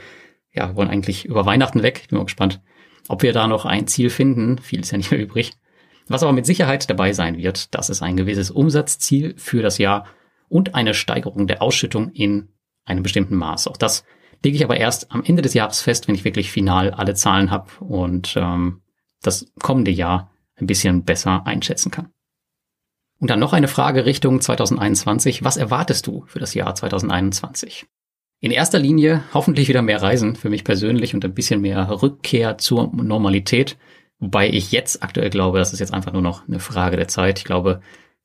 ja, 0.53 0.75
wollen 0.75 0.89
eigentlich 0.89 1.25
über 1.25 1.45
Weihnachten 1.45 1.83
weg. 1.83 1.99
Ich 2.01 2.07
bin 2.09 2.17
mal 2.17 2.25
gespannt, 2.25 2.61
ob 3.07 3.23
wir 3.23 3.33
da 3.33 3.47
noch 3.47 3.65
ein 3.65 3.87
Ziel 3.87 4.09
finden. 4.09 4.57
Viel 4.57 4.81
ist 4.81 4.91
ja 4.91 4.97
nicht 4.97 5.11
mehr 5.11 5.19
übrig. 5.19 5.53
Was 6.07 6.23
aber 6.23 6.33
mit 6.33 6.45
Sicherheit 6.45 6.89
dabei 6.89 7.13
sein 7.13 7.37
wird, 7.37 7.73
das 7.75 7.89
ist 7.89 8.01
ein 8.01 8.17
gewisses 8.17 8.49
Umsatzziel 8.49 9.33
für 9.37 9.61
das 9.61 9.77
Jahr 9.77 10.05
und 10.47 10.75
eine 10.75 10.93
Steigerung 10.93 11.47
der 11.47 11.61
Ausschüttung 11.61 12.11
in 12.11 12.49
einem 12.85 13.03
bestimmten 13.03 13.35
Maß. 13.35 13.67
Auch 13.67 13.77
das 13.77 14.05
lege 14.43 14.55
ich 14.55 14.63
aber 14.63 14.77
erst 14.77 15.11
am 15.11 15.23
Ende 15.23 15.41
des 15.41 15.53
Jahres 15.53 15.81
fest, 15.81 16.07
wenn 16.07 16.15
ich 16.15 16.23
wirklich 16.23 16.51
final 16.51 16.91
alle 16.91 17.13
Zahlen 17.13 17.51
habe 17.51 17.69
und 17.79 18.35
ähm, 18.37 18.81
das 19.21 19.51
kommende 19.59 19.91
Jahr 19.91 20.31
ein 20.55 20.67
bisschen 20.67 21.03
besser 21.03 21.45
einschätzen 21.45 21.91
kann. 21.91 22.11
Und 23.19 23.29
dann 23.29 23.39
noch 23.39 23.53
eine 23.53 23.67
Frage 23.67 24.05
Richtung 24.05 24.41
2021. 24.41 25.43
Was 25.43 25.57
erwartest 25.57 26.05
du 26.07 26.23
für 26.27 26.39
das 26.39 26.53
Jahr 26.53 26.75
2021? 26.75 27.87
In 28.39 28.51
erster 28.51 28.77
Linie 28.77 29.23
hoffentlich 29.33 29.67
wieder 29.67 29.81
mehr 29.81 30.01
Reisen 30.01 30.35
für 30.35 30.49
mich 30.49 30.63
persönlich 30.63 31.15
und 31.15 31.25
ein 31.25 31.33
bisschen 31.33 31.61
mehr 31.61 31.89
Rückkehr 31.89 32.59
zur 32.59 32.93
Normalität. 32.93 33.77
Wobei 34.19 34.49
ich 34.49 34.71
jetzt 34.71 35.03
aktuell 35.03 35.31
glaube, 35.31 35.57
das 35.57 35.73
ist 35.73 35.79
jetzt 35.79 35.93
einfach 35.93 36.13
nur 36.13 36.21
noch 36.21 36.47
eine 36.47 36.59
Frage 36.59 36.97
der 36.97 37.07
Zeit. 37.07 37.39
Ich 37.39 37.45
glaube, 37.45 37.81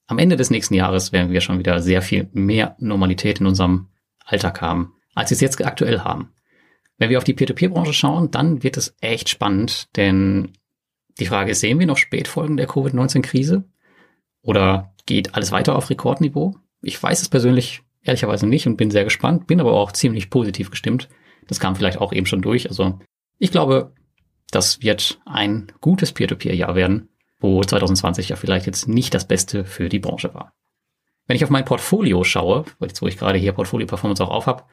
am 0.07 0.19
Ende 0.19 0.37
des 0.37 0.51
nächsten 0.51 0.75
Jahres 0.75 1.13
werden 1.13 1.33
wir 1.33 1.41
schon 1.41 1.59
wieder 1.59 1.81
sehr 1.81 2.03
viel 2.03 2.29
mehr 2.33 2.77
Normalität 2.79 3.41
in 3.41 3.47
unserem 3.47 3.89
Alltag 4.25 4.61
haben, 4.61 4.95
als 5.15 5.31
wir 5.31 5.37
es 5.37 5.41
jetzt 5.41 5.65
aktuell 5.65 6.01
haben. 6.01 6.33
Wenn 6.99 7.09
wir 7.09 7.19
auf 7.19 7.25
die 7.25 7.35
Peer-to-Peer-Branche 7.35 7.95
schauen, 7.95 8.31
dann 8.31 8.63
wird 8.63 8.77
es 8.77 8.95
echt 9.01 9.31
spannend, 9.31 9.89
denn 9.97 10.53
die 11.19 11.27
Frage 11.27 11.53
ist, 11.53 11.61
sehen 11.61 11.79
wir 11.79 11.87
noch 11.87 11.97
Spätfolgen 11.97 12.57
der 12.57 12.69
Covid-19-Krise? 12.69 13.65
Oder 14.43 14.93
geht 15.07 15.35
alles 15.35 15.53
weiter 15.53 15.77
auf 15.77 15.91
Rekordniveau? 15.91 16.57
Ich 16.83 17.01
weiß 17.01 17.23
es 17.23 17.29
persönlich 17.29 17.83
ehrlicherweise 18.03 18.47
nicht 18.47 18.67
und 18.67 18.77
bin 18.77 18.91
sehr 18.91 19.05
gespannt, 19.05 19.47
bin 19.47 19.61
aber 19.61 19.73
auch 19.73 19.93
ziemlich 19.93 20.31
positiv 20.31 20.71
gestimmt. 20.71 21.09
Das 21.47 21.61
kam 21.61 21.77
vielleicht 21.77 21.99
auch 21.99 22.13
eben 22.13 22.27
schon 22.27 22.43
durch. 22.43 22.69
Also 22.69 22.99
ich 23.39 23.51
glaube, 23.51 23.93
das 24.51 24.83
wird 24.83 25.21
ein 25.25 25.73
gutes 25.81 26.13
Peer-to-Peer-Jahr 26.13 26.75
werden, 26.75 27.09
wo 27.41 27.63
2020 27.63 28.29
ja 28.29 28.37
vielleicht 28.37 28.67
jetzt 28.67 28.89
nicht 28.89 29.15
das 29.15 29.27
Beste 29.27 29.65
für 29.65 29.89
die 29.89 29.99
Branche 29.99 30.35
war. 30.35 30.53
Wenn 31.27 31.37
ich 31.37 31.45
auf 31.45 31.51
mein 31.51 31.65
Portfolio 31.65 32.25
schaue, 32.25 32.65
wo 32.79 33.07
ich 33.07 33.17
gerade 33.17 33.39
hier 33.39 33.53
Portfolio 33.53 33.87
Performance 33.87 34.23
auch 34.23 34.31
aufhab, 34.31 34.71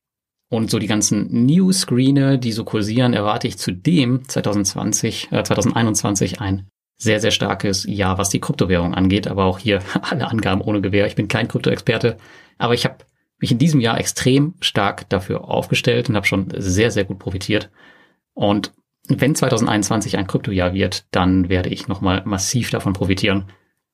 Und 0.52 0.72
so 0.72 0.80
die 0.80 0.88
ganzen 0.88 1.46
News-Screene, 1.46 2.40
die 2.40 2.52
so 2.52 2.64
kursieren, 2.64 3.14
erwarte 3.14 3.48
ich 3.48 3.60
zudem 3.60 4.28
2020, 4.28 5.32
äh, 5.32 5.44
2021 5.44 6.42
ein 6.42 6.68
sehr, 7.00 7.20
sehr 7.20 7.32
starkes 7.32 7.86
Jahr, 7.88 8.18
was 8.18 8.30
die 8.30 8.42
Kryptowährung 8.42 8.94
angeht. 8.94 9.28
Aber 9.28 9.46
auch 9.46 9.58
hier 9.58 9.80
alle 10.02 10.28
Angaben 10.28 10.62
ohne 10.62 10.82
Gewähr. 10.82 11.08
Ich 11.08 11.16
bin 11.16 11.28
kein 11.28 11.48
Krypto-Experte, 11.48 12.18
aber 12.60 12.76
ich 12.76 12.86
habe 12.86 12.98
mich 13.40 13.52
in 13.52 13.58
diesem 13.58 13.80
Jahr 13.80 13.98
extrem 13.98 14.54
stark 14.60 15.08
dafür 15.10 15.46
aufgestellt 15.46 16.10
und 16.10 16.16
habe 16.16 16.28
schon 16.28 16.50
sehr, 16.56 16.92
sehr 16.92 17.06
gut 17.06 17.20
profitiert. 17.20 17.72
Und 18.34 18.74
wenn 19.08 19.34
2021 19.34 20.18
ein 20.18 20.28
Kryptojahr 20.28 20.74
wird, 20.74 21.06
dann 21.12 21.50
werde 21.50 21.70
ich 21.70 21.88
nochmal 21.88 22.22
massiv 22.26 22.70
davon 22.70 22.94
profitieren. 22.94 23.46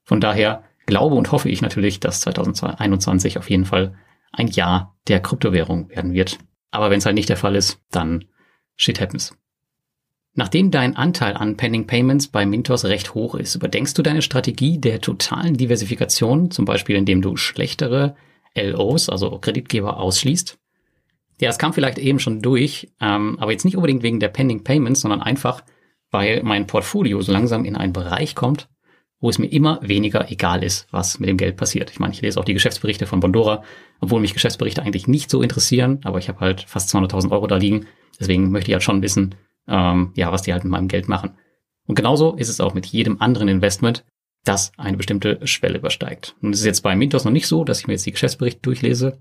Von 0.03 0.19
daher 0.19 0.63
glaube 0.87 1.15
und 1.15 1.31
hoffe 1.31 1.49
ich 1.49 1.61
natürlich, 1.61 1.99
dass 1.99 2.21
2021 2.21 3.37
auf 3.37 3.49
jeden 3.49 3.65
Fall 3.65 3.95
ein 4.31 4.47
Jahr 4.47 4.97
der 5.07 5.21
Kryptowährung 5.21 5.89
werden 5.89 6.13
wird. 6.13 6.39
Aber 6.71 6.89
wenn 6.89 6.97
es 6.97 7.05
halt 7.05 7.15
nicht 7.15 7.29
der 7.29 7.37
Fall 7.37 7.55
ist, 7.55 7.79
dann 7.91 8.25
shit 8.75 8.99
happens. 8.99 9.37
Nachdem 10.37 10.69
dein 10.69 10.97
Anteil 10.97 11.37
an 11.37 11.55
Pending 11.55 11.87
Payments 11.87 12.27
bei 12.27 12.45
Mintos 12.45 12.83
recht 12.83 13.13
hoch 13.13 13.35
ist, 13.35 13.55
überdenkst 13.55 13.93
du 13.93 14.01
deine 14.01 14.21
Strategie 14.21 14.77
der 14.77 14.99
totalen 14.99 15.55
Diversifikation, 15.55 16.51
zum 16.51 16.65
Beispiel 16.65 16.97
indem 16.97 17.21
du 17.21 17.37
schlechtere 17.37 18.15
LOs, 18.53 19.07
also 19.07 19.39
Kreditgeber, 19.39 19.97
ausschließt? 19.97 20.57
Ja, 21.39 21.47
das 21.47 21.57
kam 21.57 21.73
vielleicht 21.73 21.97
eben 21.99 22.19
schon 22.19 22.41
durch, 22.41 22.89
ähm, 22.99 23.37
aber 23.39 23.53
jetzt 23.53 23.63
nicht 23.63 23.77
unbedingt 23.77 24.03
wegen 24.03 24.19
der 24.19 24.27
Pending 24.27 24.65
Payments, 24.65 25.01
sondern 25.01 25.21
einfach, 25.21 25.63
weil 26.11 26.43
mein 26.43 26.67
Portfolio 26.67 27.21
so 27.21 27.31
langsam 27.31 27.63
in 27.63 27.77
einen 27.77 27.93
Bereich 27.93 28.35
kommt, 28.35 28.67
wo 29.21 29.29
es 29.29 29.39
mir 29.39 29.47
immer 29.47 29.79
weniger 29.81 30.29
egal 30.29 30.65
ist, 30.65 30.87
was 30.91 31.17
mit 31.17 31.29
dem 31.29 31.37
Geld 31.37 31.55
passiert. 31.55 31.91
Ich 31.91 31.99
meine, 31.99 32.13
ich 32.13 32.21
lese 32.21 32.39
auch 32.41 32.45
die 32.45 32.53
Geschäftsberichte 32.53 33.05
von 33.05 33.21
Bondora, 33.21 33.63
obwohl 34.01 34.19
mich 34.19 34.33
Geschäftsberichte 34.33 34.81
eigentlich 34.81 35.07
nicht 35.07 35.29
so 35.29 35.41
interessieren, 35.41 35.99
aber 36.03 36.19
ich 36.19 36.27
habe 36.27 36.41
halt 36.41 36.61
fast 36.67 36.93
200.000 36.93 37.31
Euro 37.31 37.47
da 37.47 37.55
liegen. 37.55 37.87
Deswegen 38.19 38.51
möchte 38.51 38.71
ich 38.71 38.73
halt 38.73 38.83
schon 38.83 39.01
wissen, 39.01 39.35
ähm, 39.67 40.11
ja, 40.15 40.31
was 40.31 40.43
die 40.43 40.53
halt 40.53 40.63
mit 40.63 40.71
meinem 40.71 40.87
Geld 40.87 41.07
machen. 41.07 41.37
Und 41.87 41.95
genauso 41.95 42.35
ist 42.35 42.49
es 42.49 42.59
auch 42.59 42.73
mit 42.73 42.85
jedem 42.85 43.21
anderen 43.21 43.47
Investment, 43.47 44.05
das 44.43 44.71
eine 44.77 44.97
bestimmte 44.97 45.45
Schwelle 45.45 45.77
übersteigt. 45.77 46.35
Und 46.41 46.53
es 46.53 46.59
ist 46.59 46.65
jetzt 46.65 46.81
bei 46.81 46.95
Mintos 46.95 47.25
noch 47.25 47.31
nicht 47.31 47.47
so, 47.47 47.63
dass 47.63 47.79
ich 47.79 47.87
mir 47.87 47.93
jetzt 47.93 48.05
die 48.05 48.11
Geschäftsberichte 48.11 48.61
durchlese. 48.61 49.19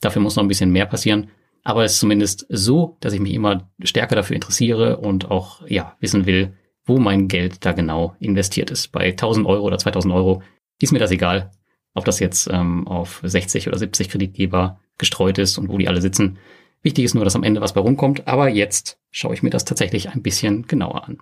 Dafür 0.00 0.22
muss 0.22 0.36
noch 0.36 0.44
ein 0.44 0.48
bisschen 0.48 0.70
mehr 0.70 0.86
passieren. 0.86 1.30
Aber 1.62 1.84
es 1.84 1.94
ist 1.94 2.00
zumindest 2.00 2.46
so, 2.48 2.96
dass 3.00 3.12
ich 3.12 3.20
mich 3.20 3.34
immer 3.34 3.70
stärker 3.82 4.16
dafür 4.16 4.34
interessiere 4.34 4.98
und 4.98 5.30
auch, 5.30 5.62
ja, 5.68 5.96
wissen 6.00 6.24
will, 6.24 6.54
wo 6.84 6.98
mein 6.98 7.28
Geld 7.28 7.64
da 7.64 7.72
genau 7.72 8.14
investiert 8.18 8.70
ist. 8.70 8.88
Bei 8.88 9.10
1000 9.10 9.46
Euro 9.46 9.66
oder 9.66 9.78
2000 9.78 10.14
Euro 10.14 10.42
ist 10.80 10.92
mir 10.92 10.98
das 10.98 11.10
egal, 11.10 11.50
ob 11.94 12.04
das 12.04 12.18
jetzt 12.18 12.48
ähm, 12.50 12.86
auf 12.86 13.20
60 13.22 13.68
oder 13.68 13.78
70 13.78 14.08
Kreditgeber 14.08 14.80
gestreut 14.96 15.38
ist 15.38 15.58
und 15.58 15.68
wo 15.68 15.76
die 15.76 15.88
alle 15.88 16.00
sitzen. 16.00 16.38
Wichtig 16.82 17.04
ist 17.04 17.14
nur, 17.14 17.24
dass 17.24 17.36
am 17.36 17.42
Ende 17.42 17.60
was 17.60 17.74
bei 17.74 17.80
rumkommt, 17.80 18.26
aber 18.26 18.48
jetzt 18.48 18.98
schaue 19.10 19.34
ich 19.34 19.42
mir 19.42 19.50
das 19.50 19.64
tatsächlich 19.64 20.10
ein 20.10 20.22
bisschen 20.22 20.66
genauer 20.66 21.06
an. 21.06 21.18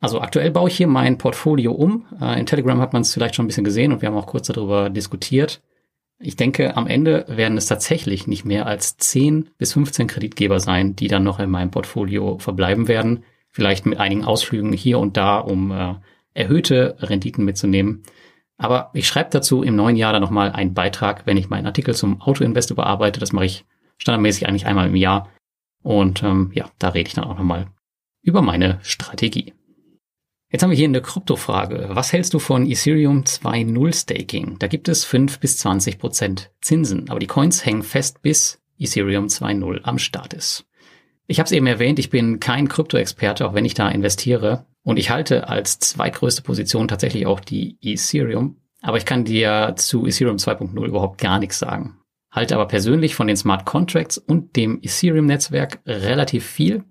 Also 0.00 0.20
aktuell 0.20 0.50
baue 0.50 0.68
ich 0.68 0.76
hier 0.76 0.86
mein 0.86 1.18
Portfolio 1.18 1.72
um. 1.72 2.06
Äh, 2.20 2.38
in 2.38 2.46
Telegram 2.46 2.80
hat 2.80 2.92
man 2.92 3.02
es 3.02 3.12
vielleicht 3.12 3.34
schon 3.34 3.44
ein 3.44 3.48
bisschen 3.48 3.64
gesehen 3.64 3.92
und 3.92 4.02
wir 4.02 4.08
haben 4.08 4.16
auch 4.16 4.26
kurz 4.26 4.46
darüber 4.46 4.90
diskutiert. 4.90 5.62
Ich 6.20 6.36
denke, 6.36 6.76
am 6.76 6.86
Ende 6.86 7.24
werden 7.28 7.56
es 7.56 7.66
tatsächlich 7.66 8.26
nicht 8.26 8.44
mehr 8.44 8.66
als 8.66 8.96
10 8.96 9.50
bis 9.56 9.72
15 9.72 10.08
Kreditgeber 10.08 10.60
sein, 10.60 10.96
die 10.96 11.08
dann 11.08 11.22
noch 11.24 11.38
in 11.38 11.50
meinem 11.50 11.70
Portfolio 11.70 12.38
verbleiben 12.38 12.88
werden 12.88 13.24
vielleicht 13.50 13.86
mit 13.86 13.98
einigen 13.98 14.24
Ausflügen 14.24 14.72
hier 14.72 14.98
und 14.98 15.16
da, 15.16 15.38
um 15.38 15.72
äh, 15.72 15.94
erhöhte 16.32 16.96
Renditen 17.00 17.44
mitzunehmen. 17.44 18.04
Aber 18.56 18.90
ich 18.94 19.06
schreibe 19.06 19.30
dazu 19.30 19.62
im 19.62 19.76
neuen 19.76 19.96
Jahr 19.96 20.12
dann 20.12 20.22
nochmal 20.22 20.52
einen 20.52 20.74
Beitrag, 20.74 21.26
wenn 21.26 21.36
ich 21.36 21.48
meinen 21.48 21.66
Artikel 21.66 21.94
zum 21.94 22.20
Autoinvest 22.20 22.70
überarbeite. 22.70 23.20
Das 23.20 23.32
mache 23.32 23.46
ich 23.46 23.64
standardmäßig 23.98 24.48
eigentlich 24.48 24.66
einmal 24.66 24.88
im 24.88 24.96
Jahr. 24.96 25.30
Und 25.82 26.22
ähm, 26.22 26.50
ja, 26.54 26.70
da 26.78 26.88
rede 26.88 27.08
ich 27.08 27.14
dann 27.14 27.24
auch 27.24 27.36
nochmal 27.36 27.66
über 28.22 28.42
meine 28.42 28.78
Strategie. 28.82 29.52
Jetzt 30.50 30.62
haben 30.62 30.70
wir 30.70 30.76
hier 30.76 30.88
eine 30.88 31.02
Kryptofrage. 31.02 31.88
Was 31.90 32.12
hältst 32.12 32.32
du 32.32 32.38
von 32.38 32.66
Ethereum 32.66 33.24
2.0 33.24 33.94
Staking? 33.94 34.58
Da 34.58 34.66
gibt 34.66 34.88
es 34.88 35.04
5 35.04 35.40
bis 35.40 35.58
20 35.58 35.98
Prozent 35.98 36.50
Zinsen, 36.62 37.10
aber 37.10 37.20
die 37.20 37.26
Coins 37.26 37.66
hängen 37.66 37.82
fest 37.82 38.22
bis 38.22 38.58
Ethereum 38.78 39.26
2.0 39.26 39.82
am 39.82 39.98
Start 39.98 40.32
ist. 40.32 40.64
Ich 41.26 41.38
habe 41.38 41.44
es 41.44 41.52
eben 41.52 41.66
erwähnt, 41.66 41.98
ich 41.98 42.08
bin 42.08 42.40
kein 42.40 42.68
Krypto-Experte, 42.68 43.46
auch 43.46 43.52
wenn 43.52 43.66
ich 43.66 43.74
da 43.74 43.90
investiere. 43.90 44.64
Und 44.82 44.98
ich 44.98 45.10
halte 45.10 45.48
als 45.48 45.78
zweitgrößte 45.80 46.40
Position 46.40 46.88
tatsächlich 46.88 47.26
auch 47.26 47.40
die 47.40 47.76
Ethereum. 47.82 48.56
Aber 48.80 48.96
ich 48.96 49.04
kann 49.04 49.26
dir 49.26 49.74
zu 49.76 50.06
Ethereum 50.06 50.36
2.0 50.36 50.86
überhaupt 50.86 51.20
gar 51.20 51.38
nichts 51.38 51.58
sagen. 51.58 51.97
Halte 52.30 52.54
aber 52.54 52.66
persönlich 52.66 53.14
von 53.14 53.26
den 53.26 53.36
Smart 53.36 53.64
Contracts 53.64 54.18
und 54.18 54.56
dem 54.56 54.80
Ethereum-Netzwerk 54.82 55.80
relativ 55.86 56.44
viel. 56.44 56.84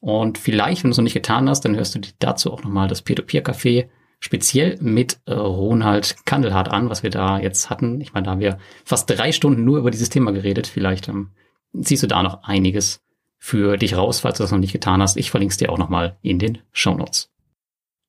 Und 0.00 0.38
vielleicht, 0.38 0.84
wenn 0.84 0.90
du 0.90 0.92
es 0.92 0.98
noch 0.98 1.04
nicht 1.04 1.14
getan 1.14 1.48
hast, 1.48 1.62
dann 1.62 1.74
hörst 1.74 1.94
du 1.94 1.98
dir 1.98 2.12
dazu 2.18 2.52
auch 2.52 2.62
nochmal 2.62 2.88
das 2.88 3.02
Peer-to-Peer-Café 3.02 3.88
speziell 4.18 4.78
mit 4.80 5.18
äh, 5.26 5.32
Ronald 5.32 6.16
Kandelhardt 6.24 6.68
an, 6.68 6.88
was 6.88 7.02
wir 7.02 7.10
da 7.10 7.38
jetzt 7.38 7.70
hatten. 7.70 8.00
Ich 8.00 8.12
meine, 8.12 8.24
da 8.24 8.30
haben 8.32 8.40
wir 8.40 8.58
fast 8.84 9.10
drei 9.10 9.32
Stunden 9.32 9.64
nur 9.64 9.78
über 9.78 9.90
dieses 9.90 10.08
Thema 10.08 10.32
geredet. 10.32 10.66
Vielleicht 10.66 11.08
ähm, 11.08 11.30
siehst 11.72 12.02
du 12.02 12.06
da 12.06 12.22
noch 12.22 12.42
einiges 12.44 13.02
für 13.38 13.76
dich 13.76 13.96
raus, 13.96 14.20
falls 14.20 14.38
du 14.38 14.44
das 14.44 14.52
noch 14.52 14.58
nicht 14.58 14.72
getan 14.72 15.02
hast. 15.02 15.16
Ich 15.16 15.30
verlinke 15.30 15.52
es 15.52 15.58
dir 15.58 15.70
auch 15.70 15.78
nochmal 15.78 16.16
in 16.22 16.38
den 16.38 16.58
Show 16.72 16.94
Notes. 16.94 17.30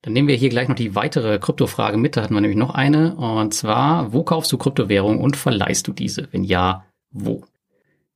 Dann 0.07 0.13
nehmen 0.13 0.29
wir 0.29 0.37
hier 0.37 0.47
gleich 0.47 0.69
noch 0.69 0.75
die 0.77 0.95
weitere 0.95 1.37
Kryptofrage 1.37 1.97
mit. 1.97 2.15
Da 2.15 2.21
hatten 2.21 2.33
wir 2.33 2.39
nämlich 2.39 2.57
noch 2.57 2.73
eine. 2.73 3.17
Und 3.17 3.53
zwar, 3.53 4.13
wo 4.13 4.23
kaufst 4.23 4.49
du 4.53 4.57
Kryptowährung 4.57 5.19
und 5.19 5.35
verleihst 5.35 5.85
du 5.85 5.91
diese? 5.91 6.29
Wenn 6.31 6.45
ja, 6.45 6.85
wo? 7.11 7.43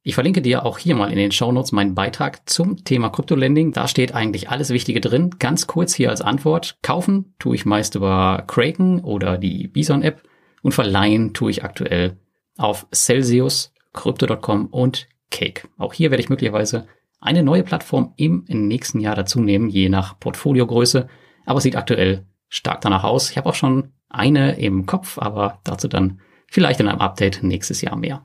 Ich 0.02 0.16
verlinke 0.16 0.42
dir 0.42 0.66
auch 0.66 0.78
hier 0.78 0.96
mal 0.96 1.12
in 1.12 1.18
den 1.18 1.34
Show 1.34 1.52
Notes 1.52 1.74
meinen 1.74 1.94
Beitrag 1.94 2.48
zum 2.50 2.86
Thema 2.86 3.10
Kryptolending. 3.10 3.74
Da 3.74 3.90
steht 3.90 4.16
eigentlich 4.16 4.50
alles 4.50 4.70
Wichtige 4.70 5.02
drin. 5.02 5.32
Ganz 5.38 5.68
kurz 5.68 5.94
hier 5.94 6.12
als 6.12 6.22
Antwort. 6.22 6.78
Kaufen 6.82 7.34
tue 7.40 7.56
ich 7.56 7.66
meist 7.66 7.96
über 7.96 8.46
Kraken 8.48 9.02
oder 9.02 9.38
die 9.38 9.68
Bison 9.68 10.02
App 10.02 10.24
und 10.62 10.72
verleihen 10.72 11.34
tue 11.34 11.52
ich 11.52 11.66
aktuell 11.66 12.16
auf 12.58 12.88
Celsius, 12.96 13.74
Crypto.com 13.92 14.68
und 14.68 15.10
Cake. 15.30 15.68
Auch 15.78 15.92
hier 15.92 16.10
werde 16.10 16.24
ich 16.24 16.30
möglicherweise 16.30 16.88
eine 17.20 17.44
neue 17.44 17.64
Plattform 17.64 18.14
im 18.16 18.46
nächsten 18.48 19.02
Jahr 19.02 19.18
dazu 19.18 19.42
nehmen, 19.42 19.68
je 19.68 19.90
nach 19.90 20.18
Portfoliogröße. 20.22 21.10
Aber 21.46 21.58
es 21.58 21.64
sieht 21.64 21.76
aktuell 21.76 22.26
stark 22.50 22.82
danach 22.82 23.04
aus. 23.04 23.32
Ich 23.32 23.38
habe 23.38 23.50
auch 23.50 23.56
schon 23.56 23.94
eine 24.10 24.60
im 24.60 24.86
Kopf, 24.86 25.18
aber 25.18 25.60
dazu 25.64 25.88
dann 25.88 26.20
vielleicht 26.48 26.80
in 26.80 26.88
einem 26.88 27.00
Update 27.00 27.44
nächstes 27.44 27.82
Jahr 27.82 27.96
mehr. 27.96 28.24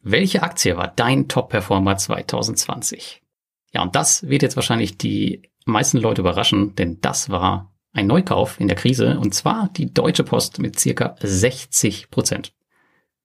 Welche 0.00 0.42
Aktie 0.42 0.76
war 0.76 0.88
dein 0.88 1.28
Top-Performer 1.28 1.96
2020? 1.96 3.22
Ja, 3.72 3.82
und 3.82 3.94
das 3.94 4.28
wird 4.28 4.42
jetzt 4.42 4.56
wahrscheinlich 4.56 4.96
die 4.96 5.42
meisten 5.64 5.98
Leute 5.98 6.22
überraschen, 6.22 6.74
denn 6.74 7.00
das 7.00 7.30
war 7.30 7.72
ein 7.92 8.06
Neukauf 8.06 8.60
in 8.60 8.68
der 8.68 8.76
Krise 8.76 9.18
und 9.18 9.34
zwar 9.34 9.70
die 9.76 9.92
Deutsche 9.92 10.24
Post 10.24 10.58
mit 10.58 10.78
circa 10.78 11.16
60 11.20 12.10
Prozent. 12.10 12.52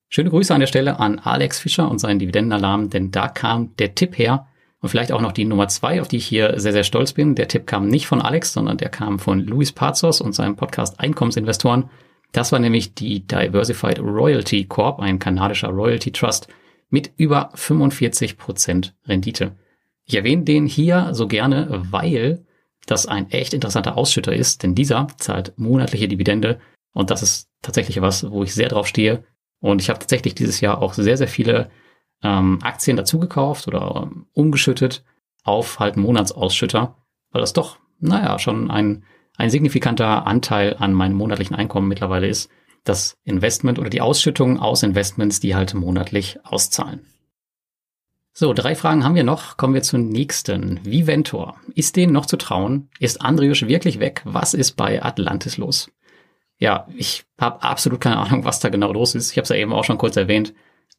Schöne 0.10 0.30
Grüße 0.30 0.54
an 0.54 0.60
der 0.60 0.67
Stelle 0.67 0.99
an 0.99 1.19
Alex 1.19 1.60
Fischer 1.60 1.89
und 1.89 1.99
seinen 1.99 2.19
Dividendenalarm, 2.19 2.89
denn 2.89 3.12
da 3.12 3.28
kam 3.28 3.76
der 3.78 3.95
Tipp 3.95 4.17
her 4.17 4.47
und 4.84 4.89
vielleicht 4.89 5.13
auch 5.13 5.22
noch 5.22 5.32
die 5.32 5.46
Nummer 5.46 5.69
zwei, 5.69 6.02
auf 6.02 6.10
die 6.10 6.17
ich 6.17 6.26
hier 6.26 6.60
sehr, 6.60 6.74
sehr 6.74 6.84
stolz 6.84 7.13
bin. 7.13 7.36
Der 7.36 7.48
Tipp 7.48 7.65
kam 7.65 7.88
nicht 7.88 8.06
von 8.06 8.22
Alex, 8.22 8.52
sondern 8.52 8.76
der 8.78 8.89
kam 8.89 9.17
von 9.17 9.39
Luis 9.39 9.72
Pazos 9.72 10.19
und 10.19 10.34
seinem 10.34 10.58
Podcast 10.58 11.00
Einkommensinvestoren. 11.00 11.89
Das 12.34 12.52
war 12.52 12.60
nämlich 12.60 12.93
die 12.93 13.26
Diversified 13.26 14.00
Royalty 14.00 14.65
Corp, 14.65 15.00
ein 15.00 15.19
kanadischer 15.19 15.69
Royalty 15.69 16.12
Trust 16.12 16.50
mit 16.89 17.12
über 17.15 17.50
45 17.56 18.38
Prozent 18.38 18.93
Rendite. 19.08 19.56
Ich 20.04 20.15
erwähne 20.15 20.43
den 20.43 20.65
hier 20.65 21.12
so 21.13 21.30
gerne, 21.30 21.86
weil 21.89 22.46
das 22.86 23.06
ein 23.08 23.32
echt 23.32 23.54
interessanter 23.54 23.96
Ausschütter 23.96 24.34
ist, 24.34 24.63
denn 24.63 24.76
dieser 24.76 25.08
zahlt 25.15 25.54
monatliche 25.56 26.10
Dividende 26.10 26.60
und 26.91 27.10
das 27.10 27.24
ist 27.24 27.48
tatsächlich 27.62 28.02
was, 28.02 28.30
wo 28.30 28.43
ich 28.43 28.54
sehr 28.54 28.67
drauf 28.67 28.88
stehe, 28.88 29.24
und 29.63 29.82
ich 29.82 29.88
habe 29.88 29.98
tatsächlich 29.98 30.36
dieses 30.36 30.60
Jahr 30.60 30.82
auch 30.82 30.93
sehr, 30.93 31.15
sehr 31.15 31.30
viele 31.30 31.69
ähm, 32.23 32.59
Aktien 32.62 32.97
dazugekauft 32.97 33.67
oder 33.67 34.03
ähm, 34.03 34.27
umgeschüttet 34.33 35.03
auf 35.43 35.79
halt 35.79 35.97
Monatsausschütter, 35.97 36.95
weil 37.31 37.41
das 37.41 37.54
doch, 37.54 37.77
naja, 38.00 38.39
schon 38.39 38.71
ein, 38.71 39.04
ein 39.37 39.50
signifikanter 39.50 40.25
Anteil 40.25 40.75
an 40.77 40.93
meinem 40.93 41.15
monatlichen 41.15 41.56
Einkommen 41.56 41.87
mittlerweile 41.87 42.27
ist. 42.27 42.50
Das 42.83 43.17
Investment 43.23 43.79
oder 43.79 43.89
die 43.89 44.02
Ausschüttung 44.02 44.60
aus 44.60 44.83
Investments, 44.83 45.39
die 45.39 45.56
halt 45.56 45.73
monatlich 45.73 46.39
auszahlen. 46.43 47.06
So, 48.33 48.54
drei 48.54 48.75
Fragen 48.75 49.04
haben 49.04 49.15
wir 49.15 49.23
noch. 49.23 49.58
Kommen 49.58 49.73
wir 49.73 49.83
zur 49.83 50.00
nächsten. 50.00 50.83
Viventor. 50.83 51.58
Ist 51.75 51.95
denen 51.95 52.13
noch 52.13 52.25
zu 52.25 52.35
trauen? 52.35 52.89
Ist 53.00 53.21
Andriusz 53.21 53.62
wirklich 53.67 54.00
weg? 54.00 54.21
Was 54.25 54.54
ist 54.54 54.73
bei 54.73 55.04
Atlantis 55.04 55.58
los? 55.58 55.89
ja, 56.63 56.87
ich 56.95 57.25
habe 57.37 57.62
absolut 57.62 58.00
keine 58.00 58.17
Ahnung, 58.17 58.45
was 58.45 58.62
da 58.62 58.69
genau 58.69 58.93
los 58.93 59.15
ist. 59.15 59.31
Ich 59.31 59.37
habe 59.37 59.43
es 59.43 59.50
ja 59.50 59.58
eben 59.58 59.73
auch 59.73 59.83
schon 59.83 59.98
kurz 59.98 60.15
erwähnt. 60.15 60.54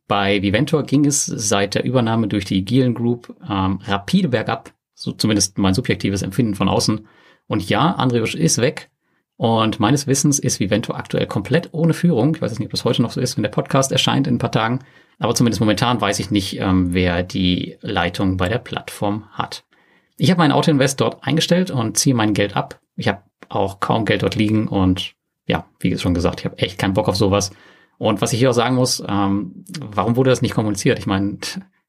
Bei 0.06 0.42
Viventor 0.42 0.82
ging 0.82 1.06
es 1.06 1.24
seit 1.24 1.74
der 1.74 1.84
Übernahme 1.84 2.28
durch 2.28 2.44
die 2.44 2.64
Gielen 2.64 2.94
Group 2.94 3.34
ähm, 3.48 3.80
rapide 3.84 4.28
bergab, 4.28 4.72
so 4.94 5.12
zumindest 5.12 5.58
mein 5.58 5.74
subjektives 5.74 6.22
Empfinden 6.22 6.54
von 6.54 6.68
außen. 6.68 7.06
Und 7.46 7.68
ja, 7.68 7.92
Andriusz 7.92 8.34
ist 8.34 8.58
weg. 8.58 8.90
Und 9.36 9.80
meines 9.80 10.06
Wissens 10.06 10.38
ist 10.38 10.60
Vivento 10.60 10.94
aktuell 10.94 11.26
komplett 11.26 11.70
ohne 11.72 11.92
Führung. 11.92 12.34
Ich 12.36 12.42
weiß 12.42 12.58
nicht, 12.58 12.66
ob 12.66 12.70
das 12.70 12.84
heute 12.84 13.02
noch 13.02 13.10
so 13.10 13.20
ist, 13.20 13.36
wenn 13.36 13.42
der 13.42 13.50
Podcast 13.50 13.90
erscheint 13.90 14.26
in 14.26 14.36
ein 14.36 14.38
paar 14.38 14.52
Tagen. 14.52 14.80
Aber 15.18 15.34
zumindest 15.34 15.60
momentan 15.60 16.00
weiß 16.00 16.18
ich 16.20 16.30
nicht, 16.30 16.58
ähm, 16.60 16.92
wer 16.92 17.22
die 17.22 17.76
Leitung 17.80 18.36
bei 18.36 18.48
der 18.48 18.58
Plattform 18.58 19.28
hat. 19.32 19.64
Ich 20.16 20.30
habe 20.30 20.38
mein 20.38 20.52
Autoinvest 20.52 21.00
dort 21.00 21.24
eingestellt 21.26 21.70
und 21.70 21.96
ziehe 21.96 22.14
mein 22.14 22.34
Geld 22.34 22.56
ab. 22.56 22.80
Ich 22.96 23.08
habe 23.08 23.22
auch 23.48 23.80
kaum 23.80 24.04
Geld 24.04 24.22
dort 24.22 24.36
liegen 24.36 24.68
und 24.68 25.14
ja, 25.46 25.66
wie 25.80 25.96
schon 25.98 26.14
gesagt, 26.14 26.40
ich 26.40 26.46
habe 26.46 26.58
echt 26.58 26.78
keinen 26.78 26.94
Bock 26.94 27.08
auf 27.08 27.16
sowas. 27.16 27.50
Und 27.98 28.20
was 28.20 28.32
ich 28.32 28.38
hier 28.38 28.50
auch 28.50 28.54
sagen 28.54 28.76
muss, 28.76 29.02
ähm, 29.06 29.64
warum 29.80 30.16
wurde 30.16 30.30
das 30.30 30.42
nicht 30.42 30.54
kommuniziert? 30.54 30.98
Ich 30.98 31.06
meine, 31.06 31.38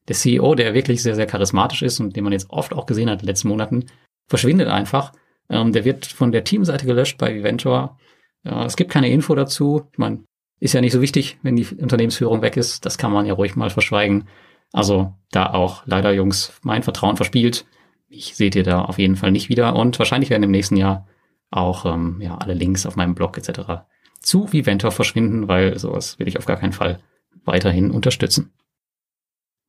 der 0.07 0.15
CEO, 0.15 0.55
der 0.55 0.73
wirklich 0.73 1.01
sehr, 1.01 1.15
sehr 1.15 1.25
charismatisch 1.25 1.81
ist 1.81 1.99
und 1.99 2.15
den 2.15 2.23
man 2.23 2.33
jetzt 2.33 2.49
oft 2.49 2.73
auch 2.73 2.85
gesehen 2.85 3.09
hat 3.09 3.15
in 3.15 3.25
den 3.25 3.27
letzten 3.27 3.47
Monaten, 3.47 3.85
verschwindet 4.27 4.67
einfach. 4.67 5.11
Ähm, 5.49 5.71
der 5.73 5.85
wird 5.85 6.05
von 6.05 6.31
der 6.31 6.43
Teamseite 6.43 6.85
gelöscht 6.85 7.17
bei 7.17 7.35
Viventor. 7.35 7.97
Äh, 8.43 8.65
es 8.65 8.75
gibt 8.75 8.91
keine 8.91 9.09
Info 9.09 9.35
dazu. 9.35 9.87
Ich 9.91 9.97
meine, 9.97 10.23
ist 10.59 10.73
ja 10.73 10.81
nicht 10.81 10.93
so 10.93 11.01
wichtig, 11.01 11.37
wenn 11.43 11.55
die 11.55 11.67
Unternehmensführung 11.75 12.41
weg 12.41 12.57
ist. 12.57 12.85
Das 12.85 12.97
kann 12.97 13.11
man 13.11 13.25
ja 13.25 13.33
ruhig 13.33 13.55
mal 13.55 13.69
verschweigen. 13.69 14.27
Also 14.71 15.13
da 15.31 15.51
auch 15.53 15.83
leider, 15.85 16.13
Jungs, 16.13 16.53
mein 16.63 16.83
Vertrauen 16.83 17.17
verspielt. 17.17 17.65
Ich 18.07 18.35
seht 18.35 18.55
ihr 18.55 18.63
da 18.63 18.83
auf 18.83 18.99
jeden 18.99 19.15
Fall 19.15 19.31
nicht 19.31 19.49
wieder. 19.49 19.75
Und 19.75 19.97
wahrscheinlich 19.99 20.29
werden 20.29 20.43
im 20.43 20.51
nächsten 20.51 20.77
Jahr 20.77 21.07
auch 21.51 21.85
ähm, 21.85 22.19
ja, 22.21 22.37
alle 22.37 22.53
Links 22.53 22.85
auf 22.85 22.95
meinem 22.95 23.15
Blog 23.15 23.37
etc. 23.37 23.85
zu 24.25 24.51
Viventor 24.51 24.91
verschwinden, 24.91 25.47
weil 25.47 25.77
sowas 25.77 26.19
will 26.19 26.27
ich 26.27 26.37
auf 26.37 26.45
gar 26.45 26.57
keinen 26.57 26.73
Fall 26.73 26.99
weiterhin 27.43 27.91
unterstützen. 27.91 28.51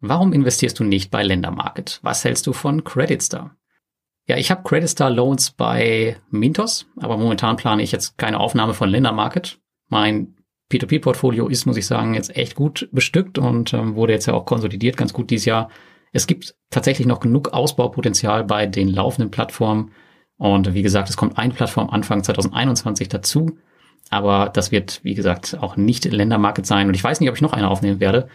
Warum 0.00 0.32
investierst 0.32 0.78
du 0.78 0.84
nicht 0.84 1.11
bei 1.11 1.22
Ländermarket? 1.22 2.00
Was 2.02 2.24
hältst 2.24 2.46
du 2.46 2.52
von 2.52 2.84
Creditstar? 2.84 3.57
Ja, 4.28 4.36
ich 4.36 4.50
habe 4.50 4.62
Creditstar 4.62 5.11
Loans 5.11 5.52
bei 5.52 6.16
Mintos, 6.30 6.86
aber 6.96 7.16
momentan 7.16 7.57
plane 7.57 7.82
ich 7.82 7.92
jetzt 7.92 8.18
keine 8.18 8.40
Aufnahme 8.40 8.74
von 8.74 8.88
Ländermarket. 8.88 9.61
Mein 9.88 10.34
P2P-Portfolio 10.70 11.46
ist, 11.46 11.64
muss 11.64 11.76
ich 11.76 11.86
sagen, 11.86 12.14
jetzt 12.14 12.36
echt 12.36 12.57
gut 12.57 12.88
bestückt 12.92 13.38
und 13.38 13.72
ähm, 13.72 13.94
wurde 13.94 14.12
jetzt 14.12 14.26
ja 14.26 14.34
auch 14.34 14.44
konsolidiert 14.44 14.96
ganz 14.96 15.12
gut 15.12 15.30
dieses 15.30 15.46
Jahr. 15.46 15.70
Es 16.12 16.26
gibt 16.26 16.57
tatsächlich 16.70 17.07
noch 17.07 17.20
genug 17.20 17.52
Ausbaupotenzial 17.52 18.44
bei 18.44 18.66
den 18.66 18.88
laufenden 18.88 19.30
Plattformen. 19.30 19.92
Und 20.38 20.74
wie 20.74 20.82
gesagt, 20.82 21.09
es 21.09 21.16
kommt 21.16 21.38
eine 21.38 21.54
Plattform 21.54 21.88
Anfang 21.88 22.24
2021 22.24 23.09
dazu. 23.09 23.59
Aber 24.11 24.48
das 24.48 24.70
wird, 24.70 25.00
wie 25.02 25.14
gesagt, 25.14 25.57
auch 25.61 25.76
nicht 25.76 26.04
Ländermarket 26.04 26.66
sein. 26.66 26.88
Und 26.88 26.94
ich 26.94 27.02
weiß 27.02 27.20
nicht, 27.20 27.28
ob 27.28 27.36
ich 27.36 27.42
noch 27.42 27.52
eine 27.52 27.68
aufnehmen 27.68 28.00
werde. 28.00 28.28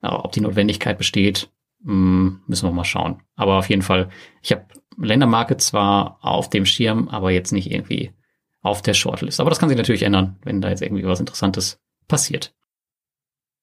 Aber 0.00 0.24
ob 0.24 0.32
die 0.32 0.40
Notwendigkeit 0.40 0.98
besteht, 0.98 1.50
hm, 1.84 2.40
müssen 2.46 2.68
wir 2.68 2.72
mal 2.72 2.84
schauen. 2.84 3.22
Aber 3.36 3.58
auf 3.58 3.68
jeden 3.68 3.82
Fall, 3.82 4.10
ich 4.42 4.52
habe 4.52 4.66
Ländermarket 4.96 5.60
zwar 5.60 6.18
auf 6.20 6.50
dem 6.50 6.66
Schirm, 6.66 7.08
aber 7.08 7.30
jetzt 7.30 7.52
nicht 7.52 7.70
irgendwie 7.70 8.12
auf 8.60 8.82
der 8.82 8.94
Shortlist. 8.94 9.40
Aber 9.40 9.50
das 9.50 9.58
kann 9.58 9.68
sich 9.68 9.78
natürlich 9.78 10.02
ändern, 10.02 10.36
wenn 10.42 10.60
da 10.60 10.70
jetzt 10.70 10.82
irgendwie 10.82 11.04
was 11.04 11.20
Interessantes 11.20 11.80
passiert. 12.08 12.54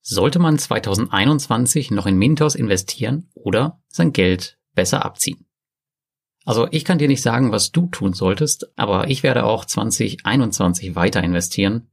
Sollte 0.02 0.40
man 0.40 0.58
2021 0.58 1.92
noch 1.92 2.08
in 2.08 2.18
Mintos 2.18 2.56
investieren 2.56 3.30
oder 3.34 3.82
sein 3.88 4.14
Geld 4.14 4.58
besser 4.74 5.06
abziehen? 5.06 5.46
Also 6.46 6.68
ich 6.72 6.86
kann 6.86 6.98
dir 6.98 7.08
nicht 7.08 7.22
sagen, 7.22 7.52
was 7.52 7.72
du 7.72 7.88
tun 7.88 8.14
solltest, 8.14 8.72
aber 8.78 9.10
ich 9.10 9.24
werde 9.24 9.46
auch 9.46 9.66
2021 9.66 10.96
weiter 10.96 11.24
investieren. 11.24 11.88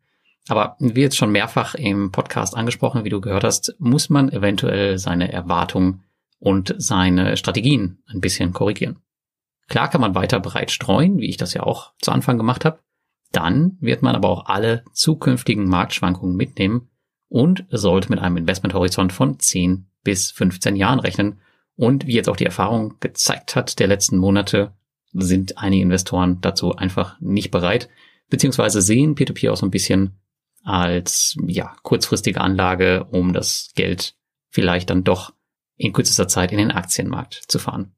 Aber 0.49 0.76
wie 0.78 1.03
jetzt 1.03 1.16
schon 1.16 1.30
mehrfach 1.30 1.74
im 1.74 2.11
Podcast 2.11 2.57
angesprochen, 2.57 3.05
wie 3.05 3.11
du 3.11 3.20
gehört 3.20 3.44
hast, 3.44 3.76
muss 3.78 4.09
man 4.09 4.32
eventuell 4.32 4.99
seine 4.99 5.30
Erwartungen 5.30 6.05
und 6.38 6.74
seine 6.78 7.36
Strategien 7.36 7.99
ein 8.07 8.20
bisschen 8.20 8.53
korrigieren. 8.53 9.01
Klar 9.68 9.90
kann 9.90 10.01
man 10.01 10.14
weiter 10.14 10.40
breit 10.40 10.70
streuen, 10.70 11.18
wie 11.18 11.28
ich 11.28 11.36
das 11.36 11.53
ja 11.53 11.62
auch 11.62 11.92
zu 12.01 12.11
Anfang 12.11 12.38
gemacht 12.38 12.64
habe. 12.64 12.78
Dann 13.32 13.76
wird 13.80 14.03
man 14.03 14.16
aber 14.16 14.30
auch 14.30 14.46
alle 14.46 14.84
zukünftigen 14.92 15.68
Marktschwankungen 15.68 16.34
mitnehmen 16.34 16.88
und 17.28 17.66
sollte 17.70 18.09
mit 18.09 18.18
einem 18.18 18.38
Investmenthorizont 18.38 19.12
von 19.12 19.38
10 19.38 19.86
bis 20.03 20.30
15 20.30 20.76
Jahren 20.76 21.01
rechnen. 21.01 21.40
Und 21.79 22.09
wie 22.09 22.14
jetzt 22.14 22.29
auch 22.29 22.37
die 22.37 22.45
Erfahrung 22.45 22.97
gezeigt 22.99 23.55
hat 23.55 23.79
der 23.79 23.87
letzten 23.87 24.18
Monate, 24.18 24.72
sind 25.12 25.59
einige 25.59 25.85
Investoren 25.85 26.41
dazu 26.41 26.74
einfach 26.74 27.18
nicht 27.20 27.53
bereit, 27.53 27.89
beziehungsweise 28.29 28.83
sehen 28.83 29.14
P2P 29.14 29.49
auch 29.49 29.57
so 29.57 29.64
ein 29.64 29.70
bisschen 29.70 30.18
als 30.64 31.37
ja 31.47 31.76
kurzfristige 31.85 32.41
Anlage, 32.41 33.05
um 33.12 33.33
das 33.33 33.70
Geld 33.76 34.16
vielleicht 34.51 34.91
dann 34.91 35.05
doch 35.05 35.33
in 35.76 35.93
kürzester 35.93 36.26
Zeit 36.26 36.51
in 36.51 36.59
den 36.59 36.72
Aktienmarkt 36.72 37.45
zu 37.47 37.61
fahren. 37.61 37.95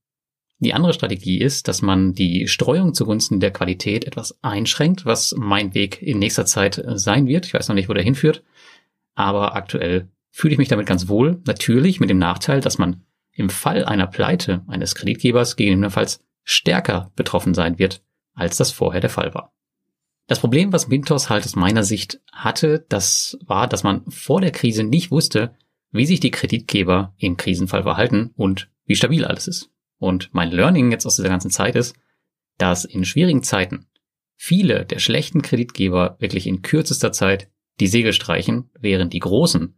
Die 0.58 0.74
andere 0.74 0.92
Strategie 0.92 1.40
ist, 1.40 1.66
dass 1.66 1.80
man 1.80 2.12
die 2.12 2.48
Streuung 2.48 2.92
zugunsten 2.92 3.40
der 3.40 3.50
Qualität 3.50 4.04
etwas 4.04 4.38
einschränkt, 4.42 5.06
was 5.06 5.34
mein 5.38 5.72
Weg 5.72 6.02
in 6.02 6.18
nächster 6.18 6.44
Zeit 6.44 6.84
sein 6.96 7.26
wird. 7.26 7.46
Ich 7.46 7.54
weiß 7.54 7.68
noch 7.68 7.74
nicht, 7.74 7.88
wo 7.88 7.94
der 7.94 8.04
hinführt, 8.04 8.44
aber 9.14 9.56
aktuell 9.56 10.10
fühle 10.30 10.52
ich 10.52 10.58
mich 10.58 10.68
damit 10.68 10.84
ganz 10.86 11.08
wohl. 11.08 11.40
Natürlich 11.46 11.98
mit 11.98 12.10
dem 12.10 12.18
Nachteil, 12.18 12.60
dass 12.60 12.76
man 12.76 13.06
im 13.40 13.50
Fall 13.50 13.84
einer 13.84 14.06
Pleite 14.06 14.62
eines 14.68 14.94
Kreditgebers 14.94 15.56
gegebenenfalls 15.56 16.22
stärker 16.44 17.10
betroffen 17.16 17.54
sein 17.54 17.78
wird, 17.78 18.02
als 18.34 18.56
das 18.56 18.70
vorher 18.70 19.00
der 19.00 19.10
Fall 19.10 19.34
war. 19.34 19.52
Das 20.26 20.38
Problem, 20.38 20.72
was 20.72 20.86
Mintos 20.86 21.28
halt 21.28 21.44
aus 21.44 21.56
meiner 21.56 21.82
Sicht 21.82 22.20
hatte, 22.32 22.86
das 22.88 23.36
war, 23.44 23.66
dass 23.66 23.82
man 23.82 24.08
vor 24.10 24.40
der 24.40 24.52
Krise 24.52 24.84
nicht 24.84 25.10
wusste, 25.10 25.56
wie 25.90 26.06
sich 26.06 26.20
die 26.20 26.30
Kreditgeber 26.30 27.14
im 27.16 27.36
Krisenfall 27.36 27.82
verhalten 27.82 28.30
und 28.36 28.70
wie 28.84 28.94
stabil 28.94 29.24
alles 29.24 29.48
ist. 29.48 29.70
Und 29.98 30.30
mein 30.32 30.52
Learning 30.52 30.92
jetzt 30.92 31.06
aus 31.06 31.16
dieser 31.16 31.30
ganzen 31.30 31.50
Zeit 31.50 31.74
ist, 31.74 31.96
dass 32.58 32.84
in 32.84 33.04
schwierigen 33.04 33.42
Zeiten 33.42 33.86
viele 34.36 34.86
der 34.86 34.98
schlechten 34.98 35.42
Kreditgeber 35.42 36.16
wirklich 36.20 36.46
in 36.46 36.62
kürzester 36.62 37.10
Zeit 37.10 37.50
die 37.80 37.88
Segel 37.88 38.12
streichen, 38.12 38.70
während 38.78 39.12
die 39.14 39.18
großen 39.18 39.76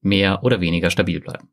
mehr 0.00 0.44
oder 0.44 0.60
weniger 0.60 0.90
stabil 0.90 1.20
bleiben. 1.20 1.48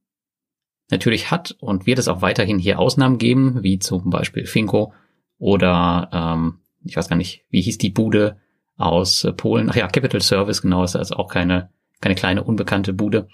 Natürlich 0.91 1.31
hat 1.31 1.55
und 1.59 1.87
wird 1.87 1.99
es 1.99 2.07
auch 2.07 2.21
weiterhin 2.21 2.59
hier 2.59 2.79
Ausnahmen 2.79 3.17
geben, 3.17 3.63
wie 3.63 3.79
zum 3.79 4.09
Beispiel 4.09 4.45
Finco 4.45 4.93
oder 5.37 6.09
ähm, 6.13 6.59
ich 6.83 6.95
weiß 6.95 7.09
gar 7.09 7.15
nicht, 7.15 7.45
wie 7.49 7.61
hieß 7.61 7.77
die 7.77 7.89
Bude 7.89 8.37
aus 8.77 9.27
Polen? 9.37 9.69
Ach 9.69 9.75
ja, 9.75 9.87
Capital 9.87 10.21
Service, 10.21 10.61
genau, 10.61 10.83
ist 10.83 10.95
also 10.95 11.15
auch 11.15 11.29
keine, 11.29 11.69
keine 12.01 12.15
kleine 12.15 12.43
unbekannte 12.43 12.93
Bude. 12.93 13.27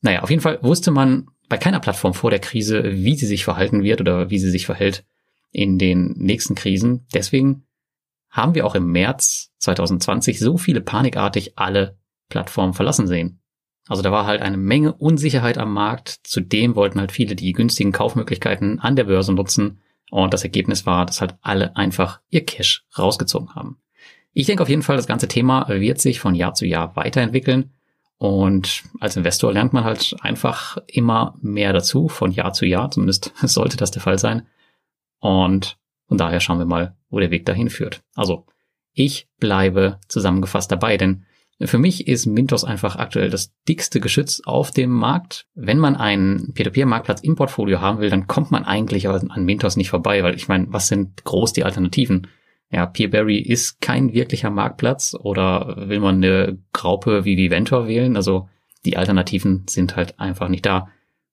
Naja, 0.00 0.22
auf 0.22 0.30
jeden 0.30 0.42
Fall 0.42 0.58
wusste 0.62 0.90
man 0.90 1.28
bei 1.48 1.58
keiner 1.58 1.80
Plattform 1.80 2.14
vor 2.14 2.30
der 2.30 2.38
Krise, 2.38 2.82
wie 2.84 3.16
sie 3.16 3.26
sich 3.26 3.44
verhalten 3.44 3.82
wird 3.82 4.00
oder 4.00 4.30
wie 4.30 4.38
sie 4.38 4.50
sich 4.50 4.66
verhält 4.66 5.04
in 5.52 5.78
den 5.78 6.14
nächsten 6.16 6.54
Krisen. 6.54 7.06
Deswegen 7.14 7.66
haben 8.30 8.54
wir 8.54 8.66
auch 8.66 8.74
im 8.74 8.90
März 8.90 9.52
2020 9.58 10.38
so 10.38 10.58
viele 10.58 10.80
panikartig 10.80 11.58
alle 11.58 11.98
Plattformen 12.28 12.74
verlassen 12.74 13.06
sehen. 13.06 13.40
Also 13.88 14.02
da 14.02 14.10
war 14.10 14.26
halt 14.26 14.42
eine 14.42 14.56
Menge 14.56 14.92
Unsicherheit 14.92 15.58
am 15.58 15.72
Markt. 15.72 16.20
Zudem 16.24 16.74
wollten 16.74 16.98
halt 16.98 17.12
viele 17.12 17.36
die 17.36 17.52
günstigen 17.52 17.92
Kaufmöglichkeiten 17.92 18.80
an 18.80 18.96
der 18.96 19.04
Börse 19.04 19.32
nutzen. 19.32 19.80
Und 20.10 20.34
das 20.34 20.44
Ergebnis 20.44 20.86
war, 20.86 21.06
dass 21.06 21.20
halt 21.20 21.36
alle 21.40 21.76
einfach 21.76 22.20
ihr 22.30 22.44
Cash 22.44 22.84
rausgezogen 22.98 23.54
haben. 23.54 23.78
Ich 24.32 24.46
denke 24.46 24.62
auf 24.62 24.68
jeden 24.68 24.82
Fall, 24.82 24.96
das 24.96 25.06
ganze 25.06 25.28
Thema 25.28 25.68
wird 25.68 26.00
sich 26.00 26.20
von 26.20 26.34
Jahr 26.34 26.54
zu 26.54 26.66
Jahr 26.66 26.94
weiterentwickeln. 26.96 27.72
Und 28.18 28.82
als 29.00 29.16
Investor 29.16 29.52
lernt 29.52 29.72
man 29.72 29.84
halt 29.84 30.16
einfach 30.20 30.78
immer 30.86 31.36
mehr 31.40 31.72
dazu, 31.72 32.08
von 32.08 32.32
Jahr 32.32 32.52
zu 32.52 32.66
Jahr. 32.66 32.90
Zumindest 32.90 33.32
sollte 33.42 33.76
das 33.76 33.90
der 33.90 34.02
Fall 34.02 34.18
sein. 34.18 34.46
Und 35.20 35.78
von 36.08 36.18
daher 36.18 36.40
schauen 36.40 36.58
wir 36.58 36.66
mal, 36.66 36.96
wo 37.08 37.20
der 37.20 37.30
Weg 37.30 37.46
dahin 37.46 37.70
führt. 37.70 38.02
Also, 38.14 38.46
ich 38.92 39.28
bleibe 39.38 40.00
zusammengefasst 40.08 40.72
dabei, 40.72 40.96
denn 40.96 41.24
für 41.60 41.78
mich 41.78 42.06
ist 42.06 42.26
Mintos 42.26 42.64
einfach 42.64 42.96
aktuell 42.96 43.30
das 43.30 43.54
dickste 43.68 44.00
Geschütz 44.00 44.42
auf 44.44 44.70
dem 44.70 44.90
Markt. 44.90 45.46
Wenn 45.54 45.78
man 45.78 45.96
einen 45.96 46.52
Peer-to-Peer-Marktplatz 46.52 47.22
im 47.22 47.34
Portfolio 47.34 47.80
haben 47.80 48.00
will, 48.00 48.10
dann 48.10 48.26
kommt 48.26 48.50
man 48.50 48.64
eigentlich 48.64 49.08
an 49.08 49.44
Mintos 49.44 49.76
nicht 49.76 49.90
vorbei, 49.90 50.22
weil 50.22 50.34
ich 50.34 50.48
meine, 50.48 50.66
was 50.70 50.88
sind 50.88 51.24
groß 51.24 51.54
die 51.54 51.64
Alternativen? 51.64 52.26
ja, 52.70 52.86
Peerberry 52.86 53.38
ist 53.38 53.80
kein 53.80 54.12
wirklicher 54.12 54.50
Marktplatz 54.50 55.14
oder 55.18 55.88
will 55.88 56.00
man 56.00 56.16
eine 56.16 56.58
Graupe 56.72 57.24
wie 57.24 57.36
Viventor 57.36 57.86
wählen? 57.86 58.16
Also 58.16 58.48
die 58.84 58.96
Alternativen 58.96 59.66
sind 59.68 59.96
halt 59.96 60.18
einfach 60.18 60.48
nicht 60.48 60.66
da. 60.66 60.88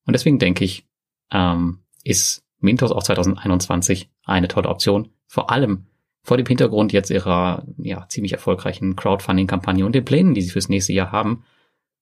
Und 0.06 0.14
deswegen 0.14 0.40
denke 0.40 0.64
ich, 0.64 0.88
ähm, 1.32 1.80
ist 2.04 2.44
Mintos 2.60 2.92
auch 2.92 3.04
2021 3.04 4.10
eine 4.26 4.48
tolle 4.48 4.70
Option. 4.70 5.10
Vor 5.28 5.50
allem 5.50 5.88
vor 6.24 6.38
dem 6.38 6.46
Hintergrund 6.46 6.94
jetzt 6.94 7.10
ihrer 7.10 7.66
ja, 7.78 8.08
ziemlich 8.08 8.32
erfolgreichen 8.32 8.96
Crowdfunding-Kampagne 8.96 9.86
und 9.86 9.94
den 9.94 10.06
Plänen, 10.06 10.34
die 10.34 10.42
sie 10.42 10.52
fürs 10.52 10.70
nächste 10.70 10.94
Jahr 10.94 11.12
haben. 11.12 11.44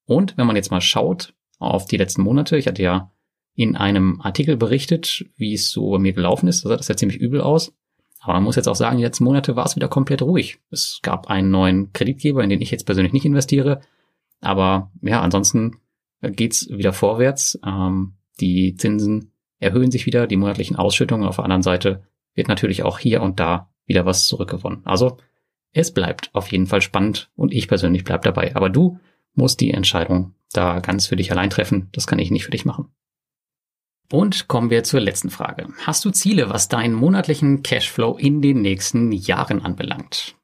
Und 0.05 0.37
wenn 0.37 0.47
man 0.47 0.55
jetzt 0.55 0.71
mal 0.71 0.81
schaut 0.81 1.33
auf 1.57 1.85
die 1.85 1.97
letzten 1.97 2.21
Monate, 2.21 2.57
ich 2.57 2.67
hatte 2.67 2.83
ja 2.83 3.11
in 3.55 3.75
einem 3.75 4.21
Artikel 4.21 4.57
berichtet, 4.57 5.25
wie 5.35 5.53
es 5.53 5.71
so 5.71 5.91
bei 5.91 5.97
mir 5.97 6.13
gelaufen 6.13 6.47
ist, 6.47 6.63
da 6.63 6.69
sah 6.69 6.77
das 6.77 6.87
ja 6.87 6.95
ziemlich 6.95 7.19
übel 7.19 7.41
aus. 7.41 7.73
Aber 8.19 8.33
man 8.33 8.43
muss 8.43 8.55
jetzt 8.55 8.67
auch 8.67 8.75
sagen, 8.75 8.97
die 8.97 9.03
letzten 9.03 9.23
Monate 9.23 9.55
war 9.55 9.65
es 9.65 9.75
wieder 9.75 9.87
komplett 9.87 10.21
ruhig. 10.21 10.59
Es 10.69 10.99
gab 11.01 11.27
einen 11.27 11.49
neuen 11.49 11.91
Kreditgeber, 11.91 12.43
in 12.43 12.51
den 12.51 12.61
ich 12.61 12.69
jetzt 12.69 12.85
persönlich 12.85 13.13
nicht 13.13 13.25
investiere. 13.25 13.81
Aber 14.39 14.91
ja, 15.01 15.21
ansonsten 15.21 15.77
geht's 16.21 16.69
wieder 16.69 16.93
vorwärts. 16.93 17.59
Ähm, 17.65 18.13
die 18.39 18.75
Zinsen 18.75 19.31
erhöhen 19.57 19.89
sich 19.89 20.05
wieder, 20.05 20.27
die 20.27 20.37
monatlichen 20.37 20.75
Ausschüttungen. 20.75 21.27
Auf 21.27 21.37
der 21.37 21.45
anderen 21.45 21.63
Seite 21.63 22.03
wird 22.35 22.47
natürlich 22.47 22.83
auch 22.83 22.99
hier 22.99 23.23
und 23.23 23.39
da 23.39 23.70
wieder 23.91 24.05
was 24.05 24.25
zurückgewonnen. 24.25 24.81
Also 24.85 25.17
es 25.73 25.93
bleibt 25.93 26.29
auf 26.33 26.51
jeden 26.51 26.65
Fall 26.65 26.81
spannend 26.81 27.29
und 27.35 27.53
ich 27.53 27.67
persönlich 27.67 28.03
bleib 28.03 28.23
dabei. 28.23 28.55
Aber 28.55 28.69
du 28.69 28.99
musst 29.35 29.59
die 29.59 29.71
Entscheidung 29.71 30.33
da 30.53 30.79
ganz 30.79 31.07
für 31.07 31.17
dich 31.17 31.31
allein 31.31 31.49
treffen. 31.49 31.89
Das 31.91 32.07
kann 32.07 32.19
ich 32.19 32.31
nicht 32.31 32.45
für 32.45 32.51
dich 32.51 32.65
machen. 32.65 32.87
Und 34.11 34.47
kommen 34.47 34.69
wir 34.69 34.83
zur 34.83 34.99
letzten 34.99 35.29
Frage. 35.29 35.67
Hast 35.85 36.03
du 36.03 36.09
Ziele, 36.11 36.49
was 36.49 36.67
deinen 36.67 36.93
monatlichen 36.93 37.63
Cashflow 37.63 38.17
in 38.17 38.41
den 38.41 38.61
nächsten 38.61 39.11
Jahren 39.11 39.63
anbelangt? 39.63 40.35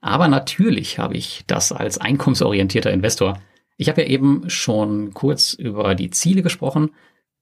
Aber 0.00 0.28
natürlich 0.28 0.98
habe 0.98 1.14
ich 1.14 1.44
das 1.46 1.72
als 1.72 1.98
einkommensorientierter 1.98 2.92
Investor. 2.92 3.40
Ich 3.78 3.88
habe 3.88 4.02
ja 4.02 4.08
eben 4.08 4.50
schon 4.50 5.14
kurz 5.14 5.52
über 5.52 5.94
die 5.94 6.10
Ziele 6.10 6.42
gesprochen 6.42 6.90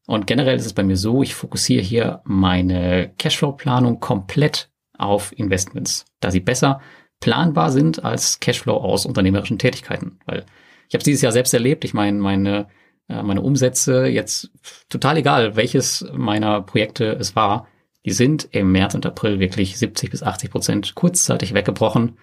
und 0.07 0.27
generell 0.27 0.57
ist 0.57 0.67
es 0.67 0.73
bei 0.73 0.85
mir 0.85 0.97
so, 0.97 1.23
ich 1.23 1.35
fokussiere 1.35 1.83
hier 1.83 2.21
meine 2.25 3.13
Cashflow-Planung 3.19 3.99
komplett 3.99 4.71
auf 4.99 5.33
Investments, 5.37 6.05
da 6.21 6.31
sie 6.31 6.41
besser 6.41 6.81
planbar 7.21 7.71
sind 7.73 8.05
als 8.05 8.41
Cashflow 8.41 8.77
aus 8.77 9.07
unternehmerischen 9.07 9.59
Tätigkeiten. 9.59 10.19
Weil 10.27 10.45
ich 10.89 10.95
habe 10.95 10.99
es 10.99 11.05
dieses 11.05 11.23
Jahr 11.23 11.33
selbst 11.33 11.55
erlebt. 11.55 11.85
Ich 11.85 11.95
meine, 11.95 12.19
meine 12.19 12.67
äh, 13.09 13.23
meine 13.23 13.43
Umsätze 13.43 14.07
jetzt 14.07 14.51
total 14.89 15.17
egal, 15.19 15.57
welches 15.57 16.07
meiner 16.13 16.63
Projekte 16.63 17.13
es 17.13 17.37
war, 17.37 17.69
die 18.05 18.13
sind 18.13 18.49
im 18.53 18.73
März 18.73 18.95
und 18.95 19.07
April 19.07 19.41
wirklich 19.41 19.79
70 19.79 20.11
bis 20.11 20.23
80 20.23 20.51
Prozent 20.51 20.95
kurzzeitig 20.95 21.55
weggebrochen. 21.55 22.19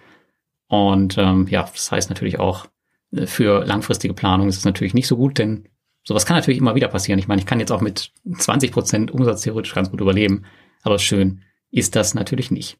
Und 0.68 1.18
ähm, 1.18 1.48
ja, 1.50 1.64
das 1.64 1.92
heißt 1.92 2.10
natürlich 2.10 2.40
auch, 2.40 2.68
äh, 3.12 3.26
für 3.28 3.66
langfristige 3.66 4.14
Planung 4.14 4.48
ist 4.48 4.58
es 4.58 4.66
natürlich 4.66 4.94
nicht 4.94 5.08
so 5.08 5.18
gut, 5.18 5.38
denn 5.38 5.68
sowas 6.04 6.26
kann 6.26 6.38
natürlich 6.38 6.60
immer 6.60 6.76
wieder 6.76 6.88
passieren. 6.88 7.20
Ich 7.20 7.28
meine, 7.28 7.40
ich 7.40 7.46
kann 7.46 7.60
jetzt 7.60 7.72
auch 7.72 7.82
mit 7.82 8.12
20 8.38 8.72
Prozent 8.72 9.12
Umsatz 9.12 9.42
theoretisch 9.42 9.74
ganz 9.74 9.90
gut 9.90 10.02
überleben, 10.02 10.46
aber 10.84 11.00
schön 11.00 11.44
ist 11.74 11.96
das 11.96 12.14
natürlich 12.14 12.52
nicht. 12.52 12.78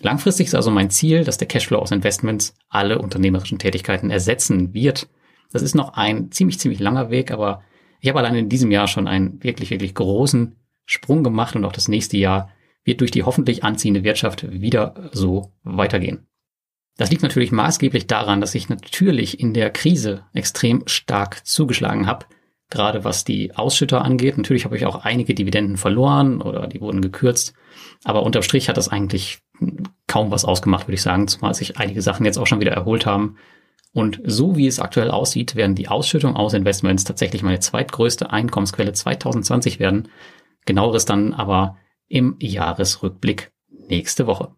Langfristig 0.00 0.48
ist 0.48 0.54
also 0.54 0.70
mein 0.70 0.90
Ziel, 0.90 1.22
dass 1.22 1.38
der 1.38 1.46
Cashflow 1.46 1.78
aus 1.78 1.92
Investments 1.92 2.54
alle 2.68 2.98
unternehmerischen 2.98 3.58
Tätigkeiten 3.58 4.10
ersetzen 4.10 4.74
wird 4.74 5.08
das 5.52 5.62
ist 5.62 5.74
noch 5.74 5.94
ein 5.94 6.32
ziemlich, 6.32 6.58
ziemlich 6.58 6.80
langer 6.80 7.10
Weg, 7.10 7.30
aber 7.30 7.62
ich 8.00 8.08
habe 8.08 8.18
allein 8.18 8.34
in 8.34 8.48
diesem 8.48 8.70
Jahr 8.70 8.88
schon 8.88 9.06
einen 9.06 9.42
wirklich, 9.44 9.70
wirklich 9.70 9.94
großen 9.94 10.56
Sprung 10.86 11.22
gemacht 11.22 11.54
und 11.54 11.64
auch 11.64 11.72
das 11.72 11.88
nächste 11.88 12.16
Jahr 12.16 12.50
wird 12.84 13.00
durch 13.00 13.12
die 13.12 13.22
hoffentlich 13.22 13.62
anziehende 13.62 14.02
Wirtschaft 14.02 14.50
wieder 14.50 15.10
so 15.12 15.52
weitergehen. 15.62 16.26
Das 16.96 17.10
liegt 17.10 17.22
natürlich 17.22 17.52
maßgeblich 17.52 18.06
daran, 18.06 18.40
dass 18.40 18.54
ich 18.54 18.68
natürlich 18.68 19.38
in 19.38 19.54
der 19.54 19.70
Krise 19.70 20.24
extrem 20.34 20.82
stark 20.86 21.46
zugeschlagen 21.46 22.06
habe, 22.06 22.26
gerade 22.70 23.04
was 23.04 23.24
die 23.24 23.54
Ausschütter 23.54 24.02
angeht. 24.02 24.36
Natürlich 24.36 24.64
habe 24.64 24.76
ich 24.76 24.84
auch 24.84 25.04
einige 25.04 25.34
Dividenden 25.34 25.76
verloren 25.76 26.42
oder 26.42 26.66
die 26.66 26.80
wurden 26.80 27.00
gekürzt, 27.00 27.54
aber 28.04 28.22
unterm 28.22 28.42
Strich 28.42 28.68
hat 28.68 28.76
das 28.76 28.88
eigentlich 28.88 29.40
kaum 30.06 30.30
was 30.30 30.44
ausgemacht, 30.44 30.86
würde 30.86 30.94
ich 30.94 31.02
sagen, 31.02 31.28
zumal 31.28 31.54
sich 31.54 31.78
einige 31.78 32.02
Sachen 32.02 32.26
jetzt 32.26 32.38
auch 32.38 32.46
schon 32.46 32.60
wieder 32.60 32.72
erholt 32.72 33.06
haben 33.06 33.36
und 33.92 34.20
so 34.24 34.56
wie 34.56 34.66
es 34.66 34.80
aktuell 34.80 35.10
aussieht, 35.10 35.54
werden 35.54 35.74
die 35.74 35.88
Ausschüttungen 35.88 36.36
aus 36.36 36.54
Investments 36.54 37.04
tatsächlich 37.04 37.42
meine 37.42 37.60
zweitgrößte 37.60 38.30
Einkommensquelle 38.30 38.92
2020 38.92 39.80
werden. 39.80 40.08
Genaueres 40.64 41.04
dann 41.04 41.34
aber 41.34 41.76
im 42.08 42.36
Jahresrückblick 42.40 43.52
nächste 43.88 44.26
Woche. 44.26 44.54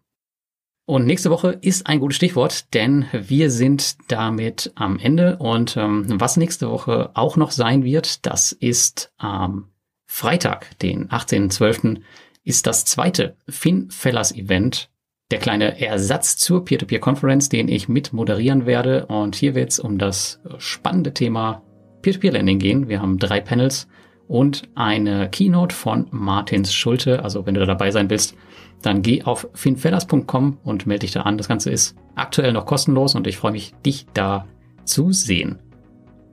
Und 0.85 1.05
nächste 1.05 1.31
Woche 1.31 1.57
ist 1.61 1.87
ein 1.87 1.99
gutes 1.99 2.15
Stichwort, 2.15 2.73
denn 2.73 3.07
wir 3.11 3.49
sind 3.49 3.97
damit 4.07 4.71
am 4.75 4.99
Ende. 4.99 5.37
Und 5.37 5.75
ähm, 5.77 6.05
was 6.21 6.37
nächste 6.37 6.69
Woche 6.69 7.09
auch 7.15 7.37
noch 7.37 7.51
sein 7.51 7.83
wird, 7.83 8.25
das 8.25 8.51
ist 8.51 9.11
am 9.17 9.71
Freitag, 10.05 10.77
den 10.79 11.09
18.12., 11.09 12.01
ist 12.45 12.67
das 12.67 12.85
zweite 12.85 13.35
FinFellers 13.49 14.33
Event 14.33 14.89
der 15.31 15.39
kleine 15.39 15.81
Ersatz 15.81 16.37
zur 16.37 16.63
Peer-to-Peer-Conference, 16.63 17.49
den 17.49 17.67
ich 17.67 17.89
mit 17.89 18.13
moderieren 18.13 18.65
werde. 18.65 19.07
Und 19.07 19.35
hier 19.35 19.55
wird 19.55 19.71
es 19.71 19.79
um 19.79 19.97
das 19.97 20.39
spannende 20.59 21.13
Thema 21.13 21.63
Peer-to-Peer-Lending 22.03 22.59
gehen. 22.59 22.87
Wir 22.87 23.01
haben 23.01 23.17
drei 23.17 23.41
Panels 23.41 23.87
und 24.27 24.63
eine 24.75 25.29
Keynote 25.29 25.75
von 25.75 26.07
Martins 26.11 26.73
Schulte. 26.73 27.23
Also 27.23 27.45
wenn 27.45 27.55
du 27.55 27.59
da 27.59 27.65
dabei 27.65 27.89
sein 27.89 28.09
willst, 28.09 28.35
dann 28.83 29.01
geh 29.01 29.23
auf 29.23 29.47
finfellas.com 29.53 30.59
und 30.63 30.85
melde 30.85 31.01
dich 31.01 31.11
da 31.11 31.21
an. 31.21 31.39
Das 31.39 31.47
Ganze 31.47 31.71
ist 31.71 31.95
aktuell 32.13 32.53
noch 32.53 32.67
kostenlos 32.67 33.15
und 33.15 33.25
ich 33.25 33.37
freue 33.37 33.51
mich, 33.51 33.73
dich 33.83 34.05
da 34.13 34.45
zu 34.83 35.11
sehen. 35.11 35.59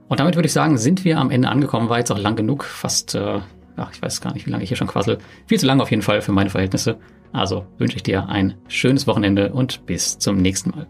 Und 0.07 0.19
damit 0.19 0.35
würde 0.35 0.45
ich 0.45 0.53
sagen, 0.53 0.77
sind 0.77 1.03
wir 1.03 1.17
am 1.17 1.31
Ende 1.31 1.49
angekommen. 1.49 1.89
War 1.89 1.97
jetzt 1.97 2.11
auch 2.11 2.19
lang 2.19 2.35
genug, 2.35 2.63
fast, 2.63 3.15
äh, 3.15 3.39
ach, 3.75 3.91
ich 3.93 4.01
weiß 4.01 4.21
gar 4.21 4.33
nicht, 4.33 4.45
wie 4.45 4.51
lange 4.51 4.63
ich 4.63 4.69
hier 4.69 4.77
schon 4.77 4.87
quassel. 4.87 5.17
Viel 5.47 5.59
zu 5.59 5.65
lang 5.65 5.81
auf 5.81 5.91
jeden 5.91 6.01
Fall 6.01 6.21
für 6.21 6.31
meine 6.31 6.49
Verhältnisse. 6.49 6.97
Also 7.31 7.65
wünsche 7.77 7.95
ich 7.97 8.03
dir 8.03 8.29
ein 8.29 8.55
schönes 8.67 9.07
Wochenende 9.07 9.53
und 9.53 9.85
bis 9.85 10.17
zum 10.19 10.37
nächsten 10.37 10.71
Mal. 10.71 10.87